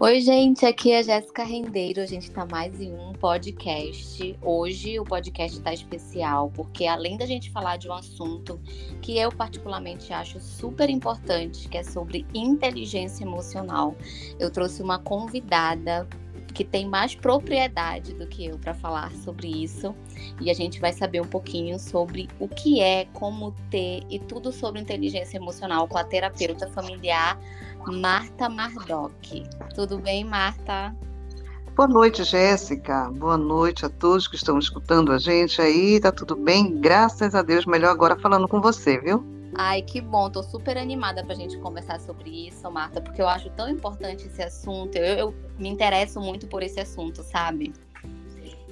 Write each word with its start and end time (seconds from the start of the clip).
Oi, 0.00 0.20
gente, 0.20 0.64
aqui 0.64 0.92
é 0.92 1.00
a 1.00 1.02
Jéssica 1.02 1.42
Rendeiro. 1.42 2.00
A 2.00 2.06
gente 2.06 2.28
está 2.28 2.46
mais 2.46 2.80
em 2.80 2.94
um 2.94 3.12
podcast. 3.14 4.38
Hoje 4.40 5.00
o 5.00 5.04
podcast 5.04 5.58
está 5.58 5.74
especial 5.74 6.52
porque, 6.54 6.86
além 6.86 7.18
da 7.18 7.26
gente 7.26 7.50
falar 7.50 7.78
de 7.78 7.88
um 7.88 7.92
assunto 7.92 8.60
que 9.02 9.18
eu 9.18 9.32
particularmente 9.32 10.12
acho 10.12 10.38
super 10.38 10.88
importante, 10.88 11.68
que 11.68 11.76
é 11.76 11.82
sobre 11.82 12.24
inteligência 12.32 13.24
emocional, 13.24 13.96
eu 14.38 14.52
trouxe 14.52 14.84
uma 14.84 15.00
convidada 15.00 16.06
que 16.52 16.64
tem 16.64 16.88
mais 16.88 17.14
propriedade 17.14 18.14
do 18.14 18.26
que 18.26 18.46
eu 18.46 18.58
para 18.58 18.74
falar 18.74 19.12
sobre 19.12 19.48
isso. 19.48 19.94
E 20.40 20.50
a 20.50 20.54
gente 20.54 20.80
vai 20.80 20.92
saber 20.92 21.20
um 21.20 21.26
pouquinho 21.26 21.78
sobre 21.78 22.28
o 22.38 22.48
que 22.48 22.80
é, 22.80 23.06
como 23.12 23.52
ter 23.70 24.02
e 24.10 24.18
tudo 24.18 24.52
sobre 24.52 24.80
inteligência 24.80 25.36
emocional 25.36 25.86
com 25.86 25.98
a 25.98 26.04
terapeuta 26.04 26.68
familiar 26.68 27.38
Marta 27.86 28.48
Mardoc. 28.48 29.12
Tudo 29.74 29.98
bem, 29.98 30.24
Marta? 30.24 30.94
Boa 31.74 31.88
noite, 31.88 32.24
Jéssica. 32.24 33.08
Boa 33.10 33.38
noite 33.38 33.86
a 33.86 33.88
todos 33.88 34.26
que 34.26 34.36
estão 34.36 34.58
escutando 34.58 35.12
a 35.12 35.18
gente 35.18 35.62
aí. 35.62 36.00
Tá 36.00 36.10
tudo 36.10 36.34
bem? 36.34 36.80
Graças 36.80 37.34
a 37.34 37.42
Deus. 37.42 37.66
Melhor 37.66 37.90
agora 37.90 38.18
falando 38.18 38.48
com 38.48 38.60
você, 38.60 38.98
viu? 38.98 39.37
Ai, 39.54 39.82
que 39.82 40.00
bom. 40.00 40.30
Tô 40.30 40.42
super 40.42 40.76
animada 40.76 41.24
pra 41.24 41.34
gente 41.34 41.56
conversar 41.58 42.00
sobre 42.00 42.48
isso, 42.48 42.70
Marta, 42.70 43.00
porque 43.00 43.20
eu 43.20 43.28
acho 43.28 43.50
tão 43.50 43.68
importante 43.68 44.26
esse 44.26 44.42
assunto. 44.42 44.96
Eu, 44.96 45.16
eu 45.16 45.34
me 45.58 45.68
interesso 45.68 46.20
muito 46.20 46.46
por 46.46 46.62
esse 46.62 46.80
assunto, 46.80 47.22
sabe? 47.22 47.72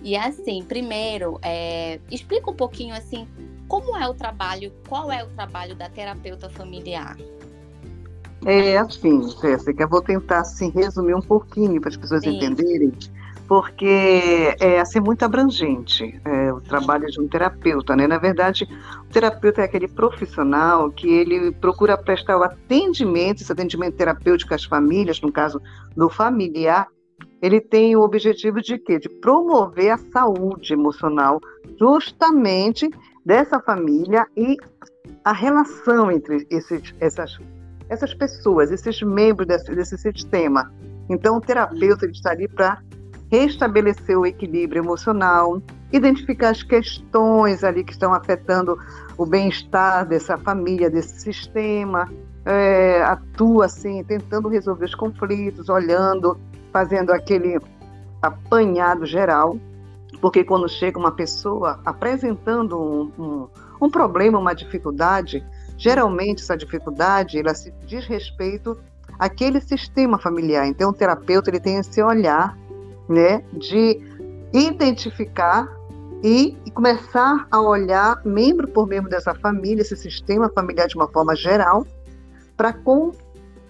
E 0.03 0.17
assim, 0.17 0.62
primeiro, 0.62 1.39
é, 1.43 1.98
explica 2.11 2.51
um 2.51 2.55
pouquinho 2.55 2.95
assim, 2.95 3.27
como 3.67 3.97
é 3.97 4.09
o 4.09 4.15
trabalho, 4.15 4.73
qual 4.89 5.11
é 5.11 5.25
o 5.25 5.29
trabalho 5.29 5.75
da 5.75 5.89
terapeuta 5.89 6.48
familiar? 6.48 7.17
É 8.45 8.77
assim, 8.78 9.28
Jéssica, 9.41 9.83
eu 9.83 9.89
vou 9.89 10.03
tentar 10.03 10.41
assim, 10.41 10.70
resumir 10.70 11.15
um 11.15 11.20
pouquinho 11.20 11.81
para 11.81 11.91
as 11.91 11.97
pessoas 11.97 12.22
Sim. 12.22 12.37
entenderem, 12.37 12.93
porque 13.48 14.56
é 14.61 14.80
assim 14.80 15.00
muito 15.00 15.25
abrangente 15.25 16.20
é, 16.25 16.52
o 16.52 16.61
trabalho 16.61 17.06
de 17.06 17.20
um 17.20 17.28
terapeuta, 17.28 17.94
né? 17.94 18.06
Na 18.06 18.19
verdade, 18.19 18.66
o 19.08 19.12
terapeuta 19.12 19.61
é 19.61 19.64
aquele 19.64 19.88
profissional 19.88 20.91
que 20.91 21.08
ele 21.08 21.53
procura 21.53 21.97
prestar 21.97 22.38
o 22.38 22.42
atendimento, 22.42 23.42
esse 23.42 23.53
atendimento 23.53 23.97
terapêutico 23.97 24.55
às 24.55 24.64
famílias, 24.64 25.20
no 25.20 25.30
caso 25.30 25.61
do 25.97 26.08
familiar, 26.08 26.88
ele 27.41 27.61
tem 27.61 27.97
o 27.97 28.00
objetivo 28.00 28.61
de 28.61 28.78
quê? 28.78 28.98
De 28.98 29.08
promover 29.08 29.91
a 29.91 29.98
saúde 29.98 30.72
emocional 30.72 31.41
justamente 31.78 32.91
dessa 33.25 33.60
família 33.60 34.27
e 34.36 34.56
a 35.25 35.33
relação 35.33 36.10
entre 36.10 36.47
esses, 36.50 36.94
essas 37.00 37.38
essas 37.88 38.12
pessoas, 38.14 38.70
esses 38.70 39.00
membros 39.03 39.47
desse, 39.47 39.75
desse 39.75 39.98
sistema. 39.98 40.72
Então, 41.08 41.36
o 41.36 41.41
terapeuta 41.41 42.05
ele 42.05 42.12
está 42.12 42.31
ali 42.31 42.48
para 42.48 42.83
restabelecer 43.30 44.19
o 44.19 44.27
equilíbrio 44.27 44.82
emocional, 44.82 45.60
identificar 45.92 46.50
as 46.50 46.62
questões 46.62 47.64
ali 47.64 47.82
que 47.84 47.92
estão 47.92 48.12
afetando 48.12 48.78
o 49.16 49.27
bem-estar 49.27 50.06
dessa 50.06 50.36
família, 50.38 50.91
desse 50.91 51.20
sistema, 51.20 52.10
é, 52.44 53.02
atua 53.02 53.66
assim, 53.66 54.04
tentando 54.04 54.48
resolver 54.48 54.84
os 54.84 54.94
conflitos, 54.94 55.69
olhando, 55.69 56.38
fazendo 56.72 57.12
aquele 57.12 57.58
apanhado 58.22 59.04
geral, 59.04 59.58
porque 60.20 60.44
quando 60.44 60.69
chega 60.69 60.98
uma 60.98 61.12
pessoa 61.12 61.80
apresentando 61.84 62.78
um, 62.78 63.22
um, 63.22 63.48
um 63.82 63.91
problema, 63.91 64.38
uma 64.38 64.54
dificuldade, 64.54 65.44
Geralmente, 65.78 66.42
essa 66.42 66.56
dificuldade 66.56 67.38
ela 67.38 67.54
se 67.54 67.72
diz 67.86 68.06
respeito 68.06 68.78
àquele 69.19 69.60
sistema 69.60 70.19
familiar. 70.19 70.66
Então, 70.66 70.91
o 70.91 70.92
terapeuta 70.92 71.50
ele 71.50 71.60
tem 71.60 71.76
esse 71.76 72.03
olhar 72.03 72.56
né, 73.09 73.43
de 73.53 74.00
identificar 74.53 75.69
e, 76.22 76.56
começar 76.72 77.47
a 77.50 77.61
olhar 77.61 78.21
membro 78.25 78.69
por 78.69 78.87
membro 78.87 79.11
dessa 79.11 79.34
família, 79.34 79.83
esse 79.83 79.97
sistema 79.97 80.49
familiar 80.49 80.89
de 80.89 80.97
uma 80.97 81.09
forma 81.09 81.34
geral, 81.34 81.87
para 82.56 82.72
com, 82.72 83.12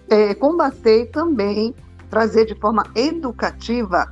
é, 0.09 0.33
combater 0.33 1.03
e 1.03 1.05
também 1.05 1.75
trazer 2.09 2.45
de 2.45 2.55
forma 2.55 2.83
educativa 2.95 4.09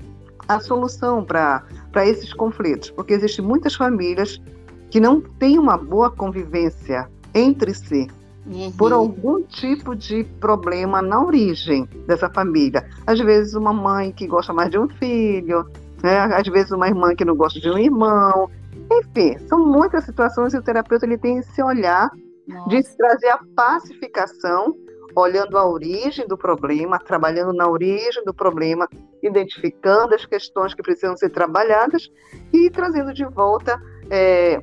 a 0.48 0.60
solução 0.60 1.24
para 1.24 1.64
esses 2.06 2.34
conflitos, 2.34 2.92
porque 2.92 3.14
existem 3.14 3.44
muitas 3.44 3.76
famílias 3.76 4.40
que 4.92 5.00
não 5.00 5.20
têm 5.22 5.58
uma 5.58 5.78
boa 5.78 6.12
convivência 6.12 7.10
entre 7.34 7.74
si. 7.74 8.08
Uhum. 8.46 8.72
Por 8.72 8.94
algum 8.94 9.42
tipo 9.42 9.96
de 9.96 10.24
problema 10.40 11.02
na 11.02 11.24
origem 11.24 11.86
dessa 12.06 12.30
família. 12.30 12.88
Às 13.06 13.20
vezes, 13.20 13.56
uma 13.56 13.74
mãe 13.74 14.12
que 14.12 14.28
gosta 14.28 14.54
mais 14.54 14.70
de 14.70 14.78
um 14.78 14.88
filho, 14.88 15.66
né? 16.04 16.20
às 16.20 16.48
vezes, 16.48 16.72
uma 16.72 16.88
irmã 16.88 17.16
que 17.16 17.26
não 17.26 17.36
gosta 17.36 17.60
de 17.60 17.70
um 17.70 17.78
irmão. 17.78 18.50
Enfim, 18.92 19.38
são 19.48 19.66
muitas 19.66 20.04
situações 20.06 20.54
e 20.54 20.58
o 20.58 20.62
terapeuta 20.62 21.06
ele 21.06 21.18
tem 21.18 21.40
esse 21.40 21.62
olhar 21.62 22.12
Nossa. 22.48 22.70
de 22.70 22.84
trazer 22.96 23.30
a 23.30 23.40
pacificação, 23.56 24.76
olhando 25.16 25.58
a 25.58 25.68
origem 25.68 26.28
do 26.28 26.38
problema, 26.38 27.00
trabalhando 27.00 27.52
na 27.52 27.68
origem 27.68 28.24
do 28.26 28.34
problema, 28.34 28.88
identificando 29.24 30.14
as 30.14 30.24
questões 30.26 30.76
que 30.76 30.84
precisam 30.84 31.18
ser 31.18 31.30
trabalhadas 31.30 32.12
e 32.54 32.70
trazendo 32.70 33.12
de 33.12 33.26
volta 33.26 33.82
é, 34.12 34.62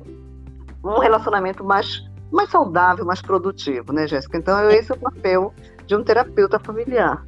um 0.85 0.99
relacionamento 0.99 1.65
mais 1.65 2.01
mais 2.33 2.49
saudável, 2.49 3.05
mais 3.05 3.21
produtivo, 3.21 3.93
né, 3.93 4.07
Jéssica? 4.07 4.37
Então, 4.37 4.69
esse 4.71 4.91
é 4.91 4.95
o 4.95 4.99
papel 4.99 5.53
de 5.85 5.95
um 5.95 6.03
terapeuta 6.03 6.59
familiar. 6.59 7.23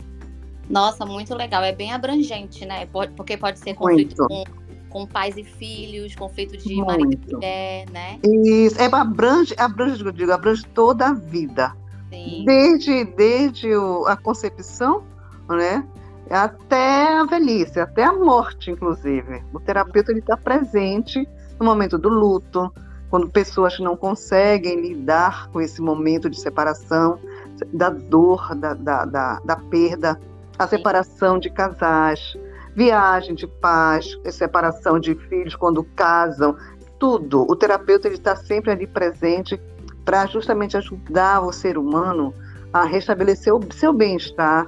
Nossa, 0.68 1.06
muito 1.06 1.36
legal. 1.36 1.64
É 1.64 1.72
bem 1.72 1.94
abrangente, 1.94 2.66
né? 2.66 2.88
Porque 3.16 3.38
pode 3.38 3.60
ser 3.60 3.76
conflito 3.76 4.26
com, 4.28 4.44
com 4.90 5.06
pais 5.06 5.38
e 5.38 5.44
filhos, 5.44 6.16
conflito 6.16 6.58
de 6.58 6.76
muito. 6.76 6.88
marido 6.88 7.22
e 7.30 7.34
mulher, 7.36 7.90
né? 7.92 8.20
Isso, 8.24 8.82
é, 8.82 8.86
abrange, 8.92 9.54
abrange, 9.60 10.04
eu 10.04 10.12
digo, 10.12 10.32
abrange 10.32 10.66
toda 10.74 11.10
a 11.10 11.14
vida. 11.14 11.76
Sim. 12.10 12.44
Desde, 12.46 13.06
desde 13.06 13.76
o, 13.76 14.08
a 14.08 14.18
concepção, 14.18 15.04
né? 15.48 15.88
Até 16.32 17.20
a 17.20 17.26
velhice, 17.26 17.80
até 17.80 18.04
a 18.04 18.12
morte, 18.12 18.72
inclusive. 18.72 19.44
O 19.54 19.60
terapeuta 19.60 20.12
está 20.14 20.36
presente 20.36 21.28
no 21.60 21.66
momento 21.66 22.00
do 22.00 22.10
luto, 22.10 22.74
quando 23.16 23.30
pessoas 23.30 23.80
não 23.80 23.96
conseguem 23.96 24.82
lidar 24.82 25.48
com 25.48 25.62
esse 25.62 25.82
momento 25.82 26.30
de 26.30 26.38
separação, 26.38 27.18
da 27.72 27.90
dor, 27.90 28.54
da, 28.54 28.74
da, 28.74 29.06
da, 29.06 29.40
da 29.40 29.56
perda, 29.56 30.20
a 30.60 30.68
separação 30.68 31.40
de 31.40 31.50
casais, 31.50 32.38
viagem 32.76 33.34
de 33.34 33.48
paz, 33.48 34.20
separação 34.30 35.00
de 35.00 35.16
filhos 35.16 35.56
quando 35.56 35.82
casam, 35.96 36.58
tudo. 37.00 37.50
O 37.50 37.56
terapeuta 37.56 38.10
está 38.10 38.36
sempre 38.36 38.72
ali 38.72 38.86
presente 38.86 39.58
para 40.04 40.26
justamente 40.26 40.76
ajudar 40.76 41.40
o 41.40 41.54
ser 41.54 41.78
humano 41.78 42.34
a 42.74 42.84
restabelecer 42.84 43.56
o 43.56 43.62
seu 43.72 43.94
bem-estar, 43.94 44.68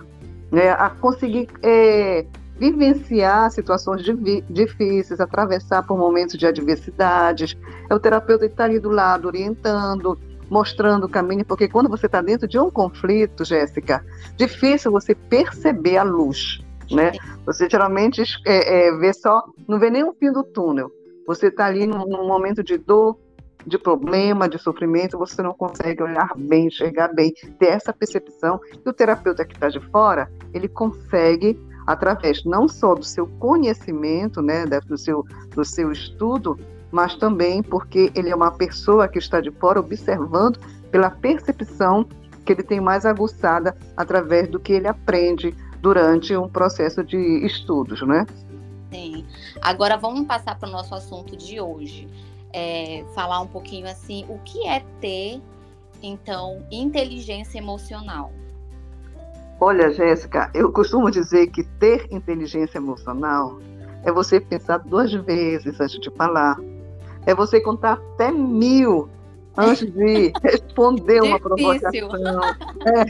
né, 0.49 0.69
a 0.69 0.89
conseguir 0.89 1.49
é, 1.61 2.25
vivenciar 2.59 3.51
situações 3.51 4.03
difíceis, 4.49 5.19
atravessar 5.19 5.83
por 5.83 5.97
momentos 5.97 6.37
de 6.37 6.45
adversidades. 6.45 7.55
É 7.89 7.93
o 7.93 7.99
terapeuta 7.99 8.47
que 8.47 8.53
está 8.53 8.65
ali 8.65 8.79
do 8.79 8.89
lado, 8.89 9.27
orientando, 9.27 10.17
mostrando 10.49 11.05
o 11.05 11.09
caminho, 11.09 11.45
porque 11.45 11.67
quando 11.67 11.89
você 11.89 12.05
está 12.07 12.21
dentro 12.21 12.47
de 12.47 12.57
um 12.57 12.69
conflito, 12.69 13.45
Jéssica, 13.45 14.03
difícil 14.35 14.91
você 14.91 15.13
perceber 15.13 15.97
a 15.97 16.03
luz, 16.03 16.59
né? 16.91 17.11
Você 17.45 17.69
geralmente 17.69 18.23
é, 18.45 18.87
é, 18.87 18.97
vê 18.97 19.13
só, 19.13 19.43
não 19.67 19.79
vê 19.79 19.87
o 20.03 20.13
fim 20.13 20.31
do 20.31 20.43
túnel. 20.43 20.91
Você 21.27 21.47
está 21.47 21.65
ali 21.65 21.85
num, 21.85 22.05
num 22.05 22.27
momento 22.27 22.63
de 22.63 22.77
dor, 22.77 23.17
de 23.65 23.77
problema, 23.77 24.47
de 24.47 24.57
sofrimento, 24.57 25.17
você 25.17 25.41
não 25.41 25.53
consegue 25.53 26.01
olhar 26.01 26.31
bem, 26.37 26.67
enxergar 26.67 27.09
bem, 27.09 27.33
ter 27.59 27.67
essa 27.67 27.91
percepção. 27.91 28.61
E 28.73 28.89
o 28.89 28.93
terapeuta 28.93 29.43
que 29.43 29.53
está 29.53 29.67
de 29.67 29.81
fora, 29.91 30.31
ele 30.53 30.69
consegue 30.69 31.59
através 31.87 32.43
não 32.43 32.67
só 32.67 32.93
do 32.93 33.03
seu 33.03 33.25
conhecimento, 33.39 34.41
né, 34.41 34.65
do 34.85 34.97
seu, 34.97 35.25
do 35.55 35.63
seu 35.63 35.89
estudo, 35.91 36.59
mas 36.91 37.15
também 37.15 37.63
porque 37.63 38.11
ele 38.13 38.29
é 38.29 38.35
uma 38.35 38.51
pessoa 38.51 39.07
que 39.07 39.17
está 39.17 39.39
de 39.39 39.51
fora 39.51 39.79
observando 39.79 40.59
pela 40.91 41.09
percepção 41.09 42.05
que 42.45 42.51
ele 42.51 42.63
tem 42.63 42.81
mais 42.81 43.05
aguçada 43.05 43.75
através 43.95 44.49
do 44.49 44.59
que 44.59 44.73
ele 44.73 44.87
aprende 44.87 45.55
durante 45.81 46.35
um 46.35 46.47
processo 46.47 47.03
de 47.03 47.17
estudos, 47.45 48.01
né? 48.01 48.25
Sim. 48.91 49.25
Agora 49.61 49.97
vamos 49.97 50.25
passar 50.25 50.57
para 50.57 50.67
o 50.67 50.71
nosso 50.71 50.93
assunto 50.95 51.35
de 51.35 51.59
hoje. 51.59 52.07
É, 52.53 53.03
falar 53.13 53.41
um 53.41 53.47
pouquinho 53.47 53.87
assim, 53.87 54.25
o 54.29 54.39
que 54.39 54.65
é 54.65 54.83
ter, 55.01 55.41
então, 56.01 56.65
inteligência 56.71 57.57
emocional? 57.57 58.31
Olha, 59.59 59.91
Jéssica, 59.91 60.51
eu 60.53 60.71
costumo 60.71 61.09
dizer 61.09 61.47
que 61.47 61.63
ter 61.63 62.07
inteligência 62.11 62.77
emocional 62.77 63.59
é 64.03 64.11
você 64.11 64.39
pensar 64.39 64.77
duas 64.77 65.11
vezes 65.11 65.79
antes 65.79 65.99
de 65.99 66.11
falar. 66.11 66.57
É 67.25 67.33
você 67.33 67.59
contar 67.59 67.93
até 67.93 68.31
mil 68.31 69.09
antes 69.57 69.91
de 69.91 70.31
responder 70.43 71.21
uma 71.23 71.39
provocação. 71.39 72.09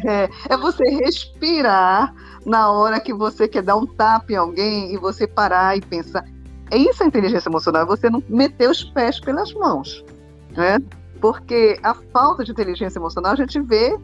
É, 0.06 0.30
é, 0.50 0.58
você 0.58 0.84
respirar 0.86 2.14
na 2.46 2.72
hora 2.72 3.00
que 3.02 3.14
você 3.14 3.48
quer 3.48 3.62
dar 3.62 3.76
um 3.76 3.86
tapa 3.86 4.32
em 4.32 4.36
alguém 4.38 4.94
e 4.94 4.98
você 4.98 5.28
parar 5.28 5.78
e 5.78 5.82
pensar. 5.82 6.26
É 6.72 6.78
isso 6.78 7.04
a 7.04 7.06
inteligência 7.06 7.50
emocional, 7.50 7.84
é 7.84 7.86
você 7.86 8.10
não 8.10 8.24
meter 8.28 8.70
os 8.70 8.84
pés 8.84 9.20
pelas 9.20 9.54
mãos. 9.54 10.04
Né? 10.56 10.80
Porque 11.20 11.78
a 11.84 11.94
falta 11.94 12.44
de 12.44 12.52
inteligência 12.52 13.00
emocional 13.00 13.34
a 13.34 13.36
gente 13.36 13.60
vê 13.60 13.98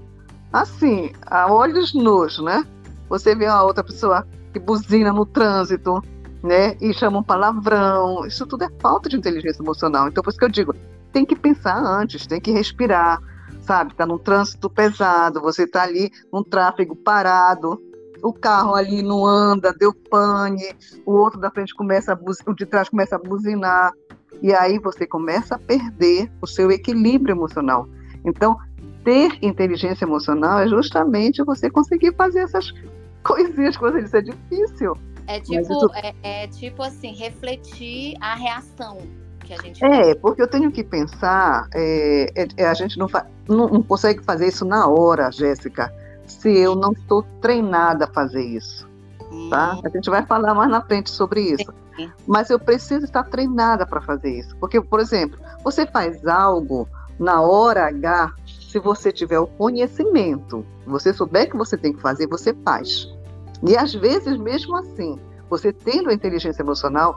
assim, 0.53 1.11
a 1.25 1.51
olhos 1.51 1.93
nus, 1.93 2.39
né? 2.39 2.63
Você 3.09 3.35
vê 3.35 3.47
uma 3.47 3.63
outra 3.63 3.83
pessoa 3.83 4.25
que 4.53 4.59
buzina 4.59 5.11
no 5.11 5.25
trânsito, 5.25 6.01
né? 6.43 6.77
E 6.79 6.93
chama 6.93 7.19
um 7.19 7.23
palavrão. 7.23 8.25
Isso 8.25 8.45
tudo 8.45 8.63
é 8.63 8.69
falta 8.79 9.09
de 9.09 9.17
inteligência 9.17 9.63
emocional. 9.63 10.07
Então, 10.07 10.23
por 10.23 10.29
isso 10.29 10.37
que 10.37 10.45
eu 10.45 10.49
digo, 10.49 10.75
tem 11.11 11.25
que 11.25 11.35
pensar 11.35 11.77
antes, 11.77 12.27
tem 12.27 12.39
que 12.39 12.51
respirar, 12.51 13.19
sabe? 13.61 13.95
Tá 13.95 14.05
num 14.05 14.17
trânsito 14.17 14.69
pesado, 14.69 15.41
você 15.41 15.67
tá 15.67 15.83
ali 15.83 16.11
num 16.31 16.43
tráfego 16.43 16.95
parado, 16.95 17.81
o 18.21 18.31
carro 18.31 18.75
ali 18.75 19.01
não 19.01 19.25
anda, 19.25 19.73
deu 19.73 19.93
pane, 19.93 20.73
o 21.05 21.13
outro 21.13 21.39
da 21.39 21.51
frente 21.51 21.75
começa 21.75 22.13
a 22.13 22.19
o 22.49 22.53
de 22.53 22.65
trás 22.65 22.89
começa 22.89 23.15
a 23.15 23.19
buzinar, 23.19 23.91
e 24.41 24.53
aí 24.53 24.79
você 24.79 25.05
começa 25.05 25.55
a 25.55 25.59
perder 25.59 26.31
o 26.41 26.47
seu 26.47 26.71
equilíbrio 26.71 27.33
emocional. 27.33 27.87
Então, 28.25 28.57
ter 29.03 29.37
inteligência 29.41 30.05
emocional 30.05 30.59
é 30.59 30.67
justamente 30.67 31.43
você 31.43 31.69
conseguir 31.69 32.13
fazer 32.15 32.39
essas 32.39 32.71
coisinhas 33.23 33.77
que 33.77 33.83
você 33.83 34.01
disse, 34.01 34.17
é 34.17 34.21
difícil. 34.21 34.97
É 35.25 35.39
tipo, 35.39 35.61
isso... 35.61 35.89
é, 35.95 36.13
é, 36.23 36.47
tipo 36.47 36.83
assim, 36.83 37.13
refletir 37.13 38.15
a 38.19 38.35
reação 38.35 38.97
que 39.43 39.53
a 39.53 39.57
gente 39.61 39.83
É, 39.83 40.05
faz. 40.05 40.15
porque 40.15 40.41
eu 40.41 40.47
tenho 40.47 40.71
que 40.71 40.83
pensar, 40.83 41.67
é, 41.73 42.27
é, 42.35 42.47
é 42.57 42.67
a 42.67 42.73
gente 42.73 42.97
não, 42.97 43.07
não, 43.47 43.69
não, 43.69 43.83
consegue 43.83 44.23
fazer 44.23 44.47
isso 44.47 44.65
na 44.65 44.87
hora, 44.87 45.31
Jéssica, 45.31 45.93
se 46.25 46.49
eu 46.49 46.75
não 46.75 46.91
estou 46.91 47.23
treinada 47.41 48.05
a 48.05 48.07
fazer 48.07 48.43
isso. 48.43 48.87
Hum. 49.31 49.49
Tá? 49.49 49.79
A 49.83 49.89
gente 49.89 50.09
vai 50.09 50.25
falar 50.25 50.53
mais 50.53 50.69
na 50.69 50.81
frente 50.81 51.09
sobre 51.09 51.41
isso. 51.41 51.73
Sim. 51.95 52.11
Mas 52.27 52.49
eu 52.49 52.59
preciso 52.59 53.05
estar 53.05 53.23
treinada 53.23 53.85
para 53.85 54.01
fazer 54.01 54.39
isso. 54.39 54.55
Porque, 54.57 54.81
por 54.81 54.99
exemplo, 54.99 55.39
você 55.63 55.85
faz 55.85 56.25
algo 56.25 56.87
na 57.19 57.41
hora 57.41 57.87
H, 57.87 58.33
se 58.73 58.79
você 58.79 59.11
tiver 59.11 59.37
o 59.37 59.45
conhecimento, 59.45 60.65
você 60.87 61.13
souber 61.13 61.47
que 61.47 61.55
você 61.55 61.77
tem 61.77 61.93
que 61.93 62.01
fazer, 62.01 62.25
você 62.25 62.55
faz. 62.65 63.07
E 63.61 63.77
às 63.77 63.93
vezes, 63.93 64.35
mesmo 64.35 64.75
assim, 64.75 65.19
você 65.47 65.71
tendo 65.71 66.09
a 66.09 66.13
inteligência 66.13 66.63
emocional, 66.63 67.15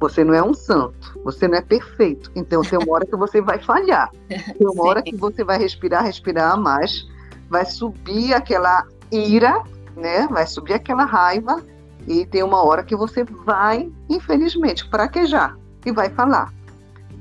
você 0.00 0.24
não 0.24 0.32
é 0.32 0.42
um 0.42 0.54
santo, 0.54 1.20
você 1.22 1.46
não 1.46 1.58
é 1.58 1.60
perfeito. 1.60 2.32
Então 2.34 2.62
tem 2.62 2.78
uma 2.78 2.90
hora 2.90 3.04
que 3.04 3.16
você 3.16 3.38
vai 3.42 3.58
falhar. 3.58 4.10
Tem 4.28 4.66
uma 4.66 4.82
hora 4.82 5.02
que 5.02 5.14
você 5.14 5.44
vai 5.44 5.58
respirar, 5.58 6.06
respirar 6.06 6.58
mais, 6.58 7.06
vai 7.50 7.66
subir 7.66 8.32
aquela 8.32 8.86
ira, 9.12 9.62
né? 9.94 10.26
Vai 10.28 10.46
subir 10.46 10.72
aquela 10.72 11.04
raiva 11.04 11.62
e 12.06 12.24
tem 12.24 12.42
uma 12.42 12.64
hora 12.64 12.82
que 12.82 12.96
você 12.96 13.24
vai, 13.24 13.92
infelizmente, 14.08 14.88
fraquejar 14.88 15.54
e 15.84 15.92
vai 15.92 16.08
falar. 16.08 16.50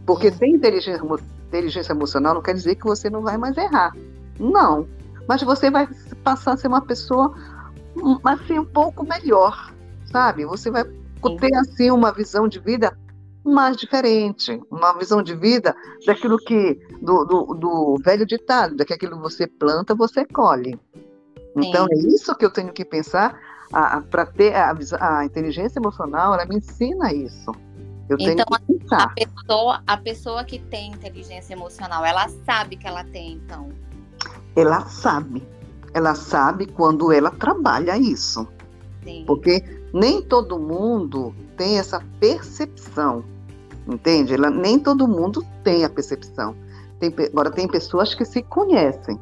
Porque 0.05 0.31
sem 0.31 0.53
inteligência, 0.53 1.03
inteligência 1.47 1.93
emocional 1.93 2.35
não 2.35 2.41
quer 2.41 2.53
dizer 2.53 2.75
que 2.75 2.85
você 2.85 3.09
não 3.09 3.21
vai 3.21 3.37
mais 3.37 3.57
errar. 3.57 3.95
Não. 4.39 4.87
Mas 5.27 5.41
você 5.43 5.69
vai 5.69 5.87
passar 6.23 6.53
a 6.53 6.57
ser 6.57 6.67
uma 6.67 6.81
pessoa 6.81 7.33
assim, 8.23 8.59
um 8.59 8.65
pouco 8.65 9.05
melhor, 9.05 9.73
sabe? 10.11 10.45
Você 10.45 10.69
vai 10.69 10.83
ter, 11.39 11.53
assim, 11.55 11.91
uma 11.91 12.11
visão 12.11 12.47
de 12.47 12.59
vida 12.59 12.97
mais 13.43 13.77
diferente, 13.77 14.61
uma 14.69 14.93
visão 14.93 15.21
de 15.23 15.35
vida 15.35 15.75
daquilo 16.05 16.37
que, 16.37 16.79
do, 17.01 17.25
do, 17.25 17.53
do 17.53 17.97
velho 18.03 18.25
ditado, 18.25 18.75
daquilo 18.75 19.15
que 19.15 19.21
você 19.21 19.47
planta, 19.47 19.95
você 19.95 20.25
colhe. 20.25 20.79
Então, 21.55 21.87
Sim. 21.87 21.93
é 21.93 22.13
isso 22.13 22.35
que 22.35 22.45
eu 22.45 22.51
tenho 22.51 22.71
que 22.71 22.85
pensar 22.85 23.39
para 24.09 24.25
ter 24.25 24.55
a, 24.55 24.73
a, 24.99 25.25
inteligência 25.25 25.79
emocional, 25.79 26.33
ela 26.33 26.45
me 26.45 26.57
ensina 26.57 27.11
isso. 27.13 27.51
Eu 28.09 28.17
então. 28.19 28.45
A 28.91 29.09
pessoa, 29.09 29.83
a 29.85 29.97
pessoa 29.97 30.43
que 30.43 30.59
tem 30.59 30.91
inteligência 30.91 31.53
emocional, 31.53 32.05
ela 32.05 32.29
sabe 32.45 32.77
que 32.77 32.87
ela 32.87 33.03
tem, 33.03 33.33
então? 33.33 33.69
Ela 34.55 34.85
sabe 34.85 35.45
ela 35.97 36.13
sabe 36.15 36.67
quando 36.67 37.11
ela 37.11 37.31
trabalha 37.31 37.97
isso. 37.97 38.47
Sim. 39.03 39.23
Porque 39.25 39.63
nem 39.93 40.21
todo 40.21 40.59
mundo 40.59 41.33
tem 41.55 41.79
essa 41.79 42.01
percepção, 42.19 43.23
entende? 43.87 44.33
Ela, 44.33 44.49
nem 44.49 44.77
todo 44.77 45.07
mundo 45.07 45.43
tem 45.63 45.83
a 45.83 45.89
percepção. 45.89 46.55
Tem, 46.99 47.13
agora, 47.31 47.49
tem 47.49 47.67
pessoas 47.67 48.13
que 48.13 48.25
se 48.25 48.43
conhecem, 48.43 49.19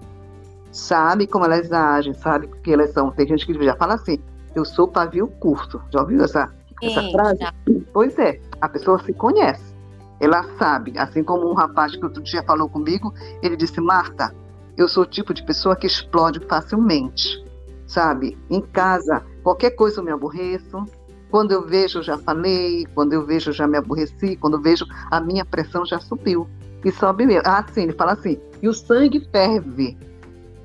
sabe 0.72 1.28
como 1.28 1.46
elas 1.46 1.72
agem, 1.72 2.14
sabe 2.14 2.48
o 2.48 2.50
que 2.50 2.74
elas 2.74 2.92
são. 2.92 3.12
Tem 3.12 3.28
gente 3.28 3.46
que 3.46 3.54
já 3.64 3.76
fala 3.76 3.96
assim, 3.96 4.20
eu 4.54 4.66
sou 4.66 4.88
pavio 4.88 5.28
curto. 5.28 5.82
Já 5.92 6.02
ouviu 6.02 6.24
essa, 6.24 6.52
Sim, 6.82 6.88
essa 6.88 7.12
frase? 7.12 7.40
Já. 7.40 7.54
Pois 7.94 8.18
é, 8.18 8.40
a 8.62 8.70
pessoa 8.70 9.00
se 9.04 9.14
conhece. 9.14 9.76
Ela 10.20 10.44
sabe, 10.58 10.98
assim 10.98 11.24
como 11.24 11.50
um 11.50 11.54
rapaz 11.54 11.96
que 11.96 12.04
outro 12.04 12.24
dia 12.24 12.44
falou 12.44 12.70
comigo, 12.70 13.14
ele 13.42 13.58
disse, 13.58 13.82
Marta, 13.82 14.34
eu 14.78 14.88
sou 14.88 15.04
o 15.04 15.08
tipo 15.08 15.34
de 15.34 15.44
pessoa 15.44 15.76
que 15.76 15.88
explode 15.88 16.40
facilmente, 16.48 17.44
sabe? 17.88 18.38
Em 18.50 18.62
casa, 18.62 19.24
qualquer 19.44 19.72
coisa 19.72 20.00
eu 20.00 20.04
me 20.04 20.12
aborreço. 20.12 20.84
Quando 21.30 21.52
eu 21.52 21.66
vejo, 21.66 22.02
já 22.02 22.18
falei. 22.18 22.86
Quando 22.94 23.14
eu 23.14 23.26
vejo, 23.26 23.52
já 23.52 23.68
me 23.68 23.78
aborreci. 23.78 24.38
Quando 24.38 24.56
eu 24.56 24.62
vejo, 24.62 24.86
a 25.12 25.20
minha 25.20 25.44
pressão 25.44 25.86
já 25.86 26.00
subiu. 26.00 26.48
E 26.84 26.92
sobe 26.92 27.26
mesmo. 27.26 27.44
Ah, 27.46 27.66
sim, 27.74 27.84
ele 27.84 27.94
fala 27.94 28.14
assim: 28.14 28.38
e 28.62 28.68
o 28.68 28.74
sangue 28.74 29.28
ferve. 29.32 29.98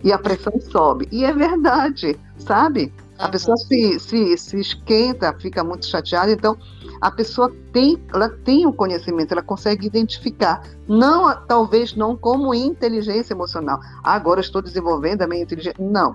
E 0.02 0.12
a 0.12 0.18
pressão 0.18 0.52
sobe. 0.60 1.08
E 1.10 1.24
é 1.24 1.32
verdade, 1.32 2.18
sabe? 2.38 2.92
A 3.18 3.28
pessoa 3.28 3.56
se, 3.56 3.98
se, 4.00 4.36
se 4.38 4.58
esquenta, 4.58 5.34
fica 5.38 5.62
muito 5.62 5.86
chateada. 5.86 6.32
Então, 6.32 6.56
a 7.00 7.10
pessoa 7.10 7.50
tem, 7.72 8.02
ela 8.12 8.28
tem 8.28 8.66
o 8.66 8.72
conhecimento, 8.72 9.32
ela 9.32 9.42
consegue 9.42 9.86
identificar, 9.86 10.62
não 10.86 11.34
talvez 11.46 11.96
não 11.96 12.16
como 12.16 12.54
inteligência 12.54 13.32
emocional. 13.32 13.80
agora 14.04 14.40
estou 14.40 14.60
desenvolvendo 14.60 15.22
a 15.22 15.26
minha 15.26 15.42
inteligência, 15.42 15.82
não. 15.82 16.14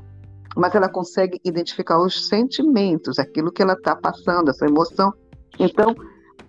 Mas 0.55 0.73
ela 0.75 0.87
consegue 0.87 1.41
identificar 1.43 1.99
os 1.99 2.27
sentimentos, 2.27 3.19
aquilo 3.19 3.51
que 3.51 3.61
ela 3.61 3.73
está 3.73 3.95
passando, 3.95 4.49
essa 4.49 4.65
emoção. 4.65 5.13
Então, 5.59 5.95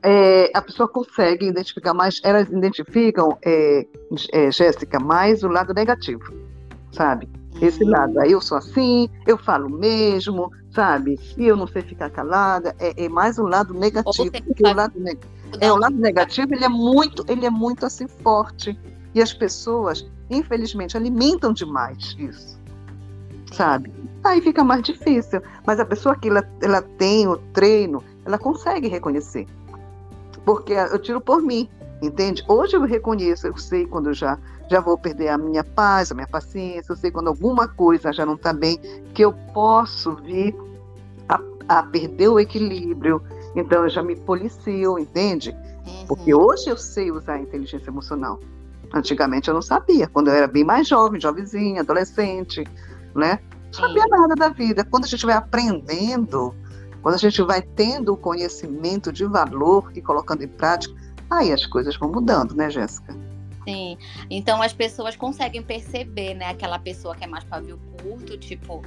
é, 0.02 0.50
a 0.54 0.62
pessoa 0.62 0.88
consegue 0.88 1.46
identificar 1.46 1.94
mais, 1.94 2.20
elas 2.22 2.48
identificam, 2.48 3.36
é, 3.44 3.86
é, 4.32 4.50
Jéssica, 4.50 5.00
mais 5.00 5.42
o 5.42 5.48
lado 5.48 5.74
negativo, 5.74 6.22
sabe? 6.92 7.28
Esse 7.60 7.82
lado, 7.84 8.20
aí 8.20 8.32
eu 8.32 8.40
sou 8.40 8.58
assim, 8.58 9.08
eu 9.26 9.38
falo 9.38 9.70
mesmo, 9.70 10.50
sabe? 10.76 11.18
E 11.38 11.46
eu 11.46 11.56
não 11.56 11.66
sei 11.66 11.80
ficar 11.80 12.10
calada, 12.10 12.76
é, 12.78 13.04
é 13.04 13.08
mais 13.08 13.38
o 13.38 13.46
lado 13.46 13.72
negativo, 13.72 14.30
porque 14.30 14.62
o 14.62 14.74
lado, 14.74 15.00
ne 15.00 15.16
é, 15.58 15.72
o 15.72 15.76
lado 15.76 15.96
negativo 15.96 16.52
ele 16.54 16.64
é 16.64 16.68
muito, 16.68 17.24
ele 17.28 17.46
é 17.46 17.50
muito 17.50 17.86
assim 17.86 18.06
forte. 18.06 18.78
E 19.14 19.22
as 19.22 19.32
pessoas, 19.32 20.06
infelizmente, 20.28 20.94
alimentam 20.94 21.54
demais 21.54 22.14
isso, 22.18 22.60
sabe? 23.52 23.90
Aí 24.22 24.42
fica 24.42 24.62
mais 24.62 24.82
difícil. 24.82 25.40
Mas 25.66 25.80
a 25.80 25.86
pessoa 25.86 26.14
que 26.14 26.28
ela, 26.28 26.46
ela 26.60 26.82
tem 26.82 27.26
o 27.26 27.38
treino, 27.54 28.04
ela 28.26 28.36
consegue 28.36 28.86
reconhecer. 28.86 29.46
Porque 30.44 30.74
eu 30.74 30.98
tiro 30.98 31.22
por 31.22 31.40
mim, 31.40 31.70
entende? 32.02 32.44
Hoje 32.48 32.76
eu 32.76 32.82
reconheço, 32.82 33.46
eu 33.46 33.56
sei 33.56 33.86
quando 33.86 34.10
eu 34.10 34.14
já 34.14 34.38
já 34.68 34.80
vou 34.80 34.98
perder 34.98 35.28
a 35.28 35.38
minha 35.38 35.62
paz, 35.62 36.10
a 36.10 36.14
minha 36.14 36.26
paciência, 36.26 36.92
eu 36.92 36.96
sei 36.96 37.10
quando 37.10 37.28
alguma 37.28 37.68
coisa 37.68 38.12
já 38.12 38.26
não 38.26 38.34
está 38.34 38.52
bem, 38.52 38.78
que 39.14 39.24
eu 39.24 39.32
posso 39.54 40.16
vir 40.16 40.54
a, 41.28 41.40
a, 41.68 41.82
perder 41.84 42.28
o 42.28 42.40
equilíbrio. 42.40 43.22
Então 43.54 43.84
eu 43.84 43.88
já 43.88 44.02
me 44.02 44.16
policio, 44.16 44.98
entende? 44.98 45.56
Uhum. 45.86 46.06
Porque 46.08 46.34
hoje 46.34 46.68
eu 46.68 46.76
sei 46.76 47.10
usar 47.10 47.34
a 47.34 47.40
inteligência 47.40 47.88
emocional. 47.88 48.40
Antigamente 48.92 49.48
eu 49.48 49.54
não 49.54 49.62
sabia, 49.62 50.08
quando 50.08 50.28
eu 50.28 50.34
era 50.34 50.46
bem 50.46 50.64
mais 50.64 50.88
jovem, 50.88 51.20
jovenzinha, 51.20 51.82
adolescente, 51.82 52.64
né? 53.14 53.38
Não 53.66 53.72
sabia 53.72 54.06
nada 54.06 54.34
da 54.34 54.48
vida. 54.48 54.84
Quando 54.84 55.04
a 55.04 55.08
gente 55.08 55.26
vai 55.26 55.34
aprendendo, 55.34 56.54
quando 57.02 57.14
a 57.14 57.18
gente 57.18 57.40
vai 57.42 57.62
tendo 57.62 58.12
o 58.12 58.16
conhecimento 58.16 59.12
de 59.12 59.24
valor 59.24 59.92
e 59.94 60.00
colocando 60.00 60.42
em 60.42 60.48
prática, 60.48 60.94
aí 61.30 61.52
as 61.52 61.66
coisas 61.66 61.96
vão 61.96 62.10
mudando, 62.10 62.54
né, 62.54 62.70
Jéssica? 62.70 63.16
Sim. 63.66 63.98
Então 64.30 64.62
as 64.62 64.72
pessoas 64.72 65.16
conseguem 65.16 65.62
perceber, 65.62 66.34
né? 66.34 66.50
Aquela 66.50 66.78
pessoa 66.78 67.16
que 67.16 67.24
é 67.24 67.26
mais 67.26 67.44
pavio 67.44 67.80
curto, 68.00 68.38
tipo, 68.38 68.82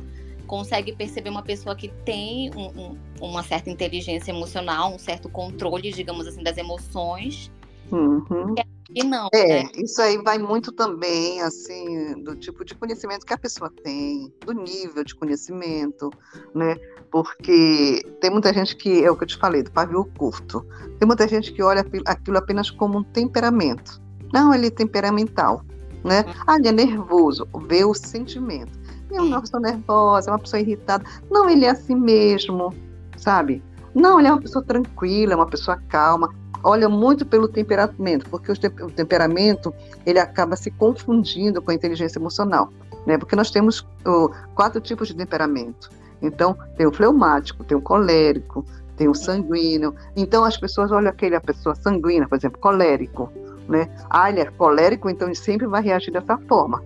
consegue 0.48 0.93
perceber 0.93 1.29
uma 1.29 1.43
pessoa 1.43 1.75
que 1.75 1.89
tem 2.05 2.50
um, 2.55 2.67
um, 2.67 2.98
uma 3.22 3.43
certa 3.43 3.69
inteligência 3.69 4.31
emocional, 4.31 4.93
um 4.93 4.98
certo 4.98 5.29
controle, 5.29 5.91
digamos 5.91 6.25
assim, 6.25 6.41
das 6.41 6.58
emoções. 6.58 7.51
Uhum. 7.91 8.55
E 8.93 9.03
não. 9.03 9.29
É, 9.34 9.63
né? 9.63 9.69
isso 9.75 10.01
aí 10.01 10.17
vai 10.17 10.38
muito 10.38 10.72
também, 10.72 11.41
assim, 11.41 12.24
do 12.24 12.36
tipo 12.36 12.65
de 12.65 12.74
conhecimento 12.75 13.25
que 13.25 13.34
a 13.34 13.38
pessoa 13.38 13.72
tem, 13.84 14.34
do 14.46 14.53
nível 14.53 15.03
de 15.03 15.15
conhecimento, 15.15 16.10
né? 16.55 16.75
Porque 17.12 18.03
tem 18.19 18.29
muita 18.29 18.53
gente 18.53 18.75
que, 18.75 19.03
é 19.03 19.12
o 19.12 19.15
que 19.15 19.24
eu 19.24 19.27
te 19.27 19.38
falei, 19.38 19.63
do 19.63 19.72
pavio 19.72 20.05
curto. 20.17 20.65
Tem 20.98 21.08
muita 21.08 21.27
gente 21.27 21.51
que 21.53 21.62
olha 21.62 21.86
aquilo 22.05 22.38
apenas 22.38 22.69
como 22.69 23.00
um 23.00 23.03
temperamento. 23.03 24.01
Não, 24.34 24.53
ele 24.53 24.67
é 24.67 24.72
temperamental. 24.72 25.63
né? 26.03 26.24
Ah, 26.48 26.58
ele 26.58 26.67
é 26.67 26.72
nervoso, 26.72 27.48
vê 27.67 27.84
o 27.84 27.93
sentimento. 27.93 28.79
É 29.12 29.22
uma 29.22 29.41
pessoa 29.41 29.62
nervosa, 29.62 30.29
é 30.29 30.34
uma 30.34 30.39
pessoa 30.39 30.60
irritada. 30.60 31.03
Não, 31.31 31.50
ele 31.50 31.65
é 31.65 31.69
assim 31.69 31.96
mesmo, 31.96 32.74
sabe? 33.17 33.63
Não, 33.93 34.19
ele 34.19 34.27
é 34.27 34.31
uma 34.31 34.41
pessoa 34.41 34.63
tranquila, 34.63 35.34
é 35.34 35.36
uma 35.36 35.48
pessoa 35.48 35.77
calma. 35.89 36.34
Olha 36.63 36.89
muito 36.89 37.25
pelo 37.25 37.47
temperamento, 37.47 38.29
porque 38.29 38.51
o 38.51 38.91
temperamento 38.91 39.73
ele 40.05 40.19
acaba 40.19 40.55
se 40.55 40.69
confundindo 40.71 41.61
com 41.61 41.71
a 41.71 41.73
inteligência 41.73 42.19
emocional, 42.19 42.69
né? 43.05 43.17
Porque 43.17 43.35
nós 43.35 43.49
temos 43.49 43.87
oh, 44.05 44.29
quatro 44.53 44.81
tipos 44.81 45.07
de 45.07 45.13
temperamento. 45.13 45.89
Então, 46.21 46.57
tem 46.75 46.85
o 46.85 46.91
fleumático, 46.91 47.63
tem 47.63 47.77
o 47.77 47.81
colérico, 47.81 48.65
tem 48.97 49.07
o 49.07 49.15
sanguíneo. 49.15 49.95
Então, 50.15 50.43
as 50.43 50.57
pessoas 50.57 50.91
olham 50.91 51.09
aquele 51.09 51.35
a 51.35 51.41
pessoa 51.41 51.73
sanguínea, 51.75 52.27
por 52.27 52.37
exemplo, 52.37 52.59
colérico, 52.59 53.31
né? 53.67 53.89
Ah, 54.09 54.29
ele 54.29 54.41
é 54.41 54.45
colérico, 54.45 55.09
então 55.09 55.27
ele 55.27 55.35
sempre 55.35 55.65
vai 55.65 55.81
reagir 55.81 56.11
dessa 56.11 56.37
forma. 56.39 56.83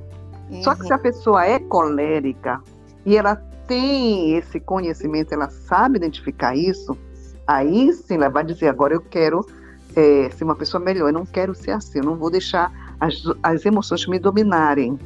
Uhum. 0.51 0.61
Só 0.61 0.75
que 0.75 0.85
se 0.85 0.93
a 0.93 0.97
uhum. 0.97 1.01
pessoa 1.01 1.45
é 1.45 1.57
colérica 1.57 2.61
e 3.05 3.17
ela 3.17 3.35
tem 3.67 4.35
esse 4.35 4.59
conhecimento, 4.59 5.33
ela 5.33 5.49
sabe 5.49 5.97
identificar 5.97 6.55
isso, 6.55 6.95
aí 7.47 7.91
sim 7.93 8.15
ela 8.15 8.29
vai 8.29 8.43
dizer: 8.43 8.67
agora 8.67 8.93
eu 8.93 9.01
quero 9.01 9.45
é, 9.95 10.29
ser 10.29 10.43
uma 10.43 10.55
pessoa 10.55 10.83
melhor, 10.83 11.09
eu 11.09 11.13
não 11.13 11.25
quero 11.25 11.53
ser 11.53 11.71
assim, 11.71 11.99
eu 11.99 12.05
não 12.05 12.15
vou 12.15 12.29
deixar 12.29 12.71
as, 12.99 13.23
as 13.41 13.65
emoções 13.65 14.05
me 14.07 14.19
dominarem. 14.19 14.97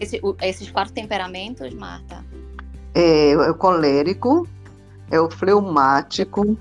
Esse, 0.00 0.20
esses 0.42 0.70
quatro 0.70 0.92
temperamentos, 0.92 1.72
Marta? 1.74 2.24
É, 2.94 3.32
é 3.32 3.50
o 3.50 3.54
colérico, 3.54 4.46
é 5.10 5.20
o 5.20 5.30
fleumático, 5.30 6.56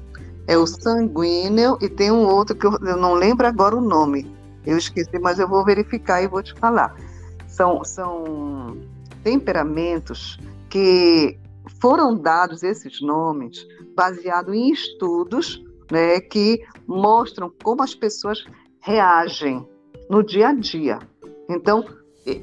é 0.48 0.58
o 0.58 0.68
sanguíneo 0.68 1.78
e 1.82 1.88
tem 1.88 2.12
um 2.12 2.26
outro 2.26 2.56
que 2.56 2.66
eu, 2.66 2.78
eu 2.82 2.98
não 2.98 3.14
lembro 3.14 3.48
agora 3.48 3.76
o 3.76 3.82
nome. 3.82 4.30
Eu 4.66 4.78
esqueci, 4.78 5.18
mas 5.20 5.40
eu 5.40 5.48
vou 5.48 5.64
verificar 5.64 6.22
e 6.22 6.28
vou 6.28 6.44
te 6.44 6.54
falar. 6.54 6.96
São, 7.48 7.84
são 7.84 8.78
temperamentos 9.24 10.40
que 10.70 11.38
foram 11.80 12.16
dados 12.16 12.64
esses 12.64 13.02
nomes 13.02 13.66
baseado 13.96 14.54
em 14.54 14.72
estudos 14.72 15.64
né, 15.92 16.20
que 16.20 16.66
mostram 16.88 17.52
como 17.64 17.84
as 17.84 17.96
pessoas 17.96 18.44
reagem 18.82 19.68
no 20.10 20.24
dia 20.24 20.50
a 20.50 20.54
dia. 20.54 21.00
Então, 21.50 21.86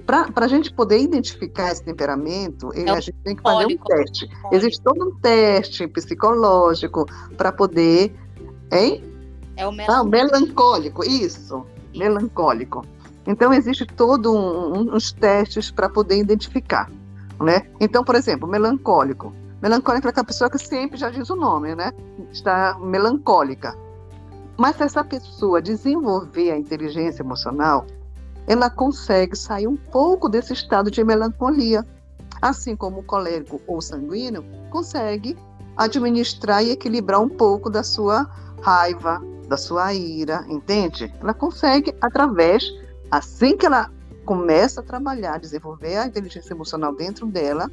para 0.04 0.44
a 0.44 0.48
gente 0.48 0.72
poder 0.72 0.98
identificar 1.00 1.70
esse 1.70 1.84
temperamento, 1.84 2.70
é 2.74 2.90
a 2.90 3.00
gente 3.00 3.16
tem 3.22 3.36
que 3.36 3.42
fazer 3.42 3.66
um 3.66 3.76
teste. 3.78 4.28
Existe 4.52 4.82
todo 4.82 5.08
um 5.08 5.20
teste 5.20 5.86
psicológico 5.86 7.06
para 7.36 7.52
poder. 7.52 8.14
Hein? 8.72 9.02
É 9.56 9.66
o 9.66 9.72
melancólico. 9.72 9.92
Ah, 9.92 10.04
melancólico, 10.04 11.04
isso, 11.04 11.64
melancólico. 11.94 12.84
Então, 13.26 13.52
existe 13.52 13.86
todo 13.86 14.32
um, 14.34 14.94
uns 14.94 15.12
testes 15.12 15.70
para 15.70 15.88
poder 15.88 16.18
identificar. 16.18 16.90
Né? 17.40 17.68
Então, 17.80 18.04
por 18.04 18.14
exemplo, 18.14 18.48
melancólico. 18.48 19.32
Melancólico 19.66 20.06
é 20.06 20.10
aquela 20.10 20.24
pessoa 20.24 20.48
que 20.48 20.58
sempre 20.58 20.96
já 20.96 21.10
diz 21.10 21.28
o 21.28 21.34
nome, 21.34 21.74
né? 21.74 21.92
Está 22.30 22.78
melancólica. 22.78 23.76
Mas 24.56 24.80
essa 24.80 25.02
pessoa 25.02 25.60
desenvolver 25.60 26.52
a 26.52 26.56
inteligência 26.56 27.20
emocional, 27.20 27.84
ela 28.46 28.70
consegue 28.70 29.34
sair 29.34 29.66
um 29.66 29.76
pouco 29.76 30.28
desse 30.28 30.52
estado 30.52 30.88
de 30.88 31.02
melancolia. 31.02 31.84
Assim 32.40 32.76
como 32.76 33.00
o 33.00 33.02
colérico 33.02 33.60
ou 33.66 33.82
sanguíneo 33.82 34.44
consegue 34.70 35.36
administrar 35.76 36.62
e 36.62 36.70
equilibrar 36.70 37.20
um 37.20 37.28
pouco 37.28 37.68
da 37.68 37.82
sua 37.82 38.30
raiva, 38.62 39.20
da 39.48 39.56
sua 39.56 39.92
ira, 39.92 40.44
entende? 40.48 41.12
Ela 41.20 41.34
consegue 41.34 41.92
através, 42.00 42.72
assim 43.10 43.56
que 43.56 43.66
ela 43.66 43.90
começa 44.24 44.80
a 44.80 44.84
trabalhar, 44.84 45.40
desenvolver 45.40 45.96
a 45.96 46.06
inteligência 46.06 46.54
emocional 46.54 46.94
dentro 46.94 47.26
dela, 47.26 47.68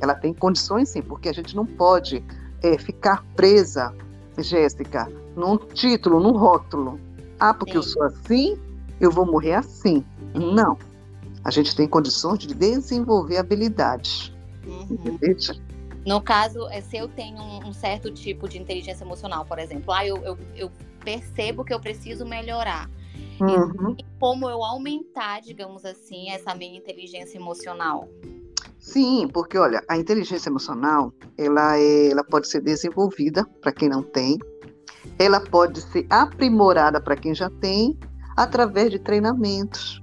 ela 0.00 0.14
tem 0.14 0.32
condições 0.32 0.90
sim, 0.90 1.02
porque 1.02 1.28
a 1.28 1.32
gente 1.32 1.54
não 1.54 1.66
pode 1.66 2.22
é, 2.62 2.78
ficar 2.78 3.24
presa, 3.34 3.94
Jéssica, 4.38 5.10
num 5.34 5.56
título, 5.56 6.20
num 6.20 6.36
rótulo. 6.36 7.00
Ah, 7.38 7.52
porque 7.54 7.72
sim. 7.72 7.78
eu 7.78 7.82
sou 7.82 8.02
assim, 8.02 8.58
eu 9.00 9.10
vou 9.10 9.26
morrer 9.26 9.54
assim. 9.54 10.04
Não. 10.34 10.78
A 11.44 11.50
gente 11.50 11.76
tem 11.76 11.86
condições 11.86 12.38
de 12.40 12.52
desenvolver 12.54 13.36
habilidades. 13.36 14.32
Uhum. 14.66 15.18
No 16.04 16.20
caso, 16.20 16.68
é, 16.68 16.80
se 16.80 16.96
eu 16.96 17.08
tenho 17.08 17.40
um, 17.40 17.72
certo 17.72 18.12
tipo 18.12 18.48
de 18.48 18.58
inteligência 18.58 19.04
emocional, 19.04 19.44
por 19.44 19.58
exemplo, 19.58 19.92
ah, 19.92 20.06
eu, 20.06 20.16
eu, 20.18 20.38
eu 20.54 20.72
percebo 21.04 21.64
que 21.64 21.72
eu 21.72 21.80
preciso 21.80 22.24
melhorar. 22.24 22.90
Uhum. 23.40 23.94
E 23.98 24.04
como 24.18 24.48
eu 24.48 24.62
aumentar, 24.62 25.40
digamos 25.40 25.84
assim, 25.84 26.30
essa 26.30 26.54
minha 26.54 26.76
inteligência 26.76 27.36
emocional? 27.36 28.08
Sim, 28.86 29.28
porque 29.34 29.58
olha, 29.58 29.82
a 29.88 29.98
inteligência 29.98 30.48
emocional, 30.48 31.12
ela, 31.36 31.76
é, 31.76 32.12
ela 32.12 32.22
pode 32.22 32.46
ser 32.46 32.60
desenvolvida 32.60 33.44
para 33.60 33.72
quem 33.72 33.88
não 33.88 34.00
tem, 34.00 34.38
ela 35.18 35.40
pode 35.40 35.80
ser 35.80 36.06
aprimorada 36.08 37.00
para 37.00 37.16
quem 37.16 37.34
já 37.34 37.50
tem, 37.50 37.98
através 38.36 38.92
de 38.92 39.00
treinamentos. 39.00 40.00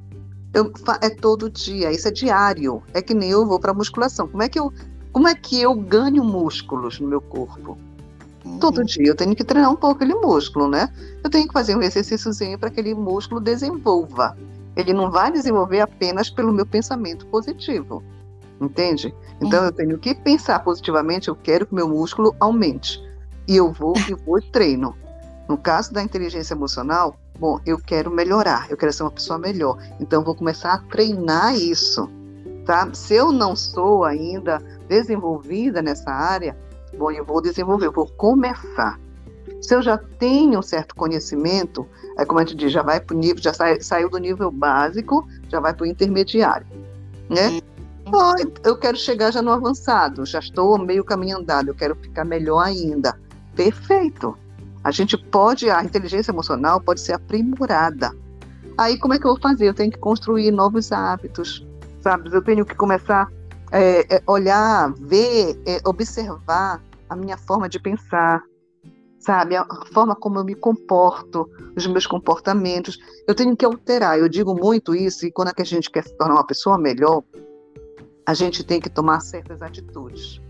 Eu, 0.53 0.69
é 1.01 1.09
todo 1.09 1.49
dia, 1.49 1.93
isso 1.93 2.09
é 2.09 2.11
diário. 2.11 2.83
É 2.93 3.01
que 3.01 3.13
nem 3.13 3.29
eu 3.29 3.45
vou 3.47 3.57
para 3.57 3.73
musculação. 3.73 4.27
Como 4.27 4.43
é 4.43 4.49
que 4.49 4.59
eu, 4.59 4.71
como 5.13 5.29
é 5.29 5.33
que 5.33 5.61
eu 5.61 5.73
ganho 5.75 6.21
músculos 6.21 6.99
no 6.99 7.07
meu 7.07 7.21
corpo? 7.21 7.77
Uhum. 8.43 8.59
Todo 8.59 8.83
dia 8.83 9.07
eu 9.07 9.15
tenho 9.15 9.33
que 9.33 9.45
treinar 9.45 9.71
um 9.71 9.77
pouco 9.77 9.95
aquele 9.95 10.15
músculo, 10.15 10.67
né? 10.67 10.93
Eu 11.23 11.29
tenho 11.29 11.47
que 11.47 11.53
fazer 11.53 11.77
um 11.77 11.81
exercíciozinho 11.81 12.59
para 12.59 12.69
que 12.69 12.81
aquele 12.81 12.93
músculo 12.93 13.39
desenvolva. 13.39 14.37
Ele 14.75 14.91
não 14.91 15.09
vai 15.09 15.31
desenvolver 15.31 15.79
apenas 15.79 16.29
pelo 16.29 16.51
meu 16.51 16.65
pensamento 16.65 17.25
positivo, 17.27 18.03
entende? 18.65 19.13
Então 19.41 19.59
uhum. 19.61 19.65
eu 19.67 19.71
tenho 19.71 19.97
que 19.97 20.15
pensar 20.15 20.59
positivamente. 20.59 21.27
Eu 21.27 21.35
quero 21.35 21.65
que 21.65 21.75
meu 21.75 21.87
músculo 21.87 22.35
aumente 22.39 23.01
e 23.47 23.57
eu 23.57 23.71
vou 23.71 23.93
e 24.09 24.13
vou 24.13 24.39
e 24.39 24.41
treino. 24.41 24.95
No 25.47 25.57
caso 25.57 25.93
da 25.93 26.01
inteligência 26.01 26.53
emocional, 26.53 27.15
bom, 27.37 27.59
eu 27.65 27.77
quero 27.77 28.09
melhorar, 28.09 28.67
eu 28.69 28.77
quero 28.77 28.93
ser 28.93 29.03
uma 29.03 29.11
pessoa 29.11 29.37
melhor, 29.37 29.77
então 29.99 30.23
vou 30.23 30.35
começar 30.35 30.73
a 30.73 30.77
treinar 30.77 31.55
isso, 31.55 32.09
tá? 32.65 32.89
Se 32.93 33.15
eu 33.15 33.31
não 33.31 33.55
sou 33.55 34.05
ainda 34.05 34.59
desenvolvida 34.87 35.81
nessa 35.81 36.09
área, 36.09 36.57
bom, 36.97 37.11
eu 37.11 37.25
vou 37.25 37.41
desenvolver, 37.41 37.87
eu 37.87 37.91
vou 37.91 38.07
começar. 38.07 38.99
Se 39.61 39.75
eu 39.75 39.81
já 39.81 39.97
tenho 39.97 40.59
um 40.59 40.61
certo 40.61 40.95
conhecimento, 40.95 41.87
é 42.17 42.25
como 42.25 42.39
a 42.39 42.45
gente 42.45 42.55
diz, 42.55 42.71
já 42.71 42.81
vai 42.81 42.99
para 42.99 43.15
o 43.15 43.19
nível, 43.19 43.41
já 43.41 43.53
sai, 43.53 43.81
saiu 43.81 44.09
do 44.09 44.17
nível 44.17 44.51
básico, 44.51 45.27
já 45.49 45.59
vai 45.59 45.73
para 45.73 45.83
o 45.83 45.87
intermediário, 45.87 46.67
né? 47.29 47.61
Eu 48.63 48.77
quero 48.77 48.95
chegar 48.95 49.31
já 49.31 49.41
no 49.41 49.51
avançado, 49.51 50.25
já 50.25 50.39
estou 50.39 50.77
meio 50.77 51.03
caminho 51.03 51.37
andado, 51.37 51.69
eu 51.69 51.75
quero 51.75 51.95
ficar 51.95 52.23
melhor 52.23 52.59
ainda. 52.59 53.19
Perfeito. 53.55 54.37
A 54.83 54.91
gente 54.91 55.17
pode, 55.17 55.69
a 55.69 55.83
inteligência 55.83 56.31
emocional 56.31 56.79
pode 56.79 57.01
ser 57.01 57.13
aprimorada. 57.13 58.11
Aí 58.77 58.99
como 58.99 59.13
é 59.13 59.19
que 59.19 59.25
eu 59.25 59.31
vou 59.31 59.41
fazer? 59.41 59.67
Eu 59.67 59.73
tenho 59.73 59.91
que 59.91 59.97
construir 59.97 60.51
novos 60.51 60.91
hábitos, 60.91 61.65
sabe? 62.01 62.29
Eu 62.31 62.43
tenho 62.43 62.65
que 62.65 62.75
começar 62.75 63.27
a 63.71 63.79
é, 63.79 64.15
é, 64.15 64.23
olhar, 64.27 64.93
ver, 64.93 65.59
é, 65.65 65.79
observar 65.85 66.81
a 67.09 67.15
minha 67.15 67.37
forma 67.37 67.69
de 67.69 67.79
pensar, 67.79 68.43
sabe? 69.19 69.55
A 69.55 69.65
forma 69.93 70.15
como 70.15 70.39
eu 70.39 70.43
me 70.43 70.55
comporto, 70.55 71.49
os 71.75 71.87
meus 71.87 72.05
comportamentos. 72.05 72.99
Eu 73.27 73.33
tenho 73.33 73.55
que 73.55 73.65
alterar. 73.65 74.19
Eu 74.19 74.27
digo 74.27 74.53
muito 74.53 74.93
isso 74.93 75.25
e 75.25 75.31
quando 75.31 75.49
é 75.49 75.53
que 75.53 75.61
a 75.61 75.65
gente 75.65 75.89
quer 75.89 76.03
se 76.03 76.15
tornar 76.15 76.35
uma 76.35 76.45
pessoa 76.45 76.77
melhor, 76.77 77.23
a 78.25 78.33
gente 78.33 78.63
tem 78.63 78.79
que 78.79 78.89
tomar 78.89 79.19
certas 79.21 79.61
atitudes. 79.61 80.41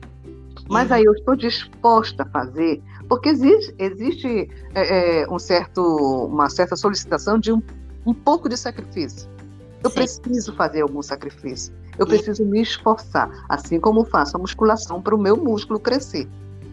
Mas 0.69 0.89
uhum. 0.89 0.95
aí 0.95 1.03
eu 1.03 1.13
estou 1.13 1.35
disposta 1.35 2.23
a 2.23 2.25
fazer 2.25 2.81
porque 3.09 3.29
existe, 3.29 3.75
existe 3.77 4.49
é, 4.73 5.21
é, 5.21 5.29
um 5.29 5.37
certo, 5.37 5.81
uma 6.25 6.49
certa 6.49 6.75
solicitação 6.75 7.37
de 7.37 7.51
um, 7.51 7.61
um 8.05 8.13
pouco 8.13 8.47
de 8.47 8.57
sacrifício. 8.57 9.29
Eu 9.83 9.89
Sim. 9.89 9.95
preciso 9.95 10.55
fazer 10.55 10.81
algum 10.81 11.01
sacrifício. 11.01 11.73
Eu 11.97 12.07
preciso 12.07 12.43
me 12.45 12.61
esforçar, 12.61 13.29
assim 13.47 13.79
como 13.79 14.03
faço 14.05 14.35
a 14.35 14.39
musculação 14.39 15.01
para 15.01 15.13
o 15.13 15.17
meu 15.17 15.37
músculo 15.37 15.79
crescer. 15.79 16.27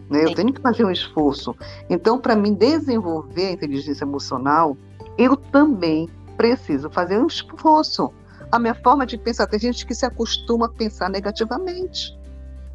Né? 0.09 0.25
Eu 0.25 0.33
tenho 0.33 0.51
que 0.51 0.61
fazer 0.61 0.83
um 0.83 0.91
esforço. 0.91 1.55
Então, 1.89 2.19
para 2.19 2.35
mim 2.35 2.53
desenvolver 2.53 3.47
a 3.47 3.51
inteligência 3.51 4.03
emocional, 4.03 4.75
eu 5.17 5.37
também 5.37 6.09
preciso 6.37 6.89
fazer 6.89 7.19
um 7.19 7.27
esforço. 7.27 8.11
A 8.51 8.59
minha 8.59 8.75
forma 8.75 9.05
de 9.05 9.17
pensar, 9.17 9.47
tem 9.47 9.59
gente 9.59 9.85
que 9.85 9.95
se 9.95 10.05
acostuma 10.05 10.65
a 10.65 10.69
pensar 10.69 11.09
negativamente. 11.09 12.19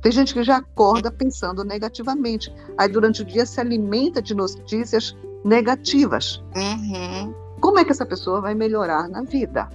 Tem 0.01 0.13
gente 0.13 0.33
que 0.33 0.43
já 0.43 0.59
acorda 0.59 1.11
pensando 1.11 1.65
negativamente. 1.65 2.55
Aí 2.79 2.89
durante 2.89 3.23
o 3.23 3.25
dia 3.25 3.45
se 3.45 3.61
alimenta 3.61 4.23
de 4.23 4.35
notícias 4.35 5.17
negativas. 5.45 6.43
Uhum. 6.55 7.35
Como 7.61 7.79
é 7.79 7.85
que 7.85 7.93
essa 7.93 8.07
pessoa 8.07 8.41
vai 8.41 8.55
melhorar 8.55 9.09
na 9.09 9.23
vida? 9.23 9.69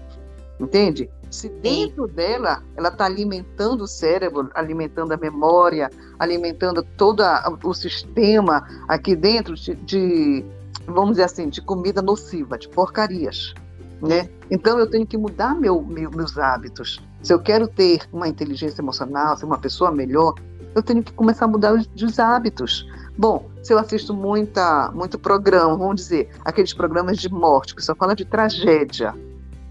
Entende? 0.60 1.10
Se 1.29 1.50
dentro 1.50 2.08
dela 2.08 2.63
ela 2.75 2.89
está 2.89 3.05
alimentando 3.05 3.84
o 3.84 3.88
cérebro, 3.88 4.50
alimentando 4.53 5.13
a 5.13 5.17
memória, 5.17 5.89
alimentando 6.20 6.84
todo 6.98 7.22
a, 7.22 7.58
o 7.63 7.74
sistema 7.74 8.67
aqui 8.88 9.15
dentro 9.15 9.55
de, 9.55 9.75
de, 9.75 10.46
vamos 10.86 11.12
dizer 11.12 11.24
assim, 11.24 11.50
de 11.50 11.62
comida 11.62 12.01
nociva, 12.01 12.58
de 12.58 12.70
porcarias. 12.70 13.53
Né? 14.01 14.29
Então 14.50 14.79
eu 14.79 14.89
tenho 14.89 15.05
que 15.05 15.17
mudar 15.17 15.53
meu, 15.55 15.81
meu, 15.81 16.10
meus 16.10 16.38
hábitos. 16.38 17.00
Se 17.22 17.31
eu 17.31 17.39
quero 17.39 17.67
ter 17.67 18.01
uma 18.12 18.27
inteligência 18.27 18.81
emocional, 18.81 19.38
ser 19.38 19.46
uma 19.46 19.60
pessoa 19.60 19.91
melhor, 19.91 20.34
eu 20.74 20.81
tenho 20.81 21.03
que 21.03 21.13
começar 21.13 21.46
a 21.46 21.48
mudar 21.48 21.74
os, 21.74 21.88
os 22.01 22.17
hábitos. 22.17 22.88
Bom, 23.17 23.50
se 23.62 23.74
eu 23.74 23.77
assisto 23.77 24.13
muita, 24.13 24.91
muito 24.91 25.20
programa, 25.20 25.77
vamos 25.77 25.98
dizer, 25.98 26.29
aqueles 26.43 26.74
programas 26.74 27.17
de 27.17 27.29
morte, 27.29 27.75
que 27.75 27.84
só 27.84 27.93
fala 27.93 28.15
de 28.15 28.25
tragédia, 28.25 29.13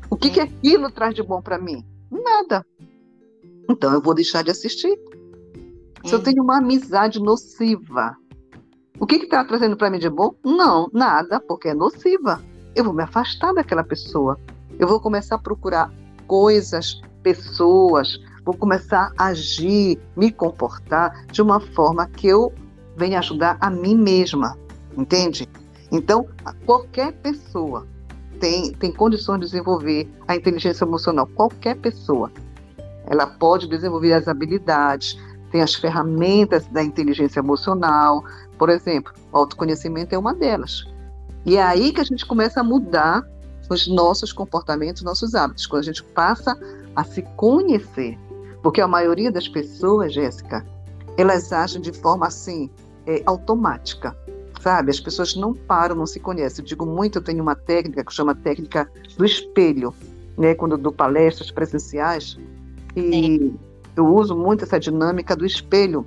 o 0.08 0.16
que, 0.16 0.30
que 0.30 0.40
aquilo 0.40 0.90
traz 0.90 1.14
de 1.14 1.22
bom 1.22 1.42
para 1.42 1.58
mim? 1.58 1.84
Nada. 2.10 2.64
Então 3.68 3.92
eu 3.92 4.00
vou 4.00 4.14
deixar 4.14 4.42
de 4.42 4.50
assistir. 4.50 4.96
Se 6.04 6.14
eu 6.14 6.18
hum. 6.18 6.22
tenho 6.22 6.42
uma 6.42 6.58
amizade 6.58 7.20
nociva, 7.20 8.16
o 8.98 9.06
que 9.06 9.16
está 9.16 9.44
trazendo 9.44 9.76
para 9.76 9.90
mim 9.90 9.98
de 9.98 10.10
bom? 10.10 10.34
Não, 10.44 10.88
nada, 10.92 11.40
porque 11.40 11.68
é 11.68 11.74
nociva. 11.74 12.42
Eu 12.74 12.84
vou 12.84 12.92
me 12.92 13.02
afastar 13.02 13.52
daquela 13.52 13.84
pessoa. 13.84 14.38
Eu 14.78 14.86
vou 14.86 15.00
começar 15.00 15.36
a 15.36 15.38
procurar 15.38 15.92
coisas, 16.26 17.00
pessoas, 17.22 18.18
vou 18.44 18.56
começar 18.56 19.12
a 19.18 19.26
agir, 19.26 20.00
me 20.16 20.30
comportar 20.30 21.26
de 21.26 21.42
uma 21.42 21.60
forma 21.60 22.06
que 22.06 22.26
eu 22.26 22.52
venha 22.96 23.18
ajudar 23.18 23.56
a 23.60 23.70
mim 23.70 23.96
mesma, 23.96 24.56
entende? 24.96 25.48
Então, 25.90 26.28
qualquer 26.64 27.12
pessoa 27.14 27.86
tem, 28.38 28.72
tem 28.72 28.92
condições 28.92 29.40
de 29.40 29.46
desenvolver 29.46 30.08
a 30.26 30.34
inteligência 30.34 30.84
emocional, 30.84 31.26
qualquer 31.26 31.76
pessoa. 31.76 32.32
Ela 33.06 33.26
pode 33.26 33.68
desenvolver 33.68 34.12
as 34.12 34.28
habilidades, 34.28 35.18
tem 35.50 35.62
as 35.62 35.74
ferramentas 35.74 36.66
da 36.68 36.82
inteligência 36.82 37.40
emocional, 37.40 38.24
por 38.56 38.68
exemplo, 38.68 39.12
o 39.32 39.38
autoconhecimento 39.38 40.14
é 40.14 40.18
uma 40.18 40.34
delas. 40.34 40.84
E 41.44 41.56
é 41.56 41.62
aí 41.62 41.92
que 41.92 42.00
a 42.00 42.04
gente 42.04 42.26
começa 42.26 42.60
a 42.60 42.64
mudar 42.64 43.26
os 43.68 43.86
nossos 43.86 44.32
comportamentos, 44.32 45.02
nossos 45.02 45.34
hábitos, 45.34 45.66
quando 45.66 45.80
a 45.80 45.86
gente 45.86 46.02
passa 46.02 46.58
a 46.94 47.04
se 47.04 47.22
conhecer. 47.36 48.18
Porque 48.62 48.80
a 48.80 48.88
maioria 48.88 49.30
das 49.30 49.48
pessoas, 49.48 50.12
Jéssica, 50.12 50.66
elas 51.16 51.52
agem 51.52 51.80
de 51.80 51.92
forma 51.92 52.26
assim, 52.26 52.68
é, 53.06 53.22
automática, 53.24 54.16
sabe? 54.60 54.90
As 54.90 55.00
pessoas 55.00 55.34
não 55.36 55.54
param, 55.54 55.94
não 55.94 56.06
se 56.06 56.20
conhecem. 56.20 56.62
Eu 56.62 56.66
digo 56.66 56.84
muito, 56.84 57.18
eu 57.18 57.22
tenho 57.22 57.42
uma 57.42 57.54
técnica 57.54 58.04
que 58.04 58.12
chama 58.12 58.34
técnica 58.34 58.90
do 59.16 59.24
espelho, 59.24 59.94
né? 60.36 60.54
Quando 60.54 60.72
eu 60.72 60.78
dou 60.78 60.92
palestras 60.92 61.50
presenciais, 61.50 62.38
e 62.96 63.54
eu 63.96 64.06
uso 64.06 64.36
muito 64.36 64.64
essa 64.64 64.78
dinâmica 64.78 65.36
do 65.36 65.46
espelho. 65.46 66.04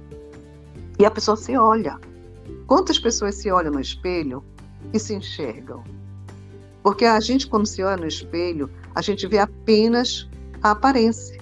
E 0.99 1.05
a 1.05 1.11
pessoa 1.11 1.37
se 1.37 1.57
olha. 1.57 1.97
Quantas 2.67 2.99
pessoas 2.99 3.35
se 3.35 3.49
olham 3.49 3.71
no 3.71 3.79
espelho 3.79 4.43
e 4.91 4.99
se 4.99 5.13
enxergam? 5.13 5.83
Porque 6.81 7.05
a 7.05 7.19
gente, 7.19 7.47
quando 7.47 7.65
se 7.65 7.81
olha 7.81 7.97
no 7.97 8.07
espelho, 8.07 8.69
a 8.93 9.01
gente 9.01 9.25
vê 9.27 9.39
apenas 9.39 10.27
a 10.61 10.71
aparência. 10.71 11.41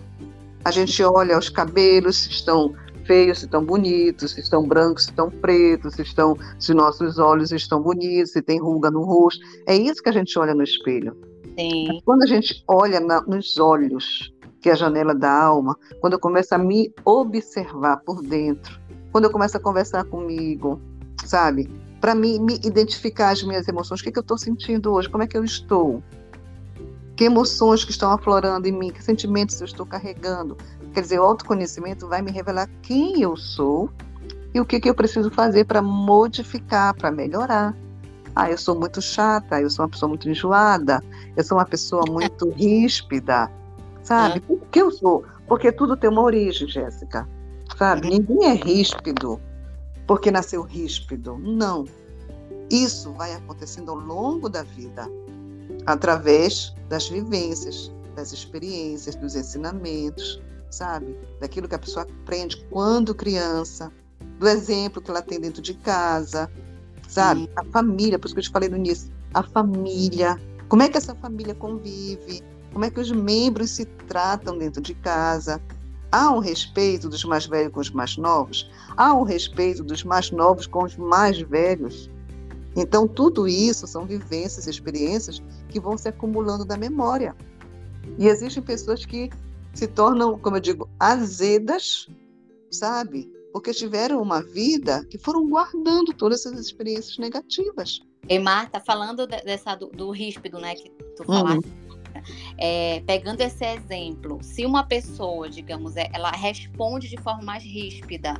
A 0.64 0.70
gente 0.70 1.04
olha 1.04 1.38
os 1.38 1.50
cabelos, 1.50 2.18
se 2.18 2.30
estão 2.30 2.76
feios, 3.06 3.40
se 3.40 3.46
estão 3.46 3.66
bonitos, 3.66 4.32
se 4.32 4.42
estão 4.42 4.68
brancos, 4.68 5.06
se 5.06 5.10
estão 5.10 5.30
pretos, 5.30 5.96
se, 5.96 6.04
estão, 6.04 6.38
se 6.60 6.74
nossos 6.74 7.18
olhos 7.18 7.52
estão 7.52 7.82
bonitos, 7.82 8.32
se 8.32 8.42
tem 8.42 8.60
ruga 8.60 8.92
no 8.92 9.04
rosto. 9.04 9.44
É 9.66 9.76
isso 9.76 10.02
que 10.04 10.10
a 10.10 10.14
gente 10.14 10.38
olha 10.38 10.54
no 10.54 10.64
espelho. 10.64 11.18
Sim. 11.58 12.02
Quando 12.06 12.24
a 12.24 12.28
gente 12.28 12.64
olha 12.68 13.00
na, 13.00 13.22
nos 13.22 13.58
olhos, 13.58 14.32
que 14.62 14.70
é 14.70 14.74
a 14.74 14.76
janela 14.76 15.16
da 15.16 15.32
alma, 15.32 15.76
quando 16.00 16.14
eu 16.14 16.20
começo 16.20 16.54
a 16.54 16.58
me 16.58 16.94
observar 17.04 17.98
por 18.06 18.22
dentro, 18.22 18.80
quando 19.12 19.26
eu 19.26 19.32
começo 19.32 19.58
a 19.58 19.60
conversar 19.60 20.06
comigo, 20.06 20.80
sabe? 21.26 21.70
Para 22.02 22.16
me, 22.16 22.40
me 22.40 22.56
identificar 22.64 23.30
as 23.30 23.44
minhas 23.44 23.68
emoções, 23.68 24.02
o 24.02 24.04
que, 24.04 24.12
que 24.12 24.18
eu 24.20 24.22
estou 24.22 24.38
sentindo 24.38 24.92
hoje, 24.92 25.08
como 25.08 25.24
é 25.24 25.28
que 25.28 25.38
eu 25.38 25.44
estou, 25.44 26.04
que 27.16 27.26
emoções 27.26 27.86
que 27.86 27.92
estão 27.92 28.12
aflorando 28.12 28.68
em 28.68 28.72
mim, 28.72 28.92
que 28.92 29.04
sentimentos 29.04 29.62
eu 29.62 29.66
estou 29.66 29.86
carregando. 29.86 30.58
Quer 30.92 31.02
dizer, 31.02 31.20
o 31.20 31.24
autoconhecimento 31.24 32.08
vai 32.08 32.20
me 32.20 32.32
revelar 32.32 32.68
quem 32.82 33.22
eu 33.22 33.38
sou 33.38 33.90
e 34.52 34.60
o 34.60 34.66
que, 34.66 34.80
que 34.80 34.90
eu 34.90 34.96
preciso 34.96 35.30
fazer 35.30 35.66
para 35.66 35.84
modificar, 35.84 36.96
para 36.96 37.12
melhorar. 37.12 37.78
Ah, 38.36 38.50
eu 38.50 38.58
sou 38.58 38.76
muito 38.76 39.00
chata, 39.02 39.62
eu 39.62 39.70
sou 39.70 39.86
uma 39.86 39.90
pessoa 39.90 40.10
muito 40.10 40.28
enjoada, 40.28 41.04
eu 41.38 41.44
sou 41.44 41.58
uma 41.60 41.66
pessoa 41.66 42.04
muito 42.10 42.50
ríspida, 42.58 43.52
sabe? 44.02 44.40
Por 44.40 44.60
que 44.72 44.82
eu 44.82 44.90
sou? 44.90 45.24
Porque 45.48 45.72
tudo 45.72 45.96
tem 45.96 46.10
uma 46.10 46.24
origem, 46.24 46.68
Jéssica, 46.68 47.30
sabe? 47.78 48.08
Uhum. 48.08 48.14
Ninguém 48.14 48.50
é 48.50 48.54
ríspido 48.54 49.40
porque 50.08 50.32
nasceu 50.32 50.62
ríspido. 50.64 51.38
Não. 51.38 51.86
Isso 52.72 53.12
vai 53.12 53.34
acontecendo 53.34 53.92
ao 53.92 53.98
longo 53.98 54.48
da 54.48 54.64
vida, 54.64 55.06
através 55.86 56.74
das 56.88 57.10
vivências, 57.10 57.92
das 58.16 58.32
experiências, 58.32 59.14
dos 59.14 59.36
ensinamentos, 59.36 60.42
sabe? 60.70 61.18
Daquilo 61.42 61.68
que 61.68 61.76
a 61.76 61.80
pessoa 61.80 62.04
aprende 62.24 62.66
quando 62.70 63.14
criança, 63.14 63.92
do 64.40 64.48
exemplo 64.48 65.02
que 65.02 65.12
ela 65.12 65.22
tem 65.22 65.38
dentro 65.38 65.62
de 65.62 65.74
casa, 65.74 66.50
sabe? 67.10 67.50
A 67.58 67.66
família, 67.66 68.18
por 68.18 68.28
isso 68.28 68.36
que 68.36 68.40
eu 68.40 68.46
te 68.46 68.50
falei 68.50 68.70
no 68.70 68.78
início, 68.78 69.12
a 69.34 69.44
família. 69.44 70.40
Como 70.70 70.82
é 70.82 70.88
que 70.88 70.98
essa 70.98 71.14
família 71.16 71.54
convive? 71.54 72.42
Como 72.72 72.86
é 72.86 72.90
que 72.90 73.02
os 73.02 73.12
membros 73.12 73.72
se 73.72 73.84
tratam 73.84 74.58
dentro 74.58 74.82
de 74.82 74.94
casa? 74.94 75.62
Há 76.10 76.32
um 76.32 76.40
respeito 76.40 77.10
dos 77.10 77.26
mais 77.26 77.46
velhos 77.46 77.74
com 77.74 77.82
os 77.82 77.90
mais 77.90 78.16
novos? 78.16 78.72
Há 78.96 79.14
um 79.14 79.24
respeito 79.24 79.84
dos 79.84 80.06
mais 80.06 80.32
novos 80.32 80.68
com 80.68 80.86
os 80.86 80.96
mais 80.96 81.42
velhos? 81.42 82.10
Então, 82.76 83.08
tudo 83.08 83.48
isso 83.48 83.86
são 83.86 84.06
vivências, 84.06 84.68
experiências 84.68 85.42
que 85.70 85.80
vão 85.80 85.98
se 85.98 86.08
acumulando 86.08 86.66
da 86.66 86.78
memória. 86.78 87.36
E 88.18 88.28
existem 88.28 88.64
pessoas 88.64 89.06
que 89.06 89.30
se 89.74 89.88
tornam, 89.88 90.38
como 90.38 90.58
eu 90.58 90.62
digo, 90.62 90.90
azedas, 91.00 92.08
sabe? 92.70 93.30
Porque 93.52 93.74
tiveram 93.74 94.22
uma 94.22 94.42
vida 94.42 95.06
que 95.06 95.18
foram 95.18 95.50
guardando 95.50 96.14
todas 96.14 96.46
essas 96.46 96.60
experiências 96.60 97.18
negativas. 97.18 98.00
E 98.30 98.40
Marta, 98.40 98.80
falando 98.80 99.28
dessa, 99.28 99.76
do, 99.76 99.88
do 99.88 100.12
ríspido, 100.12 100.60
né, 100.60 100.76
que 100.76 100.90
tu 101.18 101.24
falaste, 101.26 101.66
uhum. 101.66 101.92
É, 102.58 103.02
pegando 103.08 103.42
esse 103.42 103.66
exemplo, 103.66 104.40
se 104.42 104.66
uma 104.66 104.84
pessoa, 104.84 105.50
digamos, 105.50 105.96
é, 105.96 106.10
ela 106.14 106.30
responde 106.30 107.10
de 107.10 107.18
forma 107.18 107.42
mais 107.42 107.64
ríspida, 107.64 108.40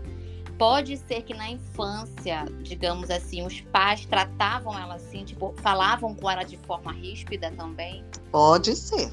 pode 0.62 0.96
ser 0.96 1.24
que 1.24 1.34
na 1.34 1.50
infância, 1.50 2.46
digamos 2.62 3.10
assim, 3.10 3.44
os 3.44 3.62
pais 3.62 4.06
tratavam 4.06 4.78
ela 4.78 4.94
assim, 4.94 5.26
tipo, 5.26 5.56
falavam 5.58 6.14
com 6.14 6.30
ela 6.30 6.44
de 6.44 6.56
forma 6.56 6.92
ríspida 6.92 7.52
também? 7.58 8.06
Pode 8.32 8.76
ser. 8.76 9.12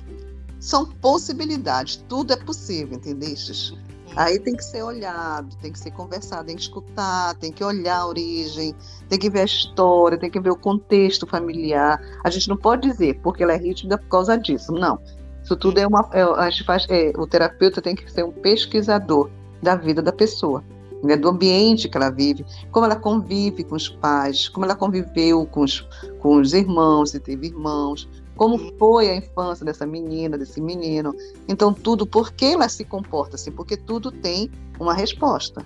São 0.60 0.84
possibilidades, 0.84 2.04
tudo 2.06 2.34
é 2.34 2.36
possível, 2.36 2.98
entendeste? 2.98 3.78
Aí 4.14 4.38
tem 4.38 4.54
que 4.54 4.62
ser 4.62 4.82
olhado, 4.82 5.56
tem 5.56 5.72
que 5.72 5.78
ser 5.78 5.90
conversado, 5.92 6.48
tem 6.48 6.56
que 6.56 6.60
escutar, 6.60 7.34
tem 7.36 7.50
que 7.50 7.64
olhar 7.64 8.00
a 8.00 8.06
origem, 8.06 8.74
tem 9.08 9.18
que 9.18 9.30
ver 9.30 9.40
a 9.40 9.44
história, 9.44 10.18
tem 10.18 10.30
que 10.30 10.40
ver 10.40 10.50
o 10.50 10.56
contexto 10.56 11.26
familiar. 11.26 11.98
A 12.22 12.28
gente 12.28 12.46
não 12.46 12.58
pode 12.58 12.86
dizer 12.90 13.20
porque 13.22 13.42
ela 13.42 13.54
é 13.54 13.56
rígida 13.56 13.96
por 13.96 14.08
causa 14.08 14.36
disso. 14.36 14.70
Não. 14.72 15.00
Isso 15.42 15.56
tudo 15.56 15.78
é 15.78 15.86
uma. 15.86 16.10
É, 16.12 16.20
a 16.20 16.50
gente 16.50 16.64
faz, 16.64 16.84
é, 16.90 17.10
o 17.16 17.26
terapeuta 17.26 17.80
tem 17.80 17.94
que 17.94 18.12
ser 18.12 18.22
um 18.22 18.32
pesquisador 18.32 19.30
da 19.62 19.76
vida 19.76 20.02
da 20.02 20.12
pessoa. 20.12 20.62
Né, 21.02 21.16
do 21.16 21.28
ambiente 21.28 21.88
que 21.88 21.96
ela 21.96 22.10
vive, 22.10 22.44
como 22.72 22.84
ela 22.84 22.96
convive 22.96 23.62
com 23.62 23.76
os 23.76 23.88
pais, 23.88 24.48
como 24.48 24.64
ela 24.64 24.74
conviveu 24.74 25.46
com 25.46 25.60
os, 25.60 25.86
com 26.18 26.40
os 26.40 26.52
irmãos, 26.52 27.10
se 27.10 27.20
teve 27.20 27.46
irmãos, 27.46 28.08
como 28.38 28.58
foi 28.78 29.10
a 29.10 29.16
infância 29.16 29.64
dessa 29.64 29.84
menina, 29.84 30.38
desse 30.38 30.60
menino. 30.60 31.14
Então, 31.48 31.72
tudo, 31.72 32.06
por 32.06 32.32
que 32.32 32.46
ela 32.46 32.68
se 32.68 32.84
comporta 32.84 33.36
assim? 33.36 33.50
Porque 33.50 33.76
tudo 33.76 34.10
tem 34.10 34.50
uma 34.78 34.94
resposta. 34.94 35.64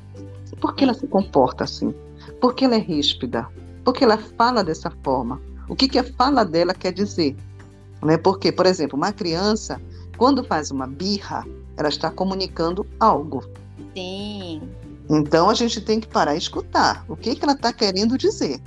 Por 0.61 0.75
que 0.75 0.85
ela 0.85 0.95
se 0.95 1.07
comporta 1.07 1.65
assim? 1.65 1.95
Por 2.41 2.55
que 2.55 2.65
ela 2.65 2.77
é 2.77 2.79
ríspida? 2.79 3.47
Por 3.85 3.93
que 3.93 4.05
ela 4.05 4.17
fala 4.17 4.65
dessa 4.65 4.91
forma? 5.03 5.41
O 5.69 5.77
que, 5.77 5.89
que 5.89 5.99
a 5.99 6.05
fala 6.05 6.45
dela 6.45 6.73
quer 6.73 6.93
dizer? 6.93 7.37
Né? 8.03 8.17
Porque, 8.17 8.51
por 8.51 8.67
exemplo, 8.67 8.97
uma 8.97 9.13
criança, 9.13 9.81
quando 10.17 10.45
faz 10.45 10.71
uma 10.71 10.87
birra, 10.87 11.45
ela 11.77 11.89
está 11.89 12.11
comunicando 12.11 12.87
algo. 12.99 13.45
Sim. 13.95 14.63
Então 15.13 15.51
a 15.51 15.55
gente 15.55 15.79
tem 15.79 16.01
que 16.01 16.09
parar 16.09 16.35
e 16.35 16.39
escutar. 16.39 17.05
O 17.07 17.15
que, 17.15 17.37
que 17.37 17.45
ela 17.45 17.53
está 17.53 17.71
querendo 17.71 18.17
dizer? 18.17 18.59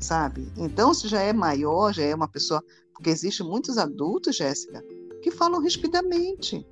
Sabe? 0.00 0.50
Então, 0.56 0.94
se 0.94 1.08
já 1.08 1.20
é 1.20 1.32
maior, 1.32 1.92
já 1.92 2.02
é 2.02 2.14
uma 2.14 2.26
pessoa 2.26 2.64
porque 2.94 3.10
existem 3.10 3.46
muitos 3.46 3.76
adultos, 3.76 4.36
Jéssica, 4.36 4.82
que 5.22 5.30
falam 5.30 5.60
rispidamente. 5.60 6.66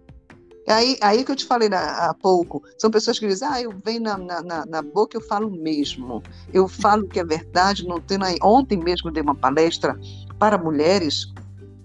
Aí, 0.66 0.96
aí 1.02 1.24
que 1.24 1.32
eu 1.32 1.36
te 1.36 1.44
falei 1.44 1.68
há 1.72 2.14
pouco, 2.14 2.62
são 2.78 2.90
pessoas 2.90 3.18
que 3.18 3.26
dizem, 3.26 3.48
ah, 3.48 3.60
eu 3.60 3.74
venho 3.84 4.00
na, 4.00 4.16
na, 4.16 4.64
na 4.64 4.82
boca, 4.82 5.16
eu 5.16 5.20
falo 5.20 5.50
mesmo. 5.50 6.22
Eu 6.52 6.66
falo 6.66 7.06
que 7.06 7.20
é 7.20 7.24
verdade, 7.24 7.86
não 7.86 8.00
aí. 8.24 8.38
Ontem 8.42 8.78
mesmo 8.78 9.10
dei 9.10 9.22
uma 9.22 9.34
palestra 9.34 9.98
para 10.38 10.56
mulheres 10.56 11.26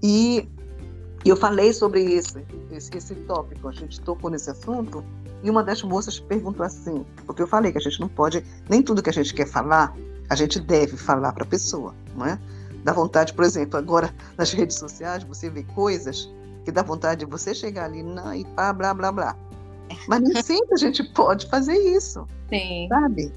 e 0.01 0.47
eu 1.25 1.35
falei 1.35 1.73
sobre 1.73 2.03
esse, 2.13 2.45
esse, 2.71 2.95
esse 2.95 3.15
tópico, 3.15 3.67
a 3.67 3.71
gente 3.71 3.99
tocou 3.99 4.29
nesse 4.29 4.49
assunto, 4.49 5.03
e 5.43 5.49
uma 5.49 5.63
das 5.63 5.83
moças 5.83 6.19
perguntou 6.19 6.65
assim, 6.65 7.05
porque 7.25 7.41
eu 7.41 7.47
falei 7.47 7.71
que 7.71 7.77
a 7.77 7.81
gente 7.81 7.99
não 7.99 8.07
pode, 8.07 8.43
nem 8.69 8.81
tudo 8.81 9.01
que 9.01 9.09
a 9.09 9.13
gente 9.13 9.33
quer 9.33 9.47
falar, 9.47 9.95
a 10.29 10.35
gente 10.35 10.59
deve 10.59 10.97
falar 10.97 11.31
para 11.31 11.43
a 11.43 11.47
pessoa, 11.47 11.93
não 12.15 12.25
é? 12.25 12.39
Dá 12.83 12.93
vontade, 12.93 13.33
por 13.33 13.43
exemplo, 13.43 13.77
agora 13.77 14.13
nas 14.37 14.51
redes 14.51 14.77
sociais 14.77 15.23
você 15.23 15.49
vê 15.49 15.63
coisas 15.63 16.29
que 16.65 16.71
dá 16.71 16.81
vontade 16.81 17.25
de 17.25 17.31
você 17.31 17.53
chegar 17.53 17.85
ali 17.85 18.03
não, 18.03 18.33
e 18.33 18.43
pá, 18.45 18.73
blá, 18.73 18.93
blá, 18.93 19.11
blá. 19.11 19.35
Mas 20.07 20.21
nem 20.21 20.41
sempre 20.41 20.73
a 20.73 20.77
gente 20.77 21.03
pode 21.13 21.47
fazer 21.49 21.77
isso. 21.77 22.27
Sim. 22.49 22.87
Sabe? 22.89 23.31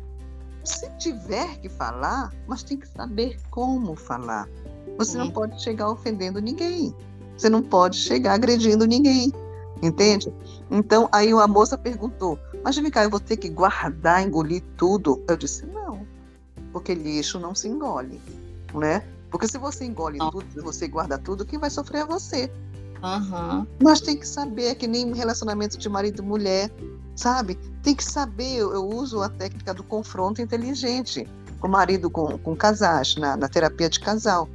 Se 0.65 0.91
tiver 0.99 1.59
que 1.61 1.69
falar, 1.69 2.33
mas 2.47 2.63
tem 2.63 2.77
que 2.77 2.89
saber 2.89 3.39
como 3.51 3.95
falar. 3.95 4.49
Você 4.99 5.13
Sim. 5.13 5.19
não 5.19 5.31
pode 5.31 5.63
chegar 5.63 5.91
ofendendo 5.91 6.41
ninguém. 6.41 6.95
Você 7.37 7.49
não 7.49 7.63
pode 7.63 7.97
chegar 7.97 8.35
agredindo 8.35 8.87
ninguém. 8.87 9.33
Entende? 9.83 10.33
Então, 10.71 11.09
aí 11.11 11.31
a 11.31 11.47
moça 11.47 11.77
perguntou: 11.79 12.39
Mas, 12.63 12.77
vem 12.77 12.91
cá, 12.91 13.05
eu 13.05 13.11
vou 13.11 13.21
ter 13.21 13.37
que 13.37 13.49
guardar, 13.49 14.23
engolir 14.23 14.63
tudo? 14.77 15.23
Eu 15.27 15.37
disse: 15.37 15.65
Não, 15.67 16.07
porque 16.73 16.95
lixo 16.95 17.39
não 17.39 17.55
se 17.55 17.69
engole, 17.69 18.21
né? 18.75 19.03
Porque 19.31 19.47
se 19.47 19.59
você 19.59 19.85
engole 19.85 20.19
tudo, 20.19 20.45
se 20.53 20.61
você 20.61 20.89
guarda 20.89 21.17
tudo, 21.17 21.47
quem 21.47 21.59
vai 21.59 21.71
sofrer 21.71 22.03
é 22.03 22.05
você. 22.05 22.51
Uhum. 23.03 23.67
Nós 23.81 24.01
tem 24.01 24.17
que 24.17 24.27
saber, 24.27 24.67
é 24.67 24.75
que 24.75 24.87
nem 24.87 25.13
relacionamento 25.15 25.79
de 25.79 25.89
marido 25.89 26.21
e 26.21 26.27
mulher, 26.27 26.71
sabe? 27.17 27.55
Tem 27.83 27.95
que 27.95 28.05
saber, 28.05 28.57
eu, 28.57 28.75
eu 28.75 28.87
uso 28.87 29.23
a 29.23 29.29
técnica 29.29 29.73
do 29.73 29.83
confronto 29.83 30.43
inteligente 30.43 31.27
com 31.61 31.69
o 31.69 31.71
marido, 31.71 32.11
com, 32.11 32.37
com 32.39 32.57
casais, 32.57 33.17
na, 33.17 33.37
na 33.37 33.49
terapia 33.49 33.89
de 33.89 34.01
casal. 34.01 34.49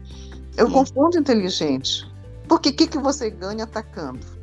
Eu 0.58 0.70
confronto 0.70 1.18
inteligente. 1.18 2.06
Porque 2.48 2.70
o 2.70 2.76
que, 2.76 2.88
que 2.88 2.98
você 2.98 3.30
ganha 3.30 3.64
atacando? 3.64 4.35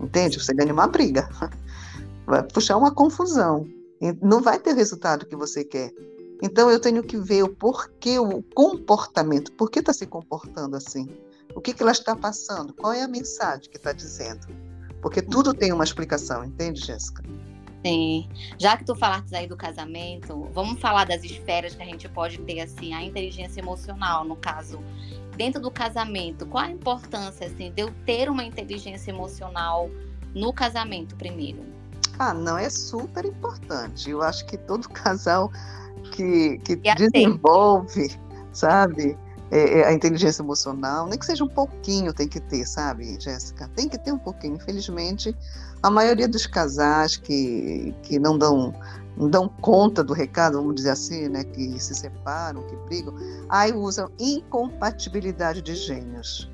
Entende? 0.00 0.40
Você 0.40 0.54
ganha 0.54 0.72
uma 0.72 0.86
briga. 0.86 1.28
Vai 2.26 2.42
puxar 2.42 2.76
uma 2.76 2.92
confusão. 2.92 3.66
Não 4.22 4.42
vai 4.42 4.58
ter 4.58 4.74
resultado 4.74 5.26
que 5.26 5.36
você 5.36 5.64
quer. 5.64 5.92
Então 6.42 6.70
eu 6.70 6.80
tenho 6.80 7.02
que 7.02 7.16
ver 7.16 7.42
o 7.42 7.48
porquê, 7.48 8.18
o 8.18 8.42
comportamento, 8.54 9.52
por 9.52 9.70
que 9.70 9.78
está 9.78 9.92
se 9.92 10.06
comportando 10.06 10.76
assim? 10.76 11.08
O 11.54 11.60
que, 11.60 11.72
que 11.72 11.82
ela 11.82 11.92
está 11.92 12.14
passando? 12.16 12.74
Qual 12.74 12.92
é 12.92 13.02
a 13.02 13.08
mensagem 13.08 13.70
que 13.70 13.76
está 13.76 13.92
dizendo? 13.92 14.46
Porque 15.00 15.22
tudo 15.22 15.54
tem 15.54 15.72
uma 15.72 15.84
explicação, 15.84 16.44
entende, 16.44 16.80
Jéssica? 16.80 17.22
Sim. 17.84 18.28
Já 18.58 18.76
que 18.76 18.84
tu 18.84 18.94
falaste 18.94 19.34
aí 19.34 19.46
do 19.46 19.56
casamento, 19.56 20.48
vamos 20.52 20.80
falar 20.80 21.04
das 21.04 21.22
esferas 21.22 21.74
que 21.74 21.82
a 21.82 21.86
gente 21.86 22.08
pode 22.08 22.38
ter, 22.38 22.60
assim, 22.60 22.94
a 22.94 23.02
inteligência 23.02 23.60
emocional, 23.60 24.24
no 24.24 24.36
caso, 24.36 24.82
dentro 25.36 25.60
do 25.60 25.70
casamento. 25.70 26.46
Qual 26.46 26.64
a 26.64 26.70
importância, 26.70 27.46
assim, 27.46 27.70
de 27.70 27.82
eu 27.82 27.92
ter 28.04 28.28
uma 28.28 28.44
inteligência 28.44 29.10
emocional 29.10 29.90
no 30.34 30.52
casamento 30.52 31.16
primeiro? 31.16 31.62
Ah, 32.18 32.32
não, 32.32 32.56
é 32.56 32.70
super 32.70 33.24
importante. 33.24 34.10
Eu 34.10 34.22
acho 34.22 34.46
que 34.46 34.56
todo 34.56 34.88
casal 34.90 35.50
que, 36.12 36.58
que 36.58 36.76
desenvolve, 36.76 38.16
sabe, 38.52 39.16
é, 39.50 39.80
é, 39.80 39.86
a 39.86 39.92
inteligência 39.92 40.42
emocional, 40.42 41.06
nem 41.06 41.18
que 41.18 41.26
seja 41.26 41.44
um 41.44 41.48
pouquinho 41.48 42.12
tem 42.12 42.26
que 42.26 42.40
ter, 42.40 42.66
sabe, 42.66 43.16
Jéssica? 43.20 43.70
Tem 43.74 43.88
que 43.88 43.98
ter 43.98 44.12
um 44.12 44.18
pouquinho. 44.18 44.56
Infelizmente, 44.56 45.36
a 45.82 45.90
maioria 45.90 46.26
dos 46.26 46.46
casais 46.46 47.16
que, 47.16 47.94
que 48.02 48.18
não 48.18 48.38
dão 48.38 48.72
não 49.16 49.28
dão 49.28 49.48
conta 49.48 50.02
do 50.02 50.12
recado, 50.12 50.58
vamos 50.58 50.74
dizer 50.74 50.90
assim, 50.90 51.28
né, 51.28 51.44
que 51.44 51.78
se 51.80 51.94
separam, 51.94 52.62
que 52.62 52.76
brigam, 52.88 53.14
aí 53.48 53.72
usam 53.72 54.10
incompatibilidade 54.18 55.62
de 55.62 55.74
gênios. 55.74 56.50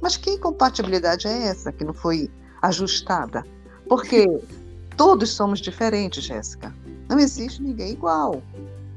Mas 0.00 0.16
que 0.16 0.30
incompatibilidade 0.30 1.26
é 1.26 1.46
essa 1.46 1.72
que 1.72 1.84
não 1.84 1.94
foi 1.94 2.30
ajustada? 2.62 3.44
Porque 3.88 4.26
todos 4.96 5.30
somos 5.30 5.60
diferentes, 5.60 6.22
Jéssica. 6.22 6.74
Não 7.08 7.18
existe 7.18 7.62
ninguém 7.62 7.92
igual. 7.92 8.42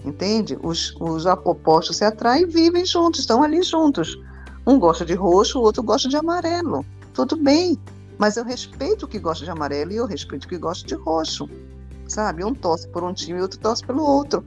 Entende? 0.06 0.58
Os, 0.62 0.96
os 1.00 1.26
opostos 1.26 1.98
se 1.98 2.06
atraem 2.06 2.44
e 2.44 2.46
vivem 2.46 2.86
juntos, 2.86 3.22
estão 3.22 3.44
ali 3.44 3.62
juntos. 3.64 4.18
Um 4.66 4.80
gosta 4.80 5.06
de 5.06 5.14
roxo, 5.16 5.60
o 5.60 5.62
outro 5.62 5.82
gosta 5.82 6.08
de 6.08 6.16
amarelo. 6.16 6.86
Tudo 7.14 7.36
bem, 7.36 7.78
mas 8.18 8.38
eu 8.38 8.44
respeito 8.44 9.06
o 9.06 9.08
que 9.08 9.20
gosta 9.20 9.44
de 9.44 9.52
amarelo 9.52 9.92
e 9.92 9.96
eu 9.96 10.06
respeito 10.06 10.46
o 10.46 10.48
que 10.48 10.58
gosta 10.58 10.88
de 10.88 10.96
roxo. 10.96 11.50
Sabe? 12.08 12.44
Um 12.44 12.54
torce 12.54 12.88
por 12.88 13.04
um 13.04 13.14
time 13.14 13.40
e 13.40 13.42
outro 13.42 13.60
torce 13.60 13.86
pelo 13.86 14.04
outro. 14.04 14.44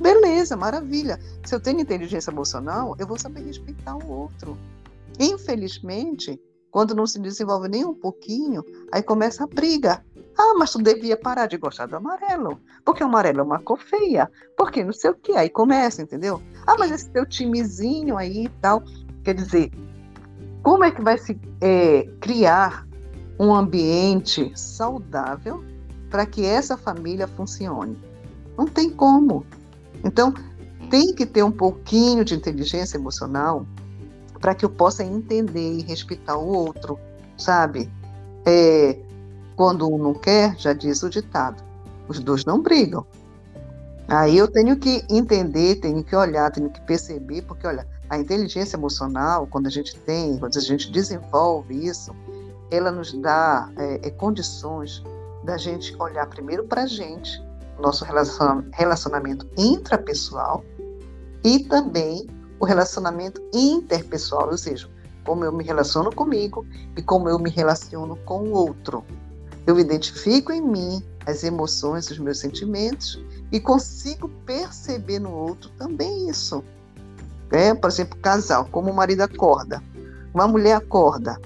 Beleza, 0.00 0.56
maravilha. 0.56 1.18
Se 1.44 1.54
eu 1.54 1.60
tenho 1.60 1.80
inteligência 1.80 2.30
emocional, 2.30 2.96
eu 2.98 3.06
vou 3.06 3.18
saber 3.18 3.42
respeitar 3.42 3.96
o 3.96 4.10
outro. 4.10 4.58
Infelizmente, 5.18 6.40
quando 6.70 6.94
não 6.94 7.06
se 7.06 7.20
desenvolve 7.20 7.68
nem 7.68 7.84
um 7.84 7.94
pouquinho, 7.94 8.64
aí 8.92 9.02
começa 9.02 9.44
a 9.44 9.46
briga. 9.46 10.04
Ah, 10.36 10.54
mas 10.58 10.72
tu 10.72 10.82
devia 10.82 11.16
parar 11.16 11.46
de 11.46 11.56
gostar 11.56 11.86
do 11.86 11.94
amarelo, 11.94 12.60
porque 12.84 13.04
o 13.04 13.06
amarelo 13.06 13.38
é 13.38 13.42
uma 13.44 13.60
cor 13.60 13.78
feia, 13.78 14.28
porque 14.56 14.82
não 14.82 14.92
sei 14.92 15.10
o 15.10 15.14
que. 15.14 15.32
Aí 15.32 15.48
começa, 15.48 16.02
entendeu? 16.02 16.42
Ah, 16.66 16.74
mas 16.76 16.90
esse 16.90 17.08
teu 17.10 17.24
timezinho 17.24 18.16
aí 18.16 18.46
e 18.46 18.48
tal. 18.60 18.82
Quer 19.22 19.34
dizer, 19.34 19.70
como 20.62 20.82
é 20.82 20.90
que 20.90 21.00
vai 21.00 21.16
se 21.16 21.40
é, 21.60 22.02
criar 22.20 22.84
um 23.38 23.54
ambiente 23.54 24.52
saudável 24.56 25.64
para 26.10 26.26
que 26.26 26.44
essa 26.44 26.76
família 26.76 27.26
funcione? 27.26 27.98
Não 28.56 28.66
tem 28.66 28.90
como. 28.90 29.44
Então, 30.04 30.32
tem 30.90 31.14
que 31.14 31.26
ter 31.26 31.42
um 31.42 31.50
pouquinho 31.50 32.24
de 32.24 32.34
inteligência 32.34 32.96
emocional 32.96 33.66
para 34.40 34.54
que 34.54 34.64
eu 34.64 34.70
possa 34.70 35.02
entender 35.02 35.78
e 35.78 35.82
respeitar 35.82 36.36
o 36.36 36.46
outro, 36.46 36.98
sabe? 37.36 37.90
É, 38.44 38.98
quando 39.56 39.88
um 39.88 39.98
não 39.98 40.14
quer, 40.14 40.56
já 40.58 40.72
diz 40.72 41.02
o 41.02 41.08
ditado, 41.08 41.62
os 42.08 42.20
dois 42.20 42.44
não 42.44 42.60
brigam. 42.60 43.06
Aí 44.06 44.36
eu 44.36 44.46
tenho 44.46 44.76
que 44.76 45.02
entender, 45.08 45.76
tenho 45.76 46.04
que 46.04 46.14
olhar, 46.14 46.50
tenho 46.50 46.68
que 46.68 46.80
perceber, 46.82 47.42
porque 47.42 47.66
olha, 47.66 47.86
a 48.08 48.18
inteligência 48.18 48.76
emocional, 48.76 49.46
quando 49.46 49.66
a 49.66 49.70
gente 49.70 49.96
tem, 50.00 50.36
quando 50.38 50.56
a 50.56 50.60
gente 50.60 50.90
desenvolve 50.92 51.86
isso, 51.86 52.14
ela 52.70 52.90
nos 52.90 53.12
dá 53.14 53.70
é, 53.76 54.08
é, 54.08 54.10
condições 54.10 55.02
da 55.44 55.56
gente 55.56 55.94
olhar 56.00 56.26
primeiro 56.26 56.64
para 56.64 56.82
a 56.82 56.86
gente, 56.86 57.42
nosso 57.78 58.04
relacionamento 58.72 59.48
intrapessoal 59.56 60.64
e 61.44 61.60
também 61.60 62.26
o 62.58 62.64
relacionamento 62.64 63.42
interpessoal, 63.52 64.48
ou 64.48 64.58
seja, 64.58 64.88
como 65.24 65.44
eu 65.44 65.52
me 65.52 65.64
relaciono 65.64 66.14
comigo 66.14 66.66
e 66.96 67.02
como 67.02 67.28
eu 67.28 67.38
me 67.38 67.50
relaciono 67.50 68.16
com 68.24 68.44
o 68.44 68.52
outro. 68.52 69.04
Eu 69.66 69.78
identifico 69.78 70.52
em 70.52 70.60
mim 70.60 71.02
as 71.26 71.42
emoções, 71.42 72.10
os 72.10 72.18
meus 72.18 72.38
sentimentos 72.38 73.22
e 73.50 73.58
consigo 73.58 74.28
perceber 74.46 75.18
no 75.18 75.32
outro 75.32 75.70
também 75.78 76.28
isso. 76.28 76.62
É, 77.50 77.72
por 77.74 77.88
exemplo, 77.88 78.18
casal, 78.18 78.66
como 78.70 78.90
o 78.90 78.94
marido 78.94 79.22
acorda, 79.22 79.82
uma 80.32 80.46
mulher 80.46 80.76
acorda. 80.76 81.40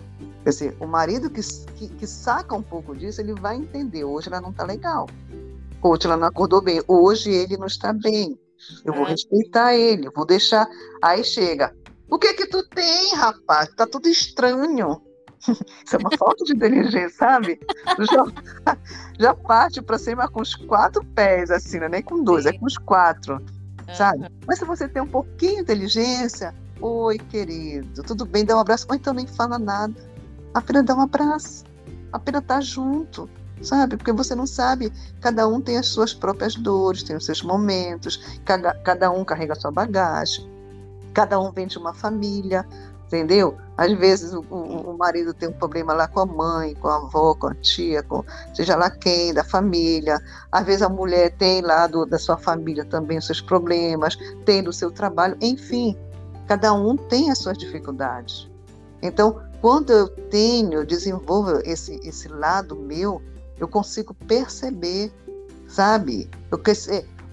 Quer 0.48 0.52
dizer, 0.52 0.76
o 0.80 0.86
marido 0.86 1.28
que, 1.28 1.42
que, 1.74 1.88
que 1.90 2.06
saca 2.06 2.54
um 2.54 2.62
pouco 2.62 2.96
disso, 2.96 3.20
ele 3.20 3.34
vai 3.34 3.54
entender. 3.54 4.02
Hoje 4.04 4.28
ela 4.28 4.40
não 4.40 4.48
está 4.48 4.64
legal. 4.64 5.06
Hoje 5.82 6.06
ela 6.06 6.16
não 6.16 6.26
acordou 6.26 6.62
bem. 6.62 6.82
Hoje 6.88 7.30
ele 7.30 7.58
não 7.58 7.66
está 7.66 7.92
bem. 7.92 8.40
Eu 8.82 8.94
vou 8.94 9.04
é. 9.04 9.10
respeitar 9.10 9.76
ele, 9.76 10.08
vou 10.08 10.24
deixar. 10.24 10.66
Aí 11.02 11.22
chega. 11.22 11.76
O 12.10 12.18
que 12.18 12.32
que 12.32 12.46
tu 12.46 12.66
tem, 12.70 13.14
rapaz? 13.14 13.68
Tá 13.76 13.86
tudo 13.86 14.08
estranho. 14.08 15.02
Isso 15.84 15.96
é 15.96 15.98
uma 15.98 16.16
falta 16.16 16.42
de 16.42 16.54
inteligência, 16.54 17.10
sabe? 17.10 17.60
Já, 18.10 18.76
já 19.20 19.34
parte 19.34 19.82
para 19.82 19.98
cima 19.98 20.30
com 20.30 20.40
os 20.40 20.54
quatro 20.54 21.04
pés, 21.14 21.50
assim, 21.50 21.78
não 21.78 21.84
é 21.84 21.90
nem 21.90 22.02
com 22.02 22.24
dois, 22.24 22.46
é 22.46 22.56
com 22.56 22.64
os 22.64 22.78
quatro, 22.78 23.38
sabe? 23.94 24.22
Uhum. 24.22 24.28
Mas 24.46 24.60
se 24.60 24.64
você 24.64 24.88
tem 24.88 25.02
um 25.02 25.06
pouquinho 25.06 25.56
de 25.56 25.60
inteligência, 25.60 26.54
oi, 26.80 27.18
querido, 27.18 28.02
tudo 28.02 28.24
bem, 28.24 28.46
dá 28.46 28.56
um 28.56 28.60
abraço, 28.60 28.86
ou 28.88 28.94
então 28.96 29.12
nem 29.12 29.26
fala 29.26 29.58
nada. 29.58 30.07
Apenas 30.54 30.84
dá 30.84 30.94
um 30.94 31.00
abraço, 31.00 31.64
apenas 32.12 32.44
tá 32.44 32.60
junto, 32.60 33.28
sabe? 33.62 33.96
Porque 33.96 34.12
você 34.12 34.34
não 34.34 34.46
sabe, 34.46 34.92
cada 35.20 35.46
um 35.46 35.60
tem 35.60 35.76
as 35.76 35.86
suas 35.86 36.14
próprias 36.14 36.54
dores, 36.54 37.02
tem 37.02 37.16
os 37.16 37.24
seus 37.24 37.42
momentos, 37.42 38.40
cada, 38.44 38.74
cada 38.74 39.10
um 39.10 39.24
carrega 39.24 39.52
a 39.52 39.56
sua 39.56 39.70
bagagem, 39.70 40.48
cada 41.12 41.38
um 41.40 41.50
vem 41.50 41.66
de 41.66 41.78
uma 41.78 41.92
família, 41.92 42.66
entendeu? 43.06 43.56
Às 43.76 43.92
vezes 43.92 44.32
o, 44.34 44.40
o, 44.50 44.90
o, 44.90 44.98
marido 44.98 45.32
tem 45.32 45.48
um 45.48 45.52
problema 45.52 45.92
lá 45.92 46.06
com 46.06 46.20
a 46.20 46.26
mãe, 46.26 46.74
com 46.74 46.88
a 46.88 46.96
avó, 46.96 47.34
com 47.34 47.46
a 47.46 47.54
tia, 47.54 48.02
com 48.02 48.22
seja 48.54 48.76
lá 48.76 48.90
quem, 48.90 49.32
da 49.32 49.42
família. 49.42 50.20
Às 50.52 50.66
vezes 50.66 50.82
a 50.82 50.88
mulher 50.88 51.32
tem 51.36 51.62
lá 51.62 51.86
do, 51.86 52.04
da 52.04 52.18
sua 52.18 52.36
família 52.36 52.84
também 52.84 53.18
os 53.18 53.26
seus 53.26 53.40
problemas, 53.40 54.16
tem 54.44 54.62
do 54.62 54.72
seu 54.72 54.90
trabalho, 54.90 55.36
enfim, 55.40 55.96
cada 56.46 56.72
um 56.74 56.96
tem 56.96 57.30
as 57.30 57.38
suas 57.38 57.56
dificuldades. 57.56 58.48
Então, 59.00 59.40
quando 59.60 59.90
eu 59.90 60.08
tenho, 60.08 60.86
desenvolvo 60.86 61.60
esse, 61.64 62.00
esse 62.04 62.28
lado 62.28 62.76
meu, 62.76 63.20
eu 63.58 63.66
consigo 63.66 64.14
perceber, 64.14 65.12
sabe? 65.66 66.30
Eu, 66.50 66.58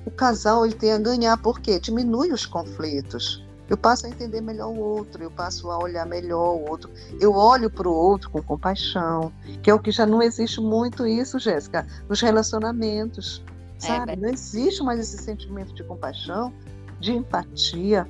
o 0.06 0.12
casal 0.12 0.66
ele 0.66 0.76
tem 0.76 0.92
a 0.92 0.98
ganhar, 0.98 1.38
porque 1.38 1.80
diminui 1.80 2.32
os 2.32 2.46
conflitos. 2.46 3.44
Eu 3.68 3.78
passo 3.78 4.06
a 4.06 4.10
entender 4.10 4.42
melhor 4.42 4.70
o 4.70 4.78
outro, 4.78 5.24
eu 5.24 5.32
passo 5.32 5.72
a 5.72 5.78
olhar 5.80 6.06
melhor 6.06 6.56
o 6.56 6.70
outro. 6.70 6.90
Eu 7.20 7.34
olho 7.34 7.70
para 7.70 7.90
o 7.90 7.94
outro 7.94 8.30
com 8.30 8.42
compaixão, 8.42 9.32
que 9.64 9.70
é 9.70 9.74
o 9.74 9.80
que 9.80 9.92
já 9.92 10.06
não 10.06 10.22
existe 10.22 10.62
muito 10.62 11.06
isso, 11.08 11.40
Jéssica, 11.40 11.88
nos 12.08 12.22
relacionamentos. 12.22 13.44
É, 13.78 13.88
sabe? 13.88 14.14
É, 14.14 14.16
não 14.16 14.30
existe 14.30 14.84
mais 14.84 15.00
esse 15.00 15.18
sentimento 15.18 15.74
de 15.74 15.84
compaixão, 15.84 16.54
de 17.00 17.14
empatia. 17.14 18.08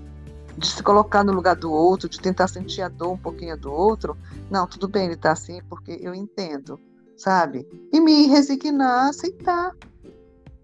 De 0.58 0.68
se 0.68 0.82
colocar 0.82 1.24
no 1.24 1.34
lugar 1.34 1.56
do 1.56 1.72
outro, 1.72 2.08
de 2.08 2.20
tentar 2.20 2.48
sentir 2.48 2.82
a 2.82 2.88
dor 2.88 3.14
um 3.14 3.18
pouquinho 3.18 3.58
do 3.58 3.72
outro. 3.72 4.18
Não, 4.50 4.66
tudo 4.66 4.88
bem, 4.88 5.06
ele 5.06 5.16
está 5.16 5.32
assim 5.32 5.60
porque 5.70 6.00
eu 6.02 6.14
entendo, 6.14 6.80
sabe? 7.18 7.68
E 7.92 8.00
me 8.00 8.28
resignar, 8.28 9.10
aceitar. 9.10 9.72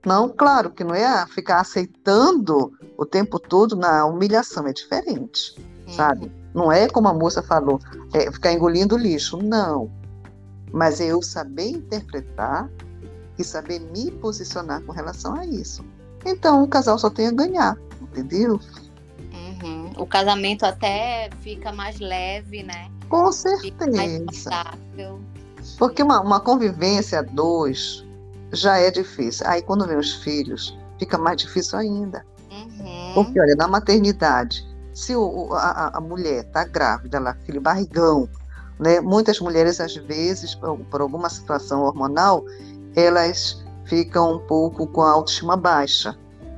Não, 0.05 0.29
claro 0.29 0.71
que 0.71 0.83
não 0.83 0.95
é 0.95 1.25
ficar 1.27 1.59
aceitando 1.59 2.71
o 2.97 3.05
tempo 3.05 3.37
todo 3.37 3.75
na 3.75 4.05
humilhação, 4.05 4.67
é 4.67 4.73
diferente, 4.73 5.55
sabe? 5.95 6.31
Não 6.53 6.71
é 6.71 6.87
como 6.87 7.07
a 7.07 7.13
moça 7.13 7.43
falou, 7.43 7.79
é 8.13 8.31
ficar 8.31 8.51
engolindo 8.51 8.97
lixo, 8.97 9.37
não. 9.37 9.91
Mas 10.71 11.01
é 11.01 11.07
eu 11.07 11.21
saber 11.21 11.67
interpretar 11.67 12.69
e 13.37 13.43
saber 13.43 13.79
me 13.79 14.09
posicionar 14.09 14.81
com 14.83 14.91
relação 14.91 15.35
a 15.35 15.45
isso. 15.45 15.83
Então 16.25 16.63
o 16.63 16.67
casal 16.67 16.97
só 16.97 17.09
tem 17.09 17.27
a 17.27 17.31
ganhar, 17.31 17.77
entendeu? 18.01 18.59
O 20.01 20.05
casamento 20.07 20.65
até 20.65 21.29
fica 21.41 21.71
mais 21.71 21.99
leve, 21.99 22.63
né? 22.63 22.89
Com 23.07 23.31
certeza. 23.31 24.49
Porque 25.77 26.01
uma, 26.01 26.19
uma 26.21 26.39
convivência 26.39 27.19
a 27.19 27.21
dois 27.21 28.03
já 28.51 28.79
é 28.79 28.89
difícil. 28.89 29.45
Aí 29.47 29.61
quando 29.61 29.85
vem 29.85 29.97
os 29.97 30.15
filhos, 30.23 30.75
fica 30.97 31.19
mais 31.19 31.37
difícil 31.37 31.77
ainda. 31.77 32.25
Uhum. 32.51 33.11
Porque, 33.13 33.39
olha, 33.39 33.55
na 33.55 33.67
maternidade, 33.67 34.67
se 34.91 35.15
o, 35.15 35.53
a, 35.53 35.91
a 35.93 36.01
mulher 36.01 36.45
está 36.45 36.63
grávida, 36.63 37.17
ela 37.17 37.35
filho 37.45 37.61
barrigão, 37.61 38.27
né? 38.79 38.99
Muitas 39.01 39.39
mulheres, 39.39 39.79
às 39.79 39.95
vezes, 39.95 40.55
por, 40.55 40.79
por 40.79 41.01
alguma 41.01 41.29
situação 41.29 41.83
hormonal, 41.83 42.43
elas 42.95 43.63
ficam 43.85 44.37
um 44.37 44.39
pouco 44.39 44.87
com 44.87 45.03
a 45.03 45.11
autoestima 45.11 45.55
baixa. 45.55 46.17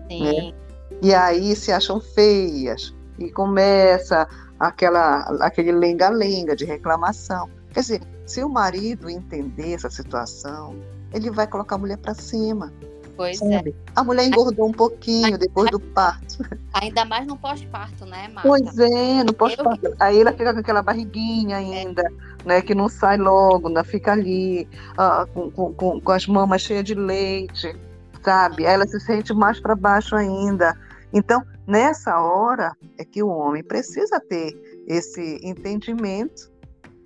Né? 0.09 0.53
E 1.01 1.13
aí 1.13 1.53
se 1.57 1.73
acham 1.73 1.99
feias. 1.99 2.93
E 3.19 3.31
começa 3.31 4.27
aquela, 4.59 5.19
aquele 5.41 5.71
lenga-lenga 5.71 6.55
de 6.55 6.65
reclamação. 6.65 7.49
Quer 7.73 7.79
dizer, 7.81 8.01
se 8.25 8.43
o 8.43 8.49
marido 8.49 9.09
entender 9.09 9.73
essa 9.73 9.89
situação, 9.89 10.75
ele 11.13 11.29
vai 11.29 11.47
colocar 11.47 11.75
a 11.75 11.77
mulher 11.77 11.97
para 11.97 12.13
cima. 12.13 12.71
Pois 13.15 13.41
é. 13.41 13.57
sabe? 13.57 13.69
é. 13.69 13.91
A 13.95 14.03
mulher 14.03 14.25
engordou 14.25 14.67
um 14.67 14.71
pouquinho 14.71 15.37
depois 15.37 15.69
do 15.69 15.79
parto. 15.79 16.43
Ainda 16.73 17.05
mais 17.05 17.27
no 17.27 17.37
pós-parto, 17.37 18.05
né, 18.05 18.27
Marta? 18.29 18.47
Pois 18.47 18.79
é, 18.79 19.23
no 19.23 19.33
pós-parto. 19.33 19.85
Eu... 19.85 19.95
Aí 19.99 20.19
ela 20.19 20.31
fica 20.31 20.53
com 20.53 20.59
aquela 20.59 20.81
barriguinha 20.81 21.57
ainda, 21.57 22.01
é. 22.01 22.47
né? 22.47 22.61
Que 22.61 22.73
não 22.73 22.89
sai 22.89 23.17
logo, 23.17 23.67
ainda 23.67 23.83
fica 23.83 24.13
ali, 24.13 24.67
uh, 24.93 25.27
com, 25.51 25.73
com, 25.73 26.01
com 26.01 26.11
as 26.11 26.25
mamas 26.25 26.61
cheias 26.61 26.83
de 26.83 26.95
leite, 26.95 27.75
sabe? 28.23 28.65
Ela 28.65 28.87
se 28.87 28.99
sente 28.99 29.33
mais 29.33 29.59
para 29.59 29.75
baixo 29.75 30.15
ainda. 30.15 30.75
Então, 31.11 31.43
nessa 31.67 32.19
hora 32.19 32.75
é 32.97 33.05
que 33.05 33.23
o 33.23 33.27
homem 33.27 33.63
precisa 33.63 34.19
ter 34.19 34.53
esse 34.87 35.39
entendimento 35.43 36.51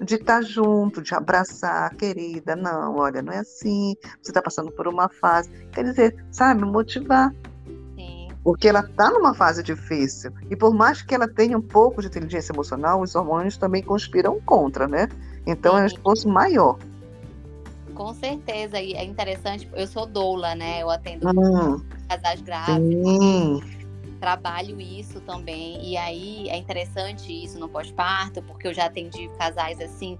de 0.03 0.15
estar 0.15 0.41
junto, 0.43 1.01
de 1.01 1.13
abraçar, 1.15 1.93
querida, 1.95 2.55
não, 2.55 2.95
olha, 2.97 3.21
não 3.21 3.33
é 3.33 3.39
assim, 3.39 3.95
você 4.21 4.31
está 4.31 4.41
passando 4.41 4.71
por 4.71 4.87
uma 4.87 5.09
fase. 5.09 5.49
Quer 5.71 5.85
dizer, 5.85 6.25
sabe, 6.31 6.63
motivar. 6.63 7.33
Sim. 7.95 8.27
Porque 8.43 8.67
ela 8.67 8.81
está 8.81 9.09
numa 9.09 9.33
fase 9.33 9.63
difícil. 9.63 10.31
E 10.49 10.55
por 10.55 10.73
mais 10.73 11.01
que 11.01 11.15
ela 11.15 11.27
tenha 11.27 11.57
um 11.57 11.61
pouco 11.61 12.01
de 12.01 12.07
inteligência 12.07 12.53
emocional, 12.53 13.01
os 13.01 13.15
hormônios 13.15 13.57
também 13.57 13.81
conspiram 13.81 14.39
contra, 14.41 14.87
né? 14.87 15.09
Então 15.45 15.73
Sim. 15.73 15.79
é 15.79 15.83
um 15.83 15.85
esforço 15.87 16.29
maior. 16.29 16.77
Com 17.95 18.13
certeza, 18.13 18.79
e 18.79 18.93
é 18.93 19.03
interessante, 19.03 19.67
eu 19.73 19.87
sou 19.87 20.05
doula, 20.05 20.53
né? 20.53 20.83
Eu 20.83 20.91
atendo 20.91 21.27
hum. 21.27 21.81
casais 22.07 22.41
grávidos. 22.41 23.17
Sim 23.17 23.76
trabalho 24.17 24.79
isso 24.79 25.21
também. 25.21 25.83
E 25.83 25.97
aí 25.97 26.49
é 26.49 26.57
interessante 26.57 27.31
isso 27.31 27.59
no 27.59 27.69
pós-parto, 27.69 28.41
porque 28.43 28.67
eu 28.67 28.73
já 28.73 28.85
atendi 28.85 29.29
casais 29.37 29.79
assim 29.79 30.17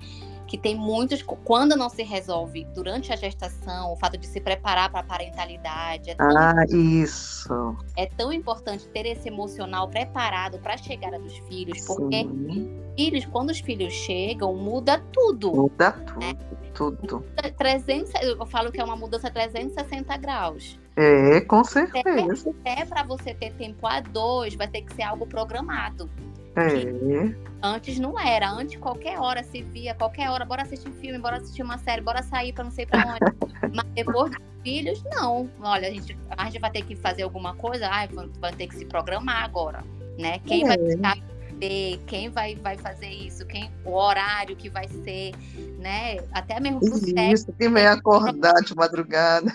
que 0.47 0.57
tem 0.57 0.75
muitos 0.75 1.21
quando 1.21 1.75
não 1.75 1.89
se 1.89 2.01
resolve 2.03 2.65
durante 2.73 3.11
a 3.11 3.15
gestação, 3.15 3.91
o 3.91 3.97
fato 3.97 4.17
de 4.17 4.25
se 4.25 4.39
preparar 4.39 4.89
para 4.89 5.01
a 5.01 5.03
parentalidade. 5.03 6.11
É 6.11 6.15
tão, 6.15 6.37
ah, 6.37 6.65
isso. 6.71 7.77
É 7.97 8.05
tão 8.05 8.31
importante 8.31 8.87
ter 8.87 9.05
esse 9.05 9.27
emocional 9.27 9.89
preparado 9.89 10.57
para 10.59 10.75
a 10.75 10.77
chegada 10.77 11.19
dos 11.19 11.37
filhos, 11.39 11.85
porque 11.85 12.23
Sim. 12.23 12.81
filhos, 12.95 13.25
quando 13.25 13.49
os 13.49 13.59
filhos 13.59 13.93
chegam, 13.93 14.55
muda 14.55 15.03
tudo. 15.11 15.53
Muda 15.53 15.91
tudo. 15.91 16.19
Né? 16.19 16.33
Tudo. 16.73 17.25
300, 17.57 18.13
eu 18.21 18.45
falo 18.45 18.71
que 18.71 18.79
é 18.79 18.83
uma 18.83 18.95
mudança 18.95 19.29
360 19.29 20.15
graus. 20.17 20.79
É, 20.97 21.41
com 21.41 21.63
certeza. 21.63 22.49
Até, 22.61 22.83
para 22.85 23.03
você 23.03 23.31
ter 23.33 23.53
tempo 23.53 23.85
a 23.85 24.01
dois, 24.01 24.55
vai 24.55 24.67
ter 24.67 24.81
que 24.81 24.93
ser 24.95 25.03
algo 25.03 25.27
programado. 25.27 26.09
É. 26.55 27.35
Antes 27.61 27.99
não 27.99 28.19
era. 28.19 28.49
Antes, 28.49 28.77
qualquer 28.77 29.19
hora 29.19 29.43
se 29.43 29.61
via, 29.61 29.93
qualquer 29.93 30.27
hora, 30.31 30.43
bora 30.43 30.63
assistir 30.63 30.89
um 30.89 30.93
filme, 30.93 31.19
bora 31.19 31.37
assistir 31.37 31.61
uma 31.61 31.77
série, 31.77 32.01
bora 32.01 32.23
sair 32.23 32.51
para 32.51 32.63
não 32.63 32.71
sei 32.71 32.87
para 32.87 33.05
onde. 33.05 33.19
Mas 33.75 33.85
depois 33.93 34.31
de 34.31 34.37
filhos, 34.63 35.03
não. 35.03 35.47
Olha, 35.61 35.87
a 35.87 35.91
gente, 35.91 36.17
a 36.35 36.45
gente 36.45 36.59
vai 36.59 36.71
ter 36.71 36.83
que 36.83 36.95
fazer 36.95 37.21
alguma 37.21 37.53
coisa, 37.53 37.87
ah, 37.87 38.07
vai 38.39 38.53
ter 38.53 38.65
que 38.65 38.75
se 38.75 38.85
programar 38.85 39.43
agora. 39.43 39.83
Né? 40.17 40.39
Quem 40.45 40.63
é. 40.63 40.67
vai 40.67 40.77
ficar 40.89 41.17
receber, 41.57 41.99
quem 42.05 42.29
vai, 42.29 42.55
vai 42.55 42.77
fazer 42.77 43.09
isso, 43.09 43.45
quem, 43.45 43.71
o 43.83 43.93
horário 43.93 44.55
que 44.55 44.69
vai 44.69 44.87
ser, 44.87 45.31
né? 45.79 46.17
Até 46.31 46.59
mesmo 46.59 46.79
pro 46.79 46.89
isso, 46.89 47.07
sexo. 47.07 47.53
quem 47.57 47.69
vai 47.69 47.87
acordar 47.87 48.61
de 48.61 48.75
madrugada. 48.75 49.51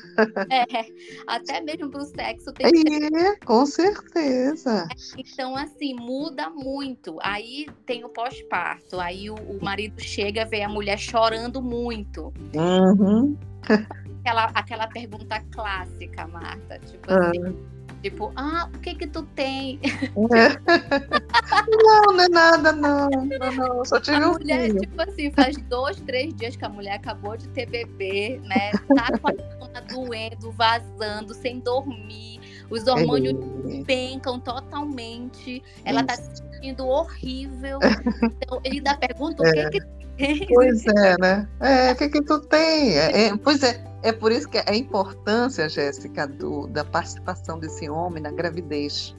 É, 0.50 0.64
até 1.26 1.60
mesmo 1.60 1.90
pro 1.90 2.04
sexo 2.04 2.52
tem 2.52 2.70
que 2.70 3.16
é, 3.16 3.36
com 3.44 3.64
certeza. 3.64 4.88
Então, 5.16 5.56
assim, 5.56 5.94
muda 5.94 6.50
muito. 6.50 7.18
Aí 7.22 7.66
tem 7.86 8.04
o 8.04 8.08
pós-parto, 8.08 9.00
aí 9.00 9.30
o, 9.30 9.34
o, 9.34 9.64
marido 9.64 10.00
chega, 10.00 10.44
vê 10.44 10.62
a 10.62 10.68
mulher 10.68 10.98
chorando 10.98 11.62
muito. 11.62 12.32
Uhum. 12.54 13.36
Aquela, 14.20 14.44
aquela 14.54 14.86
pergunta 14.88 15.40
clássica, 15.52 16.26
Marta, 16.26 16.78
tipo 16.78 17.12
assim, 17.12 17.38
uhum 17.40 17.81
Tipo, 18.02 18.32
ah, 18.34 18.68
o 18.74 18.78
que 18.80 18.96
que 18.96 19.06
tu 19.06 19.22
tem? 19.22 19.78
É. 19.84 20.48
não, 21.70 22.16
não 22.16 22.24
é 22.24 22.28
nada, 22.28 22.72
não. 22.72 23.08
Não, 23.08 23.52
não. 23.52 23.84
Só 23.84 24.00
tive 24.00 24.16
a 24.16 24.28
um 24.28 24.32
mulher, 24.32 24.66
filho. 24.66 24.80
tipo 24.80 25.02
assim, 25.02 25.30
faz 25.30 25.56
dois, 25.68 26.00
três 26.00 26.34
dias 26.34 26.56
que 26.56 26.64
a 26.64 26.68
mulher 26.68 26.94
acabou 26.94 27.36
de 27.36 27.46
ter 27.48 27.66
bebê, 27.66 28.40
né? 28.42 28.72
Tá 28.96 29.16
com 29.18 29.28
a 29.28 29.32
coluna 29.32 29.80
doendo, 29.82 30.50
vazando, 30.50 31.32
sem 31.32 31.60
dormir. 31.60 32.40
Os 32.68 32.88
hormônios 32.88 33.36
é. 33.70 33.84
pencam 33.84 34.40
totalmente. 34.40 35.62
Ela 35.84 36.00
Isso. 36.00 36.06
tá 36.06 36.16
se 36.16 36.36
sentindo 36.36 36.86
horrível. 36.86 37.78
Então, 38.42 38.60
ele 38.64 38.80
dá 38.80 38.96
pergunta, 38.96 39.42
o 39.42 39.46
é. 39.46 39.70
que 39.70 39.80
Pois 40.54 40.86
é, 40.86 41.16
né? 41.20 41.48
É, 41.60 41.92
o 41.92 41.96
que 41.96 42.08
que 42.08 42.22
tu 42.22 42.40
tem? 42.40 42.96
É, 42.96 43.26
é, 43.26 43.36
pois 43.36 43.62
é, 43.62 43.82
é 44.02 44.12
por 44.12 44.32
isso 44.32 44.48
que 44.48 44.58
a 44.58 44.74
importância, 44.74 45.68
Jéssica, 45.68 46.26
do, 46.26 46.66
da 46.68 46.84
participação 46.84 47.58
desse 47.58 47.88
homem 47.88 48.22
na 48.22 48.30
gravidez. 48.30 49.14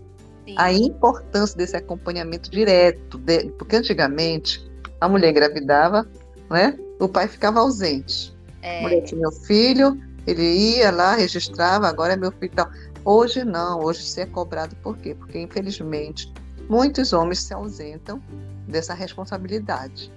Sim. 0.46 0.56
A 0.58 0.74
importância 0.74 1.58
desse 1.58 1.76
acompanhamento 1.76 2.52
direto, 2.52 3.18
de, 3.18 3.50
porque 3.52 3.78
antigamente 3.78 4.70
a 5.00 5.08
mulher 5.08 5.32
engravidava, 5.32 6.08
né? 6.50 6.78
O 7.00 7.08
pai 7.08 7.28
ficava 7.28 7.60
ausente. 7.60 8.36
É. 8.62 8.80
A 8.80 8.82
mulher 8.84 9.02
tinha 9.02 9.28
o 9.28 9.32
filho, 9.32 9.98
ele 10.28 10.44
ia 10.44 10.92
lá, 10.92 11.16
registrava, 11.16 11.88
agora 11.88 12.14
é 12.14 12.18
meu 12.18 12.32
filho 12.32 12.52
tal. 12.54 12.70
Hoje 13.06 13.44
não, 13.44 13.82
hoje 13.82 14.04
se 14.04 14.22
é 14.22 14.26
cobrado 14.26 14.76
por 14.78 14.98
quê? 14.98 15.14
Porque 15.14 15.40
infelizmente 15.40 16.32
muitos 16.70 17.12
homens 17.12 17.44
se 17.44 17.54
ausentam 17.54 18.22
dessa 18.68 18.94
responsabilidade. 18.94 20.12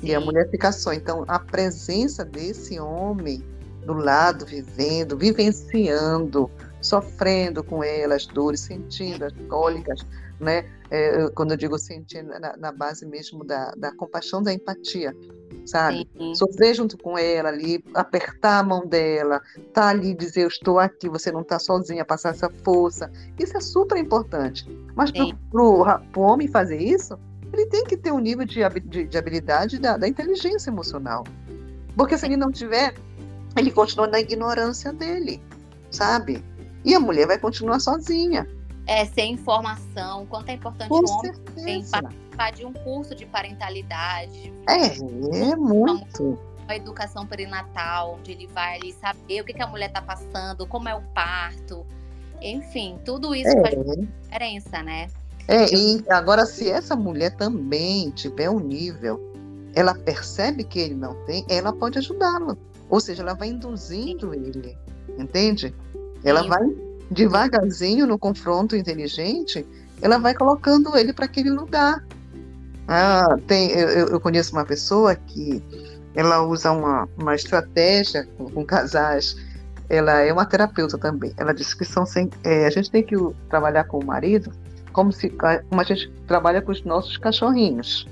Sim. 0.00 0.06
E 0.08 0.14
a 0.14 0.20
mulher 0.20 0.48
fica 0.50 0.72
só. 0.72 0.92
Então 0.92 1.24
a 1.28 1.38
presença 1.38 2.24
desse 2.24 2.78
homem 2.80 3.44
do 3.84 3.94
lado, 3.94 4.46
vivendo, 4.46 5.16
vivenciando, 5.16 6.50
sofrendo 6.80 7.62
com 7.62 7.82
elas, 7.82 8.26
dores, 8.26 8.60
sentindo 8.60 9.24
as 9.24 9.32
cólicas, 9.48 10.04
né? 10.38 10.68
É, 10.90 11.28
quando 11.30 11.52
eu 11.52 11.56
digo 11.56 11.78
sentir, 11.78 12.22
na, 12.22 12.56
na 12.56 12.72
base 12.72 13.06
mesmo 13.06 13.44
da, 13.44 13.70
da, 13.76 13.92
compaixão, 13.92 14.42
da 14.42 14.52
empatia, 14.52 15.14
sabe? 15.64 16.08
Sim. 16.16 16.34
Sofrer 16.34 16.74
junto 16.74 16.98
com 16.98 17.16
ela 17.16 17.48
ali, 17.48 17.84
apertar 17.94 18.58
a 18.58 18.62
mão 18.62 18.86
dela, 18.86 19.40
tá 19.72 19.88
ali 19.88 20.14
dizer 20.14 20.42
eu 20.42 20.48
estou 20.48 20.80
aqui, 20.80 21.08
você 21.08 21.30
não 21.30 21.42
está 21.42 21.58
sozinha, 21.58 22.04
passar 22.04 22.30
essa 22.30 22.50
força, 22.64 23.10
isso 23.38 23.56
é 23.56 23.60
super 23.60 23.98
importante. 23.98 24.66
Mas 24.96 25.12
para 25.12 25.62
o 25.62 26.20
homem 26.20 26.48
fazer 26.48 26.78
isso, 26.78 27.16
ele 27.52 27.66
tem 27.66 27.84
que 27.84 27.96
ter 27.96 28.12
um 28.12 28.18
nível 28.18 28.46
de, 28.46 28.60
de, 28.86 29.06
de 29.06 29.18
habilidade 29.18 29.78
da, 29.78 29.96
da 29.96 30.08
inteligência 30.08 30.70
emocional. 30.70 31.24
Porque 31.96 32.16
se 32.16 32.26
ele 32.26 32.36
não 32.36 32.50
tiver, 32.50 32.94
ele 33.56 33.70
continua 33.70 34.06
na 34.06 34.20
ignorância 34.20 34.92
dele, 34.92 35.42
sabe? 35.90 36.44
E 36.84 36.94
a 36.94 37.00
mulher 37.00 37.26
vai 37.26 37.38
continuar 37.38 37.80
sozinha. 37.80 38.48
É, 38.86 39.04
sem 39.04 39.34
informação. 39.34 40.26
Quanto 40.26 40.48
é 40.48 40.54
importante 40.54 40.88
Com 40.88 40.96
o 40.96 41.18
homem 41.18 41.84
participar 41.90 42.52
de 42.52 42.64
um 42.64 42.72
curso 42.72 43.14
de 43.14 43.26
parentalidade. 43.26 44.52
É, 44.68 44.86
é 45.50 45.56
muito. 45.56 46.38
A 46.66 46.76
educação 46.76 47.26
perinatal, 47.26 48.16
onde 48.18 48.32
ele 48.32 48.46
vai 48.46 48.76
ali 48.76 48.92
saber 48.92 49.42
o 49.42 49.44
que, 49.44 49.52
que 49.52 49.62
a 49.62 49.66
mulher 49.66 49.88
está 49.88 50.00
passando, 50.00 50.66
como 50.66 50.88
é 50.88 50.94
o 50.94 51.02
parto. 51.14 51.84
Enfim, 52.40 52.98
tudo 53.04 53.34
isso 53.34 53.50
é. 53.50 53.60
faz 53.60 53.74
diferença, 53.96 54.82
né? 54.82 55.08
É, 55.50 55.66
e 55.74 56.00
agora, 56.08 56.46
se 56.46 56.70
essa 56.70 56.94
mulher 56.94 57.34
também 57.34 58.08
tiver 58.12 58.48
um 58.48 58.60
nível, 58.60 59.20
ela 59.74 59.92
percebe 59.92 60.62
que 60.62 60.78
ele 60.78 60.94
não 60.94 61.12
tem, 61.24 61.44
ela 61.48 61.72
pode 61.72 61.98
ajudá-lo. 61.98 62.56
Ou 62.88 63.00
seja, 63.00 63.24
ela 63.24 63.34
vai 63.34 63.48
induzindo 63.48 64.32
ele, 64.32 64.78
entende? 65.18 65.74
Ela 66.22 66.44
Sim. 66.44 66.48
vai 66.48 66.60
devagarzinho 67.10 68.06
no 68.06 68.16
confronto 68.16 68.76
inteligente, 68.76 69.66
ela 70.00 70.18
vai 70.18 70.34
colocando 70.34 70.96
ele 70.96 71.12
para 71.12 71.24
aquele 71.24 71.50
lugar. 71.50 72.06
Ah, 72.86 73.36
tem, 73.48 73.72
eu, 73.72 74.06
eu, 74.06 74.20
conheço 74.20 74.52
uma 74.52 74.64
pessoa 74.64 75.16
que 75.16 75.60
ela 76.14 76.42
usa 76.46 76.70
uma, 76.70 77.08
uma 77.18 77.34
estratégia 77.34 78.24
com, 78.38 78.48
com 78.48 78.64
casais. 78.64 79.36
Ela 79.88 80.20
é 80.20 80.32
uma 80.32 80.46
terapeuta 80.46 80.96
também. 80.96 81.34
Ela 81.36 81.52
disse 81.52 81.76
que 81.76 81.84
são 81.84 82.06
sem, 82.06 82.30
é, 82.44 82.66
a 82.66 82.70
gente 82.70 82.88
tem 82.88 83.02
que 83.02 83.16
trabalhar 83.48 83.82
com 83.84 83.98
o 83.98 84.04
marido 84.04 84.52
como 84.92 85.12
se 85.12 85.30
como 85.30 85.80
a 85.80 85.84
gente 85.84 86.10
trabalha 86.26 86.62
com 86.62 86.72
os 86.72 86.82
nossos 86.84 87.16
cachorrinhos. 87.16 88.06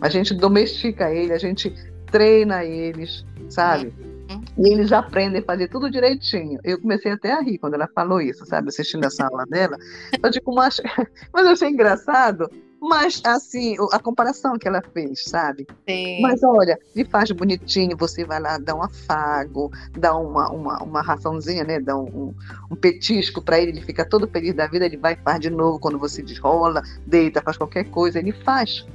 A 0.00 0.08
gente 0.08 0.34
domestica 0.34 1.10
ele, 1.10 1.32
a 1.32 1.38
gente 1.38 1.72
treina 2.10 2.64
eles, 2.64 3.24
sabe? 3.48 3.92
Uhum. 4.30 4.42
E 4.58 4.72
eles 4.72 4.92
aprendem 4.92 5.40
a 5.40 5.44
fazer 5.44 5.68
tudo 5.68 5.90
direitinho. 5.90 6.58
Eu 6.64 6.80
comecei 6.80 7.12
até 7.12 7.32
a 7.32 7.40
rir 7.40 7.58
quando 7.58 7.74
ela 7.74 7.88
falou 7.94 8.20
isso, 8.20 8.44
sabe? 8.46 8.68
Assistindo 8.68 9.04
essa 9.04 9.26
aula 9.26 9.44
dela. 9.46 9.76
Eu 10.22 10.30
digo, 10.30 10.54
mas, 10.54 10.80
mas 11.32 11.46
eu 11.46 11.52
achei 11.52 11.68
engraçado. 11.68 12.50
Mas, 12.80 13.22
assim, 13.24 13.76
a 13.92 13.98
comparação 13.98 14.58
que 14.58 14.68
ela 14.68 14.82
fez, 14.92 15.24
sabe? 15.24 15.66
Sim. 15.88 16.20
Mas 16.20 16.42
olha, 16.42 16.78
ele 16.94 17.08
faz 17.08 17.30
bonitinho, 17.30 17.96
você 17.96 18.24
vai 18.24 18.40
lá, 18.40 18.58
dá 18.58 18.74
um 18.74 18.82
afago, 18.82 19.70
dá 19.98 20.14
uma, 20.16 20.50
uma, 20.50 20.82
uma 20.82 21.02
raçãozinha, 21.02 21.64
né? 21.64 21.80
Dá 21.80 21.96
um, 21.96 22.34
um 22.70 22.76
petisco 22.76 23.40
para 23.42 23.58
ele, 23.58 23.72
ele 23.72 23.80
fica 23.80 24.04
todo 24.04 24.28
feliz 24.28 24.54
da 24.54 24.66
vida, 24.66 24.84
ele 24.84 24.96
vai 24.96 25.14
e 25.14 25.16
faz 25.16 25.40
de 25.40 25.50
novo 25.50 25.78
quando 25.78 25.98
você 25.98 26.22
desrola, 26.22 26.82
deita, 27.06 27.40
faz 27.42 27.56
qualquer 27.56 27.84
coisa, 27.84 28.18
ele 28.18 28.32
faz. 28.32 28.86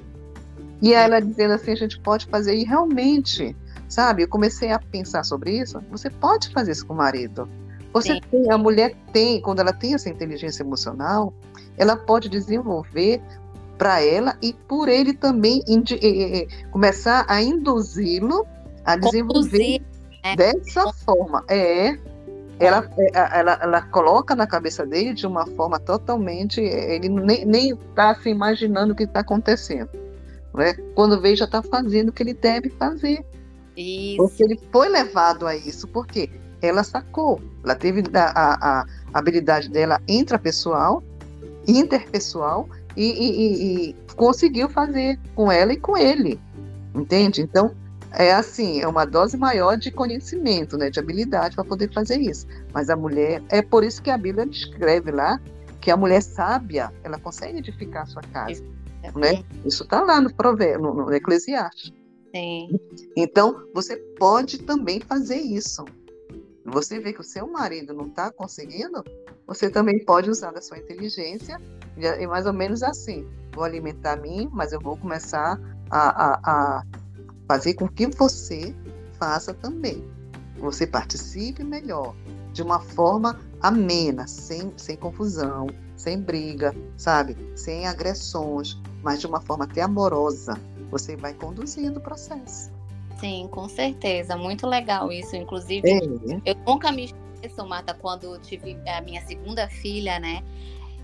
E 0.82 0.94
ela 0.94 1.20
dizendo 1.20 1.54
assim, 1.54 1.72
a 1.72 1.76
gente 1.76 2.00
pode 2.00 2.26
fazer, 2.28 2.56
e 2.56 2.64
realmente, 2.64 3.56
sabe, 3.90 4.24
eu 4.24 4.28
comecei 4.28 4.72
a 4.72 4.80
pensar 4.80 5.24
sobre 5.24 5.60
isso, 5.60 5.80
você 5.92 6.10
pode 6.10 6.50
fazer 6.50 6.72
isso 6.72 6.86
com 6.86 6.94
o 6.94 6.98
marido. 6.98 7.48
Você 7.94 8.14
Sim. 8.14 8.22
tem, 8.32 8.52
a 8.52 8.58
mulher 8.58 8.96
tem, 9.12 9.42
quando 9.42 9.60
ela 9.60 9.74
tem 9.74 9.94
essa 9.94 10.10
inteligência 10.10 10.64
emocional, 10.64 11.34
ela 11.78 11.98
pode 11.98 12.30
desenvolver 12.30 13.22
para 13.82 14.00
ela 14.00 14.38
e 14.44 14.54
por 14.54 14.88
ele 14.88 15.12
também 15.12 15.64
começar 16.70 17.26
a 17.28 17.42
induzi-lo 17.42 18.46
a 18.86 18.96
desenvolver 18.96 19.82
né? 20.24 20.36
dessa 20.36 20.94
forma. 20.94 21.44
É, 21.50 21.98
ela, 22.60 22.88
é, 22.96 23.40
ela, 23.40 23.60
ela 23.60 23.82
coloca 23.82 24.36
na 24.36 24.46
cabeça 24.46 24.86
dele 24.86 25.16
de 25.16 25.26
uma 25.26 25.48
forma 25.48 25.80
totalmente. 25.80 26.62
Ele 26.62 27.10
nem 27.10 27.72
está 27.72 28.14
se 28.14 28.30
imaginando 28.30 28.94
o 28.94 28.96
que 28.96 29.06
está 29.06 29.22
acontecendo. 29.22 29.90
Né? 30.54 30.76
Quando 30.94 31.20
vê, 31.20 31.36
já 31.36 31.46
está 31.46 31.64
fazendo 31.64 32.10
o 32.10 32.12
que 32.12 32.22
ele 32.22 32.36
deve 32.36 32.70
fazer. 32.70 33.26
Isso. 33.76 34.18
Porque 34.18 34.44
ele 34.44 34.60
foi 34.72 34.90
levado 34.90 35.48
a 35.48 35.56
isso. 35.56 35.88
Por 35.88 36.06
quê? 36.06 36.30
Ela 36.62 36.84
sacou. 36.84 37.42
Ela 37.64 37.74
teve 37.74 38.04
a, 38.14 38.30
a, 38.30 38.82
a 38.82 38.86
habilidade 39.12 39.72
dela 39.72 40.00
intrapessoal, 40.08 41.02
interpessoal, 41.68 42.70
e, 42.96 43.04
e, 43.04 43.90
e, 43.90 43.96
conseguiu 44.16 44.70
fazer 44.70 45.20
com 45.36 45.52
ela 45.52 45.74
e 45.74 45.78
com 45.78 45.98
ele. 45.98 46.40
Entende? 46.94 47.42
Então, 47.42 47.76
é 48.14 48.34
assim, 48.34 48.82
é 48.82 48.88
uma 48.88 49.06
dose 49.06 49.38
maior 49.38 49.78
de 49.78 49.92
conhecimento, 49.92 50.78
né, 50.78 50.90
de 50.90 51.00
habilidade 51.00 51.56
para 51.56 51.64
poder 51.64 51.92
fazer 51.94 52.20
isso. 52.20 52.46
Mas 52.74 52.90
a 52.90 52.96
mulher, 52.96 53.42
é 53.50 53.62
por 53.62 53.84
isso 53.84 54.02
que 54.02 54.10
a 54.10 54.18
Bíblia 54.18 54.46
descreve 54.46 55.12
lá 55.12 55.40
que 55.80 55.90
a 55.90 55.98
mulher 55.98 56.22
sábia, 56.22 56.94
ela 57.04 57.18
consegue 57.18 57.58
edificar 57.58 58.04
a 58.04 58.06
sua 58.06 58.22
casa. 58.22 58.64
É 59.04 59.12
né? 59.18 59.44
Isso 59.66 59.84
está 59.84 60.02
lá 60.02 60.22
no, 60.22 60.32
provérbio, 60.34 60.82
no, 60.82 61.06
no 61.06 61.14
Eclesiastes. 61.14 61.92
Sim. 62.34 62.80
Então, 63.18 63.68
você 63.74 63.98
pode 64.18 64.60
também 64.60 65.00
fazer 65.00 65.38
isso. 65.38 65.84
Você 66.66 67.00
vê 67.00 67.12
que 67.12 67.22
o 67.22 67.24
seu 67.24 67.48
marido 67.48 67.94
não 67.94 68.06
está 68.06 68.32
conseguindo, 68.32 69.04
você 69.48 69.70
também 69.70 70.06
pode 70.06 70.30
usar 70.30 70.52
da 70.52 70.62
sua 70.62 70.78
inteligência 70.78 71.60
e 71.98 72.28
mais 72.28 72.46
ou 72.46 72.54
menos 72.54 72.84
assim. 72.84 73.28
Vou 73.54 73.64
alimentar 73.64 74.14
a 74.14 74.16
mim, 74.16 74.50
mas 74.52 74.72
eu 74.72 74.80
vou 74.80 74.96
começar 74.98 75.60
a, 75.90 76.00
a, 76.00 76.40
a 76.44 76.84
fazer 77.48 77.74
com 77.74 77.88
que 77.88 78.08
você 78.08 78.74
faça 79.20 79.54
também. 79.54 80.04
Você 80.58 80.88
participe 80.88 81.64
melhor, 81.64 82.16
de 82.54 82.62
uma 82.62 82.80
forma 82.80 83.40
amena, 83.62 84.28
sem, 84.28 84.72
sem 84.78 84.96
confusão, 84.96 85.68
sem 85.96 86.20
briga, 86.20 86.74
sabe? 86.98 87.36
Sem 87.56 87.88
agressões, 87.88 88.78
mas 89.04 89.20
de 89.20 89.28
uma 89.28 89.42
forma 89.42 89.66
até 89.66 89.82
amorosa. 89.82 90.58
Você 90.90 91.16
vai 91.16 91.34
conduzindo 91.34 92.00
o 92.00 92.02
processo. 92.02 92.72
Sim, 93.20 93.48
com 93.52 93.70
certeza. 93.70 94.36
Muito 94.36 94.66
legal 94.68 95.12
isso. 95.12 95.36
Inclusive, 95.36 95.88
é. 95.88 96.00
eu 96.44 96.56
nunca 96.66 96.92
me 96.92 97.06
esqueço, 97.06 97.66
Marta, 97.66 97.94
quando 97.94 98.38
tive 98.40 98.78
a 98.88 99.02
minha 99.02 99.22
segunda 99.26 99.68
filha, 99.70 100.20
né? 100.20 100.44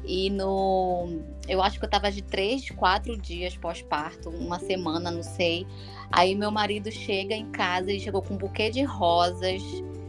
E 0.08 0.30
no. 0.30 1.20
Eu 1.48 1.62
acho 1.62 1.78
que 1.78 1.86
eu 1.86 1.90
tava 1.90 2.10
de 2.10 2.22
três, 2.22 2.70
quatro 2.70 3.18
dias 3.18 3.58
pós-parto, 3.58 4.30
uma 4.30 4.58
semana, 4.58 5.12
não 5.12 5.22
sei. 5.22 5.68
Aí 6.10 6.34
meu 6.34 6.50
marido 6.50 6.90
chega 6.90 7.36
em 7.36 7.52
casa 7.52 7.92
e 7.92 8.00
chegou 8.00 8.22
com 8.22 8.36
um 8.36 8.38
buquê 8.38 8.70
de 8.70 8.84
rosas. 8.84 9.62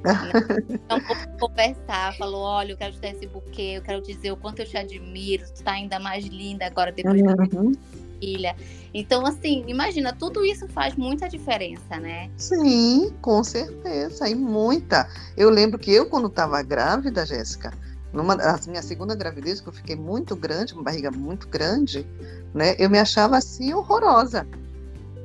Então, 0.70 1.00
conversar, 1.40 2.16
falou: 2.16 2.42
olha, 2.42 2.72
eu 2.72 2.76
quero 2.76 2.92
te 2.92 3.00
dar 3.00 3.10
esse 3.10 3.26
buquê, 3.26 3.74
eu 3.76 3.82
quero 3.82 4.00
dizer 4.00 4.30
o 4.30 4.36
quanto 4.36 4.60
eu 4.60 4.66
te 4.66 4.76
admiro, 4.76 5.44
tu 5.52 5.62
tá 5.64 5.72
ainda 5.72 5.98
mais 5.98 6.24
linda 6.24 6.64
agora 6.64 6.92
depois 6.92 7.20
uhum. 7.20 7.34
da 7.34 7.78
filha. 8.20 8.56
Então, 8.94 9.26
assim, 9.26 9.64
imagina, 9.66 10.12
tudo 10.12 10.44
isso 10.44 10.68
faz 10.68 10.94
muita 10.94 11.28
diferença, 11.28 11.98
né? 11.98 12.30
Sim, 12.36 13.12
com 13.20 13.42
certeza, 13.42 14.28
e 14.28 14.34
muita. 14.36 15.08
Eu 15.36 15.50
lembro 15.50 15.78
que 15.78 15.92
eu, 15.92 16.06
quando 16.06 16.28
estava 16.28 16.62
grávida, 16.62 17.26
Jéssica, 17.26 17.72
numa 18.12 18.34
a 18.34 18.58
minha 18.66 18.82
segunda 18.82 19.14
gravidez, 19.14 19.60
que 19.60 19.68
eu 19.68 19.72
fiquei 19.72 19.96
muito 19.96 20.34
grande, 20.34 20.74
uma 20.74 20.82
barriga 20.82 21.10
muito 21.10 21.48
grande, 21.48 22.06
né? 22.54 22.74
Eu 22.78 22.88
me 22.88 22.98
achava 22.98 23.36
assim 23.36 23.72
horrorosa. 23.74 24.46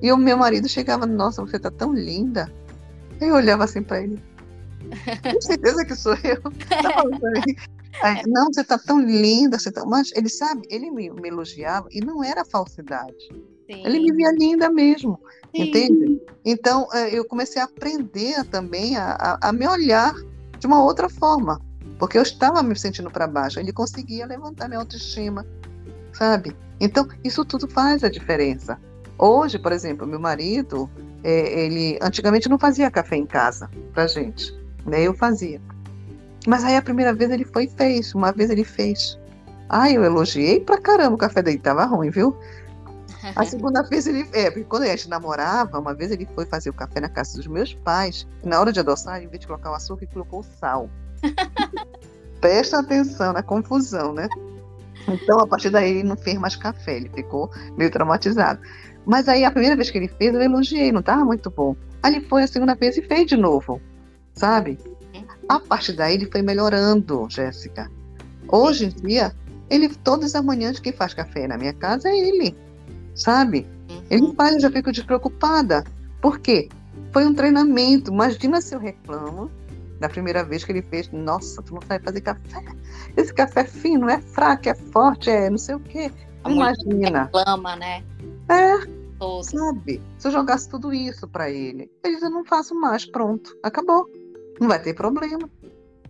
E 0.01 0.11
o 0.11 0.17
meu 0.17 0.37
marido 0.37 0.67
chegava, 0.67 1.05
nossa, 1.05 1.41
você 1.41 1.57
tá 1.57 1.71
tão 1.71 1.93
linda. 1.93 2.51
Eu 3.21 3.35
olhava 3.35 3.63
assim 3.63 3.81
para 3.81 4.01
ele. 4.01 4.21
Com 5.23 5.41
certeza 5.41 5.85
que 5.85 5.95
sou 5.95 6.13
eu. 6.15 6.41
Aí, 8.01 8.23
não, 8.27 8.47
você 8.51 8.63
tá 8.63 8.77
tão 8.77 8.99
linda, 8.99 9.57
você 9.57 9.71
tá. 9.71 9.85
Mas 9.85 10.11
ele 10.15 10.27
sabe, 10.27 10.67
ele 10.69 10.89
me, 10.91 11.09
me 11.09 11.29
elogiava 11.29 11.87
e 11.91 12.01
não 12.01 12.23
era 12.23 12.43
falsidade. 12.43 13.29
Sim. 13.69 13.85
Ele 13.85 13.99
me 13.99 14.11
via 14.13 14.31
linda 14.31 14.69
mesmo, 14.69 15.19
Sim. 15.55 15.63
entende? 15.63 16.21
Então 16.43 16.87
é, 16.93 17.17
eu 17.17 17.23
comecei 17.23 17.61
a 17.61 17.65
aprender 17.65 18.43
também 18.45 18.97
a, 18.97 19.11
a, 19.13 19.49
a 19.49 19.53
me 19.53 19.65
olhar 19.65 20.13
de 20.59 20.67
uma 20.67 20.83
outra 20.83 21.07
forma, 21.07 21.61
porque 21.99 22.17
eu 22.17 22.21
estava 22.21 22.61
me 22.63 22.77
sentindo 22.77 23.09
para 23.09 23.27
baixo. 23.27 23.59
Ele 23.59 23.71
conseguia 23.71 24.25
levantar 24.25 24.67
minha 24.67 24.79
autoestima, 24.79 25.45
sabe? 26.13 26.55
Então 26.79 27.07
isso 27.23 27.45
tudo 27.45 27.67
faz 27.67 28.03
a 28.03 28.09
diferença. 28.09 28.79
Hoje, 29.17 29.59
por 29.59 29.71
exemplo, 29.71 30.07
meu 30.07 30.19
marido, 30.19 30.89
é, 31.23 31.65
ele 31.65 31.97
antigamente 32.01 32.49
não 32.49 32.59
fazia 32.59 32.91
café 32.91 33.15
em 33.15 33.25
casa 33.25 33.69
pra 33.93 34.07
gente, 34.07 34.53
né? 34.85 35.03
Eu 35.03 35.13
fazia. 35.13 35.61
Mas 36.45 36.63
aí 36.63 36.75
a 36.75 36.81
primeira 36.81 37.13
vez 37.13 37.31
ele 37.31 37.45
foi 37.45 37.65
e 37.65 37.69
fez, 37.69 38.13
uma 38.13 38.31
vez 38.31 38.49
ele 38.49 38.63
fez. 38.63 39.17
Ai, 39.69 39.95
eu 39.95 40.03
elogiei 40.03 40.59
pra 40.59 40.77
caramba 40.77 41.15
o 41.15 41.17
café 41.17 41.41
dele, 41.41 41.57
tava 41.57 41.85
ruim, 41.85 42.09
viu? 42.09 42.37
A 43.35 43.45
segunda 43.45 43.81
vez 43.83 44.05
ele. 44.05 44.27
É, 44.33 44.51
porque 44.51 44.65
quando 44.65 44.83
a 44.83 44.87
gente 44.87 45.07
namorava, 45.07 45.79
uma 45.79 45.93
vez 45.93 46.11
ele 46.11 46.27
foi 46.35 46.45
fazer 46.45 46.69
o 46.69 46.73
café 46.73 46.99
na 46.99 47.07
casa 47.07 47.37
dos 47.37 47.47
meus 47.47 47.73
pais. 47.73 48.27
Na 48.43 48.59
hora 48.59 48.73
de 48.73 48.81
adoçar, 48.81 49.21
em 49.23 49.27
vez 49.27 49.39
de 49.39 49.47
colocar 49.47 49.71
o 49.71 49.73
açúcar, 49.73 50.03
ele 50.03 50.11
colocou 50.11 50.41
o 50.41 50.43
sal. 50.43 50.89
Presta 52.39 52.79
atenção 52.79 53.33
na 53.33 53.41
confusão, 53.41 54.13
né? 54.13 54.27
Então, 55.07 55.39
a 55.39 55.47
partir 55.47 55.69
daí, 55.69 55.91
ele 55.91 56.03
não 56.03 56.15
fez 56.15 56.37
mais 56.37 56.55
café, 56.55 56.97
ele 56.97 57.09
ficou 57.09 57.49
meio 57.77 57.91
traumatizado. 57.91 58.59
Mas 59.05 59.27
aí, 59.27 59.43
a 59.43 59.51
primeira 59.51 59.75
vez 59.75 59.91
que 59.91 59.97
ele 59.97 60.07
fez, 60.07 60.33
eu 60.33 60.41
elogiei, 60.41 60.91
não 60.91 61.01
estava 61.01 61.25
muito 61.25 61.49
bom. 61.49 61.75
Aí 62.01 62.15
ele 62.15 62.25
foi 62.25 62.43
a 62.43 62.47
segunda 62.47 62.75
vez 62.75 62.97
e 62.97 63.01
fez 63.01 63.27
de 63.27 63.35
novo, 63.35 63.81
sabe? 64.33 64.77
A 65.47 65.59
partir 65.59 65.93
daí, 65.93 66.15
ele 66.15 66.29
foi 66.31 66.41
melhorando, 66.41 67.27
Jéssica. 67.29 67.91
Hoje 68.47 68.85
em 68.85 68.89
dia, 68.89 69.33
ele, 69.69 69.89
todas 69.89 70.35
as 70.35 70.43
manhãs, 70.43 70.79
quem 70.79 70.93
faz 70.93 71.13
café 71.13 71.47
na 71.47 71.57
minha 71.57 71.73
casa 71.73 72.09
é 72.09 72.17
ele, 72.17 72.55
sabe? 73.15 73.67
Ele 74.09 74.23
uhum. 74.23 74.35
faz, 74.35 74.55
eu 74.55 74.61
já 74.61 74.71
fico 74.71 74.91
despreocupada. 74.91 75.83
Por 76.21 76.39
quê? 76.39 76.69
Foi 77.11 77.25
um 77.25 77.33
treinamento. 77.33 78.11
Imagina 78.11 78.61
se 78.61 78.73
eu 78.75 78.79
reclamo 78.79 79.49
da 80.03 80.09
primeira 80.09 80.43
vez 80.43 80.65
que 80.65 80.71
ele 80.73 80.81
fez. 80.81 81.09
Nossa, 81.11 81.61
tu 81.61 81.75
não 81.75 81.81
sabe 81.87 82.03
fazer 82.03 82.19
café. 82.19 82.61
Esse 83.15 83.33
café 83.33 83.61
é 83.61 83.65
fino, 83.65 84.09
é 84.09 84.19
fraco, 84.19 84.67
é 84.67 84.75
forte, 84.75 85.29
é 85.29 85.49
não 85.49 85.57
sei 85.57 85.75
o 85.75 85.79
quê. 85.79 86.11
Imagina. 86.45 87.23
Reclama, 87.23 87.77
né? 87.77 88.03
É. 88.49 88.85
Todo. 89.17 89.43
Sabe? 89.43 90.01
Se 90.17 90.27
eu 90.27 90.31
jogasse 90.31 90.67
tudo 90.67 90.93
isso 90.93 91.25
para 91.25 91.49
ele, 91.49 91.89
ele 92.03 92.15
diz: 92.15 92.23
Eu 92.23 92.29
não 92.29 92.43
faço 92.43 92.75
mais, 92.75 93.05
pronto, 93.05 93.57
acabou. 93.63 94.09
Não 94.59 94.67
vai 94.67 94.81
ter 94.81 94.93
problema. 94.93 95.49